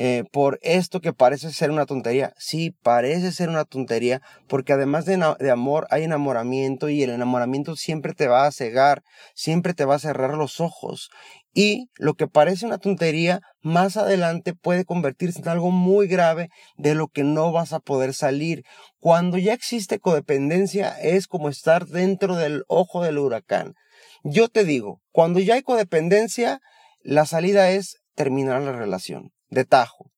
eh, 0.00 0.22
por 0.30 0.60
esto 0.62 1.00
que 1.00 1.12
parece 1.12 1.52
ser 1.52 1.72
una 1.72 1.84
tontería. 1.84 2.32
Sí, 2.38 2.70
parece 2.84 3.32
ser 3.32 3.48
una 3.48 3.64
tontería, 3.64 4.22
porque 4.46 4.72
además 4.72 5.06
de, 5.06 5.16
de, 5.40 5.50
amor 5.50 5.88
hay 5.90 6.04
enamoramiento 6.04 6.88
y 6.88 7.02
el 7.02 7.10
enamoramiento 7.10 7.74
siempre 7.74 8.14
te 8.14 8.28
va 8.28 8.46
a 8.46 8.52
cegar, 8.52 9.02
siempre 9.34 9.74
te 9.74 9.84
va 9.84 9.96
a 9.96 9.98
cerrar 9.98 10.34
los 10.34 10.60
ojos. 10.60 11.10
Y 11.52 11.88
lo 11.96 12.14
que 12.14 12.28
parece 12.28 12.64
una 12.64 12.78
tontería, 12.78 13.40
más 13.60 13.96
adelante 13.96 14.54
puede 14.54 14.84
convertirse 14.84 15.40
en 15.40 15.48
algo 15.48 15.72
muy 15.72 16.06
grave 16.06 16.48
de 16.76 16.94
lo 16.94 17.08
que 17.08 17.24
no 17.24 17.50
vas 17.50 17.72
a 17.72 17.80
poder 17.80 18.14
salir. 18.14 18.62
Cuando 19.00 19.36
ya 19.36 19.52
existe 19.52 19.98
codependencia, 19.98 20.90
es 21.00 21.26
como 21.26 21.48
estar 21.48 21.86
dentro 21.86 22.36
del 22.36 22.62
ojo 22.68 23.02
del 23.02 23.18
huracán. 23.18 23.74
Yo 24.22 24.48
te 24.48 24.64
digo, 24.64 25.00
cuando 25.10 25.40
ya 25.40 25.54
hay 25.54 25.62
codependencia, 25.62 26.60
la 27.02 27.26
salida 27.26 27.72
es 27.72 27.96
terminar 28.14 28.62
la 28.62 28.70
relación 28.70 29.32
de 29.50 29.64
tajo. 29.64 30.10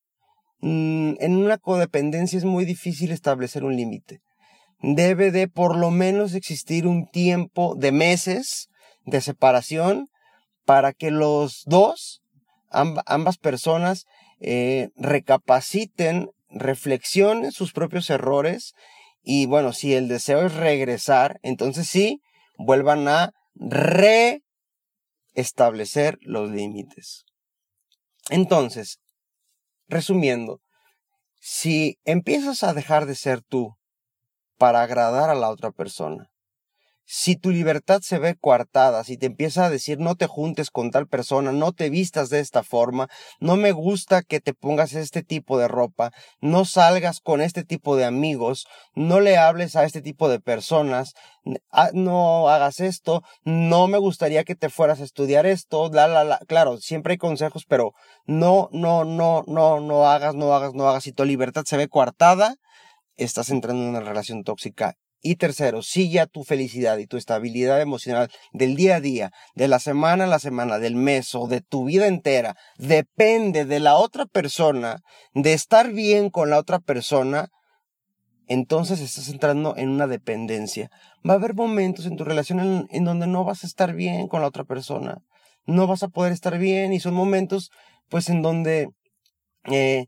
Mm, 0.60 1.14
en 1.20 1.36
una 1.36 1.58
codependencia 1.58 2.38
es 2.38 2.44
muy 2.44 2.64
difícil 2.64 3.12
establecer 3.12 3.64
un 3.64 3.76
límite. 3.76 4.20
Debe 4.82 5.30
de 5.30 5.48
por 5.48 5.76
lo 5.76 5.90
menos 5.90 6.34
existir 6.34 6.86
un 6.86 7.06
tiempo 7.10 7.74
de 7.74 7.92
meses 7.92 8.68
de 9.04 9.20
separación 9.20 10.08
para 10.64 10.92
que 10.92 11.10
los 11.10 11.64
dos, 11.66 12.22
ambas 12.70 13.38
personas, 13.38 14.06
eh, 14.40 14.88
recapaciten, 14.96 16.30
reflexionen 16.48 17.52
sus 17.52 17.72
propios 17.72 18.08
errores 18.10 18.74
y 19.22 19.46
bueno, 19.46 19.72
si 19.72 19.94
el 19.94 20.08
deseo 20.08 20.46
es 20.46 20.54
regresar, 20.54 21.38
entonces 21.42 21.86
sí, 21.88 22.20
vuelvan 22.56 23.06
a 23.08 23.32
reestablecer 25.34 26.18
los 26.22 26.50
límites. 26.50 27.24
Entonces, 28.30 28.98
Resumiendo, 29.91 30.61
si 31.41 31.99
empiezas 32.05 32.62
a 32.62 32.74
dejar 32.74 33.07
de 33.07 33.16
ser 33.16 33.43
tú 33.43 33.74
para 34.57 34.82
agradar 34.82 35.30
a 35.30 35.34
la 35.34 35.51
otra 35.51 35.72
persona, 35.72 36.30
si 37.12 37.34
tu 37.34 37.50
libertad 37.50 38.02
se 38.02 38.20
ve 38.20 38.36
coartada, 38.36 39.02
si 39.02 39.16
te 39.16 39.26
empieza 39.26 39.64
a 39.64 39.70
decir 39.70 39.98
no 39.98 40.14
te 40.14 40.28
juntes 40.28 40.70
con 40.70 40.92
tal 40.92 41.08
persona, 41.08 41.50
no 41.50 41.72
te 41.72 41.90
vistas 41.90 42.30
de 42.30 42.38
esta 42.38 42.62
forma, 42.62 43.08
no 43.40 43.56
me 43.56 43.72
gusta 43.72 44.22
que 44.22 44.38
te 44.38 44.54
pongas 44.54 44.92
este 44.92 45.24
tipo 45.24 45.58
de 45.58 45.66
ropa, 45.66 46.12
no 46.40 46.64
salgas 46.64 47.18
con 47.18 47.40
este 47.40 47.64
tipo 47.64 47.96
de 47.96 48.04
amigos, 48.04 48.68
no 48.94 49.18
le 49.18 49.38
hables 49.38 49.74
a 49.74 49.82
este 49.82 50.02
tipo 50.02 50.28
de 50.28 50.38
personas, 50.38 51.14
ah, 51.72 51.90
no 51.94 52.48
hagas 52.48 52.78
esto, 52.78 53.24
no 53.42 53.88
me 53.88 53.98
gustaría 53.98 54.44
que 54.44 54.54
te 54.54 54.68
fueras 54.70 55.00
a 55.00 55.04
estudiar 55.04 55.46
esto, 55.46 55.90
la, 55.92 56.06
la, 56.06 56.22
la. 56.22 56.38
Claro, 56.46 56.78
siempre 56.78 57.14
hay 57.14 57.18
consejos, 57.18 57.64
pero 57.66 57.92
no, 58.24 58.68
no, 58.70 59.04
no, 59.04 59.42
no, 59.48 59.80
no 59.80 60.06
hagas, 60.06 60.36
no 60.36 60.54
hagas, 60.54 60.74
no 60.74 60.88
hagas. 60.88 61.02
Si 61.02 61.12
tu 61.12 61.24
libertad 61.24 61.64
se 61.64 61.76
ve 61.76 61.88
coartada, 61.88 62.54
estás 63.16 63.50
entrando 63.50 63.82
en 63.82 63.88
una 63.88 64.00
relación 64.00 64.44
tóxica 64.44 64.96
y 65.22 65.36
tercero, 65.36 65.82
si 65.82 66.10
ya 66.10 66.26
tu 66.26 66.44
felicidad 66.44 66.96
y 66.98 67.06
tu 67.06 67.16
estabilidad 67.16 67.80
emocional 67.80 68.30
del 68.52 68.74
día 68.74 68.96
a 68.96 69.00
día, 69.00 69.32
de 69.54 69.68
la 69.68 69.78
semana 69.78 70.24
a 70.24 70.26
la 70.26 70.38
semana, 70.38 70.78
del 70.78 70.94
mes 70.94 71.34
o 71.34 71.46
de 71.46 71.60
tu 71.60 71.84
vida 71.84 72.06
entera, 72.06 72.56
depende 72.78 73.64
de 73.66 73.80
la 73.80 73.96
otra 73.96 74.26
persona, 74.26 75.02
de 75.34 75.52
estar 75.52 75.92
bien 75.92 76.30
con 76.30 76.48
la 76.48 76.58
otra 76.58 76.78
persona, 76.78 77.50
entonces 78.46 79.00
estás 79.00 79.28
entrando 79.28 79.76
en 79.76 79.90
una 79.90 80.06
dependencia. 80.06 80.90
Va 81.28 81.34
a 81.34 81.36
haber 81.36 81.54
momentos 81.54 82.06
en 82.06 82.16
tu 82.16 82.24
relación 82.24 82.88
en, 82.90 83.04
donde 83.04 83.26
no 83.26 83.44
vas 83.44 83.62
a 83.62 83.66
estar 83.66 83.94
bien 83.94 84.26
con 84.26 84.40
la 84.40 84.48
otra 84.48 84.64
persona. 84.64 85.18
No 85.66 85.86
vas 85.86 86.02
a 86.02 86.08
poder 86.08 86.32
estar 86.32 86.58
bien 86.58 86.92
y 86.92 86.98
son 86.98 87.14
momentos 87.14 87.70
pues 88.08 88.28
en 88.28 88.42
donde, 88.42 88.90
eh, 89.70 90.06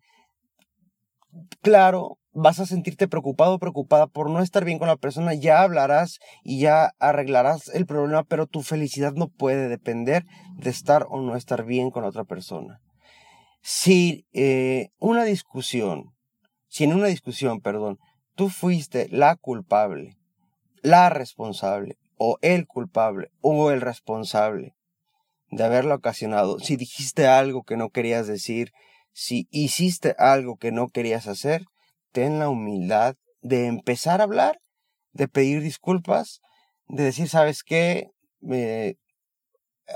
claro, 1.60 2.18
vas 2.32 2.60
a 2.60 2.66
sentirte 2.66 3.08
preocupado 3.08 3.54
o 3.54 3.58
preocupada 3.58 4.06
por 4.06 4.30
no 4.30 4.40
estar 4.40 4.64
bien 4.64 4.78
con 4.78 4.88
la 4.88 4.96
persona, 4.96 5.34
ya 5.34 5.62
hablarás 5.62 6.18
y 6.42 6.60
ya 6.60 6.92
arreglarás 6.98 7.68
el 7.68 7.86
problema, 7.86 8.24
pero 8.24 8.46
tu 8.46 8.62
felicidad 8.62 9.12
no 9.12 9.28
puede 9.28 9.68
depender 9.68 10.24
de 10.56 10.70
estar 10.70 11.06
o 11.10 11.20
no 11.20 11.36
estar 11.36 11.64
bien 11.64 11.90
con 11.90 12.04
otra 12.04 12.24
persona. 12.24 12.80
Si 13.60 14.26
eh, 14.32 14.88
una 14.98 15.24
discusión, 15.24 16.14
si 16.68 16.84
en 16.84 16.94
una 16.94 17.06
discusión, 17.06 17.60
perdón, 17.60 17.98
tú 18.34 18.48
fuiste 18.48 19.08
la 19.10 19.36
culpable, 19.36 20.16
la 20.82 21.10
responsable, 21.10 21.96
o 22.16 22.38
el 22.40 22.66
culpable, 22.66 23.30
o 23.40 23.70
el 23.70 23.80
responsable 23.80 24.74
de 25.50 25.64
haberlo 25.64 25.94
ocasionado, 25.94 26.58
si 26.60 26.76
dijiste 26.76 27.26
algo 27.26 27.62
que 27.62 27.76
no 27.76 27.90
querías 27.90 28.26
decir, 28.26 28.72
si 29.12 29.46
hiciste 29.50 30.14
algo 30.18 30.56
que 30.56 30.72
no 30.72 30.88
querías 30.88 31.26
hacer, 31.26 31.66
ten 32.12 32.38
la 32.38 32.48
humildad 32.48 33.16
de 33.40 33.66
empezar 33.66 34.20
a 34.20 34.24
hablar, 34.24 34.58
de 35.12 35.28
pedir 35.28 35.62
disculpas, 35.62 36.40
de 36.88 37.04
decir, 37.04 37.28
¿sabes 37.28 37.62
qué? 37.62 38.08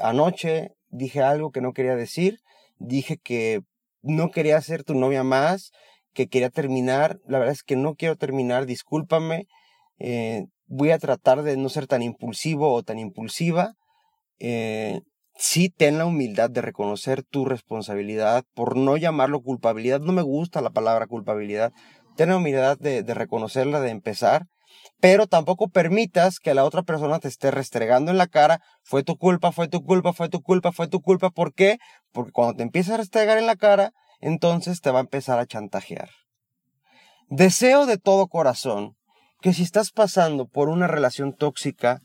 anoche 0.00 0.70
dije 0.88 1.22
algo 1.22 1.50
que 1.50 1.60
no 1.60 1.72
quería 1.72 1.96
decir, 1.96 2.38
dije 2.78 3.18
que 3.18 3.60
no 4.02 4.30
quería 4.30 4.60
ser 4.60 4.84
tu 4.84 4.94
novia 4.94 5.24
más, 5.24 5.72
que 6.12 6.28
quería 6.28 6.50
terminar, 6.50 7.18
la 7.26 7.38
verdad 7.38 7.52
es 7.52 7.62
que 7.62 7.76
no 7.76 7.94
quiero 7.94 8.16
terminar, 8.16 8.66
discúlpame, 8.66 9.46
eh, 9.98 10.46
voy 10.66 10.90
a 10.90 10.98
tratar 10.98 11.42
de 11.42 11.56
no 11.56 11.68
ser 11.68 11.86
tan 11.86 12.02
impulsivo 12.02 12.72
o 12.72 12.82
tan 12.82 12.98
impulsiva. 12.98 13.74
Eh, 14.38 15.00
sí 15.36 15.68
ten 15.68 15.98
la 15.98 16.06
humildad 16.06 16.50
de 16.50 16.62
reconocer 16.62 17.22
tu 17.22 17.44
responsabilidad, 17.44 18.44
por 18.54 18.76
no 18.76 18.96
llamarlo 18.96 19.42
culpabilidad, 19.42 20.00
no 20.00 20.12
me 20.12 20.22
gusta 20.22 20.62
la 20.62 20.70
palabra 20.70 21.06
culpabilidad, 21.06 21.72
ten 22.16 22.30
la 22.30 22.36
humildad 22.36 22.78
de, 22.78 23.02
reconocerla, 23.14 23.80
de 23.80 23.90
empezar, 23.90 24.46
pero 25.00 25.26
tampoco 25.26 25.68
permitas 25.68 26.38
que 26.40 26.54
la 26.54 26.64
otra 26.64 26.82
persona 26.82 27.18
te 27.18 27.28
esté 27.28 27.50
restregando 27.50 28.10
en 28.10 28.18
la 28.18 28.26
cara, 28.26 28.60
fue 28.82 29.02
tu 29.02 29.16
culpa, 29.16 29.52
fue 29.52 29.68
tu 29.68 29.82
culpa, 29.82 30.12
fue 30.12 30.28
tu 30.28 30.40
culpa, 30.42 30.72
fue 30.72 30.88
tu 30.88 31.00
culpa. 31.00 31.30
¿Por 31.30 31.52
qué? 31.52 31.78
Porque 32.12 32.32
cuando 32.32 32.54
te 32.54 32.62
empieza 32.62 32.94
a 32.94 32.98
restregar 32.98 33.38
en 33.38 33.46
la 33.46 33.56
cara, 33.56 33.92
entonces 34.20 34.80
te 34.80 34.90
va 34.90 34.98
a 34.98 35.02
empezar 35.02 35.38
a 35.38 35.46
chantajear. 35.46 36.10
Deseo 37.28 37.86
de 37.86 37.98
todo 37.98 38.28
corazón 38.28 38.96
que 39.40 39.52
si 39.52 39.62
estás 39.62 39.90
pasando 39.90 40.46
por 40.46 40.68
una 40.68 40.86
relación 40.86 41.34
tóxica, 41.34 42.00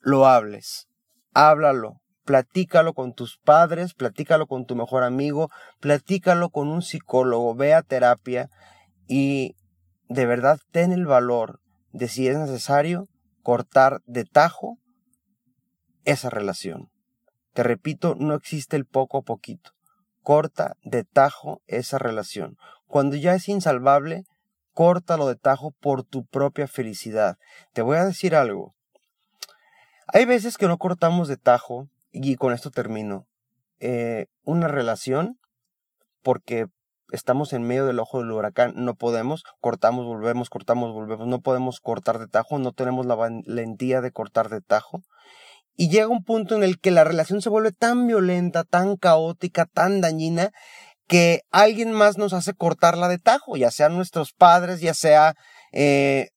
lo 0.00 0.26
hables, 0.26 0.86
háblalo, 1.32 2.00
platícalo 2.24 2.94
con 2.94 3.14
tus 3.14 3.38
padres, 3.38 3.94
platícalo 3.94 4.46
con 4.46 4.66
tu 4.66 4.76
mejor 4.76 5.02
amigo, 5.02 5.50
platícalo 5.80 6.50
con 6.50 6.68
un 6.68 6.82
psicólogo, 6.82 7.54
ve 7.54 7.74
a 7.74 7.82
terapia, 7.82 8.50
y 9.06 9.56
de 10.08 10.26
verdad 10.26 10.60
ten 10.70 10.92
el 10.92 11.06
valor 11.06 11.60
de 11.92 12.08
si 12.08 12.28
es 12.28 12.36
necesario 12.36 13.08
cortar 13.42 14.02
de 14.06 14.24
tajo 14.24 14.78
esa 16.04 16.30
relación. 16.30 16.90
Te 17.52 17.62
repito, 17.62 18.14
no 18.16 18.34
existe 18.34 18.76
el 18.76 18.84
poco 18.84 19.18
a 19.18 19.22
poquito. 19.22 19.72
Corta 20.22 20.76
de 20.82 21.04
tajo 21.04 21.62
esa 21.66 21.98
relación. 21.98 22.56
Cuando 22.86 23.16
ya 23.16 23.34
es 23.34 23.48
insalvable, 23.48 24.24
córtalo 24.72 25.28
de 25.28 25.36
tajo 25.36 25.70
por 25.70 26.02
tu 26.02 26.24
propia 26.26 26.66
felicidad. 26.66 27.38
Te 27.72 27.82
voy 27.82 27.96
a 27.96 28.04
decir 28.04 28.34
algo. 28.34 28.74
Hay 30.08 30.24
veces 30.24 30.58
que 30.58 30.66
no 30.66 30.78
cortamos 30.78 31.28
de 31.28 31.36
tajo, 31.36 31.88
y 32.10 32.36
con 32.36 32.52
esto 32.52 32.70
termino, 32.70 33.26
eh, 33.80 34.26
una 34.44 34.68
relación 34.68 35.38
porque 36.22 36.66
estamos 37.14 37.52
en 37.52 37.62
medio 37.62 37.86
del 37.86 38.00
ojo 38.00 38.18
del 38.18 38.32
huracán, 38.32 38.72
no 38.76 38.94
podemos, 38.94 39.44
cortamos, 39.60 40.04
volvemos, 40.04 40.50
cortamos, 40.50 40.92
volvemos, 40.92 41.26
no 41.26 41.40
podemos 41.40 41.80
cortar 41.80 42.18
de 42.18 42.26
tajo, 42.26 42.58
no 42.58 42.72
tenemos 42.72 43.06
la 43.06 43.14
valentía 43.14 44.00
de 44.00 44.10
cortar 44.10 44.48
de 44.50 44.60
tajo. 44.60 45.02
Y 45.76 45.88
llega 45.88 46.08
un 46.08 46.22
punto 46.22 46.54
en 46.54 46.62
el 46.62 46.78
que 46.78 46.90
la 46.90 47.04
relación 47.04 47.42
se 47.42 47.48
vuelve 47.48 47.72
tan 47.72 48.06
violenta, 48.06 48.64
tan 48.64 48.96
caótica, 48.96 49.66
tan 49.66 50.00
dañina, 50.00 50.50
que 51.06 51.42
alguien 51.50 51.92
más 51.92 52.16
nos 52.18 52.32
hace 52.32 52.54
cortarla 52.54 53.08
de 53.08 53.18
tajo, 53.18 53.56
ya 53.56 53.70
sean 53.70 53.94
nuestros 53.94 54.32
padres, 54.32 54.80
ya 54.80 54.94
sea 54.94 55.34
eh, 55.72 56.28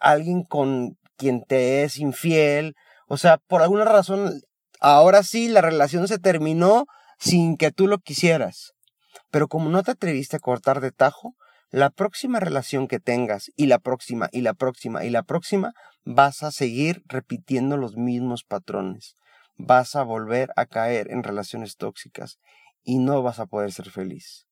alguien 0.00 0.44
con 0.44 0.96
quien 1.16 1.42
te 1.42 1.84
es 1.84 1.98
infiel, 1.98 2.74
o 3.08 3.16
sea, 3.16 3.38
por 3.46 3.62
alguna 3.62 3.84
razón, 3.84 4.40
ahora 4.80 5.22
sí 5.22 5.48
la 5.48 5.60
relación 5.60 6.08
se 6.08 6.18
terminó 6.18 6.86
sin 7.18 7.56
que 7.56 7.70
tú 7.70 7.86
lo 7.86 7.98
quisieras. 7.98 8.73
Pero 9.34 9.48
como 9.48 9.68
no 9.68 9.82
te 9.82 9.90
atreviste 9.90 10.36
a 10.36 10.38
cortar 10.38 10.80
de 10.80 10.92
tajo, 10.92 11.34
la 11.70 11.90
próxima 11.90 12.38
relación 12.38 12.86
que 12.86 13.00
tengas 13.00 13.50
y 13.56 13.66
la 13.66 13.80
próxima 13.80 14.28
y 14.30 14.42
la 14.42 14.54
próxima 14.54 15.04
y 15.04 15.10
la 15.10 15.24
próxima 15.24 15.72
vas 16.04 16.44
a 16.44 16.52
seguir 16.52 17.02
repitiendo 17.08 17.76
los 17.76 17.96
mismos 17.96 18.44
patrones. 18.44 19.16
Vas 19.56 19.96
a 19.96 20.04
volver 20.04 20.52
a 20.54 20.66
caer 20.66 21.10
en 21.10 21.24
relaciones 21.24 21.76
tóxicas. 21.76 22.38
y 22.84 22.98
no 22.98 23.22
vas 23.24 23.40
a 23.40 23.46
poder 23.46 23.72
ser 23.72 23.90
feliz. 23.90 24.46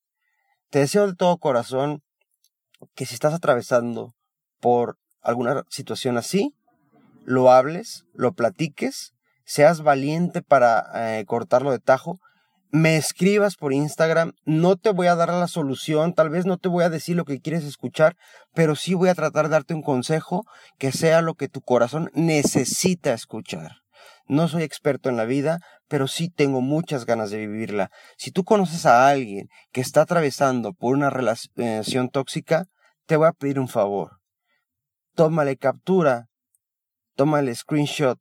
Te 0.70 0.80
deseo 0.80 1.06
de 1.06 1.14
todo 1.14 1.38
corazón 1.38 2.02
que 2.96 3.06
si 3.06 3.14
estás 3.14 3.34
atravesando 3.34 4.16
por 4.58 4.98
alguna 5.20 5.62
situación 5.68 6.16
así, 6.16 6.56
lo 7.24 7.52
hables, 7.52 8.04
lo 8.14 8.32
platiques, 8.32 9.12
seas 9.44 9.82
valiente 9.82 10.42
para 10.42 11.20
eh, 11.20 11.24
cortarlo 11.24 11.70
de 11.70 11.78
tajo, 11.78 12.18
me 12.72 12.96
escribas 12.96 13.56
por 13.56 13.74
Instagram, 13.74 14.32
no 14.46 14.76
te 14.76 14.90
voy 14.90 15.06
a 15.06 15.14
dar 15.14 15.28
la 15.28 15.46
solución, 15.46 16.14
tal 16.14 16.30
vez 16.30 16.46
no 16.46 16.56
te 16.56 16.70
voy 16.70 16.84
a 16.84 16.88
decir 16.88 17.16
lo 17.16 17.26
que 17.26 17.38
quieres 17.38 17.64
escuchar, 17.64 18.16
pero 18.54 18.76
sí 18.76 18.94
voy 18.94 19.10
a 19.10 19.14
tratar 19.14 19.44
de 19.44 19.50
darte 19.50 19.74
un 19.74 19.82
consejo 19.82 20.46
que 20.78 20.90
sea 20.90 21.20
lo 21.20 21.34
que 21.34 21.48
tu 21.48 21.60
corazón 21.60 22.10
necesita 22.14 23.12
escuchar. 23.12 23.82
No 24.26 24.48
soy 24.48 24.62
experto 24.62 25.10
en 25.10 25.18
la 25.18 25.26
vida, 25.26 25.58
pero 25.86 26.08
sí 26.08 26.30
tengo 26.30 26.62
muchas 26.62 27.04
ganas 27.04 27.30
de 27.30 27.46
vivirla. 27.46 27.90
Si 28.16 28.30
tú 28.30 28.42
conoces 28.42 28.86
a 28.86 29.06
alguien 29.06 29.48
que 29.70 29.82
está 29.82 30.00
atravesando 30.00 30.72
por 30.72 30.94
una 30.94 31.10
relación 31.10 32.08
tóxica, 32.08 32.64
te 33.04 33.16
voy 33.16 33.28
a 33.28 33.32
pedir 33.32 33.60
un 33.60 33.68
favor. 33.68 34.20
Tómale 35.14 35.58
captura, 35.58 36.28
tómale 37.16 37.54
screenshot 37.54 38.18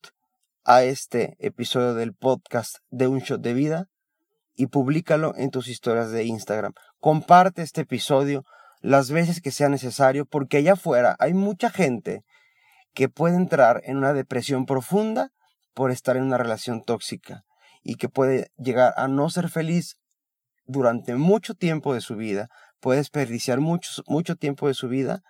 a 0.65 0.83
este 0.83 1.37
episodio 1.39 1.93
del 1.93 2.13
podcast 2.13 2.79
de 2.89 3.07
Un 3.07 3.19
Shot 3.19 3.39
de 3.39 3.53
Vida 3.53 3.90
y 4.55 4.67
públicalo 4.67 5.33
en 5.35 5.49
tus 5.49 5.67
historias 5.67 6.11
de 6.11 6.25
Instagram. 6.25 6.73
Comparte 6.99 7.61
este 7.61 7.81
episodio 7.81 8.43
las 8.81 9.11
veces 9.11 9.41
que 9.41 9.51
sea 9.51 9.69
necesario 9.69 10.25
porque 10.25 10.57
allá 10.57 10.73
afuera 10.73 11.15
hay 11.19 11.33
mucha 11.33 11.69
gente 11.69 12.23
que 12.93 13.09
puede 13.09 13.35
entrar 13.35 13.81
en 13.85 13.97
una 13.97 14.13
depresión 14.13 14.65
profunda 14.65 15.31
por 15.73 15.91
estar 15.91 16.17
en 16.17 16.23
una 16.23 16.37
relación 16.37 16.83
tóxica 16.83 17.43
y 17.83 17.95
que 17.95 18.09
puede 18.09 18.51
llegar 18.57 18.93
a 18.97 19.07
no 19.07 19.29
ser 19.29 19.49
feliz 19.49 19.97
durante 20.65 21.15
mucho 21.15 21.53
tiempo 21.53 21.93
de 21.93 22.01
su 22.01 22.15
vida, 22.15 22.47
puede 22.79 22.99
desperdiciar 22.99 23.59
mucho, 23.59 24.03
mucho 24.07 24.35
tiempo 24.35 24.67
de 24.67 24.73
su 24.73 24.87
vida 24.87 25.21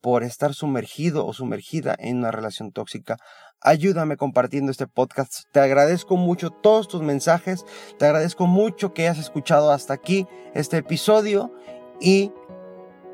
por 0.00 0.22
estar 0.22 0.54
sumergido 0.54 1.26
o 1.26 1.32
sumergida 1.32 1.94
en 1.98 2.18
una 2.18 2.30
relación 2.30 2.72
tóxica. 2.72 3.16
Ayúdame 3.60 4.16
compartiendo 4.16 4.70
este 4.70 4.86
podcast. 4.86 5.44
Te 5.52 5.60
agradezco 5.60 6.16
mucho 6.16 6.50
todos 6.50 6.88
tus 6.88 7.02
mensajes. 7.02 7.64
Te 7.98 8.06
agradezco 8.06 8.46
mucho 8.46 8.94
que 8.94 9.02
hayas 9.02 9.18
escuchado 9.18 9.70
hasta 9.70 9.94
aquí 9.94 10.26
este 10.54 10.78
episodio 10.78 11.52
y 12.00 12.32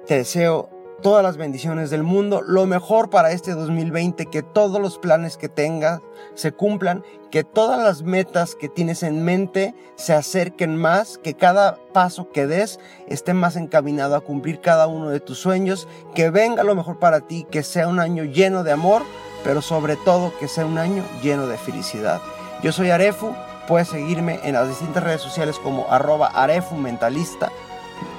te 0.07 0.19
deseo 0.19 0.76
todas 1.03 1.23
las 1.23 1.37
bendiciones 1.37 1.91
del 1.91 2.03
mundo, 2.03 2.43
lo 2.43 2.67
mejor 2.67 3.11
para 3.11 3.33
este 3.33 3.53
2020, 3.53 4.27
que 4.27 4.43
todos 4.43 4.81
los 4.81 4.99
planes 4.99 5.37
que 5.37 5.49
tengas 5.49 6.01
se 6.35 6.53
cumplan, 6.53 7.05
que 7.31 7.45
todas 7.45 7.83
las 7.83 8.03
metas 8.03 8.55
que 8.55 8.69
tienes 8.69 9.03
en 9.03 9.23
mente 9.23 9.75
se 9.97 10.15
acerquen 10.15 10.77
más, 10.77 11.19
que 11.19 11.35
cada 11.35 11.79
paso 11.93 12.31
que 12.33 12.47
des 12.47 12.81
esté 13.09 13.35
más 13.35 13.57
encaminado 13.57 14.17
a 14.17 14.21
cumplir 14.21 14.61
cada 14.61 14.87
uno 14.87 15.11
de 15.11 15.21
tus 15.21 15.39
sueños, 15.39 15.87
que 16.15 16.31
venga 16.31 16.63
lo 16.63 16.75
mejor 16.75 16.99
para 16.99 17.21
ti, 17.21 17.47
que 17.51 17.63
sea 17.63 17.89
un 17.89 18.01
año 18.01 18.25
lleno 18.25 18.65
de 18.65 18.73
amor, 18.73 19.03
pero 19.45 19.63
sobre 19.63 19.97
todo 19.97 20.33
que 20.39 20.49
sea 20.49 20.67
un 20.67 20.79
año 20.79 21.05
lleno 21.23 21.47
de 21.47 21.59
felicidad. 21.59 22.21
Yo 22.63 22.73
soy 22.73 22.91
Arefu, 22.91 23.35
puedes 23.69 23.89
seguirme 23.89 24.41
en 24.45 24.55
las 24.55 24.69
distintas 24.69 25.05
redes 25.05 25.21
sociales 25.21 25.59
como 25.59 25.87
arroba 25.91 26.29
Arefu 26.29 26.77
Mentalista, 26.77 27.53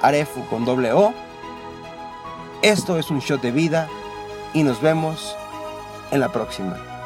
Arefu 0.02 0.44
con 0.48 0.64
doble 0.64 0.92
O 0.92 1.12
esto 2.62 2.98
es 2.98 3.10
un 3.10 3.20
shot 3.20 3.40
de 3.40 3.52
vida 3.52 3.88
y 4.54 4.62
nos 4.62 4.80
vemos 4.80 5.36
en 6.10 6.20
la 6.20 6.32
próxima. 6.32 6.97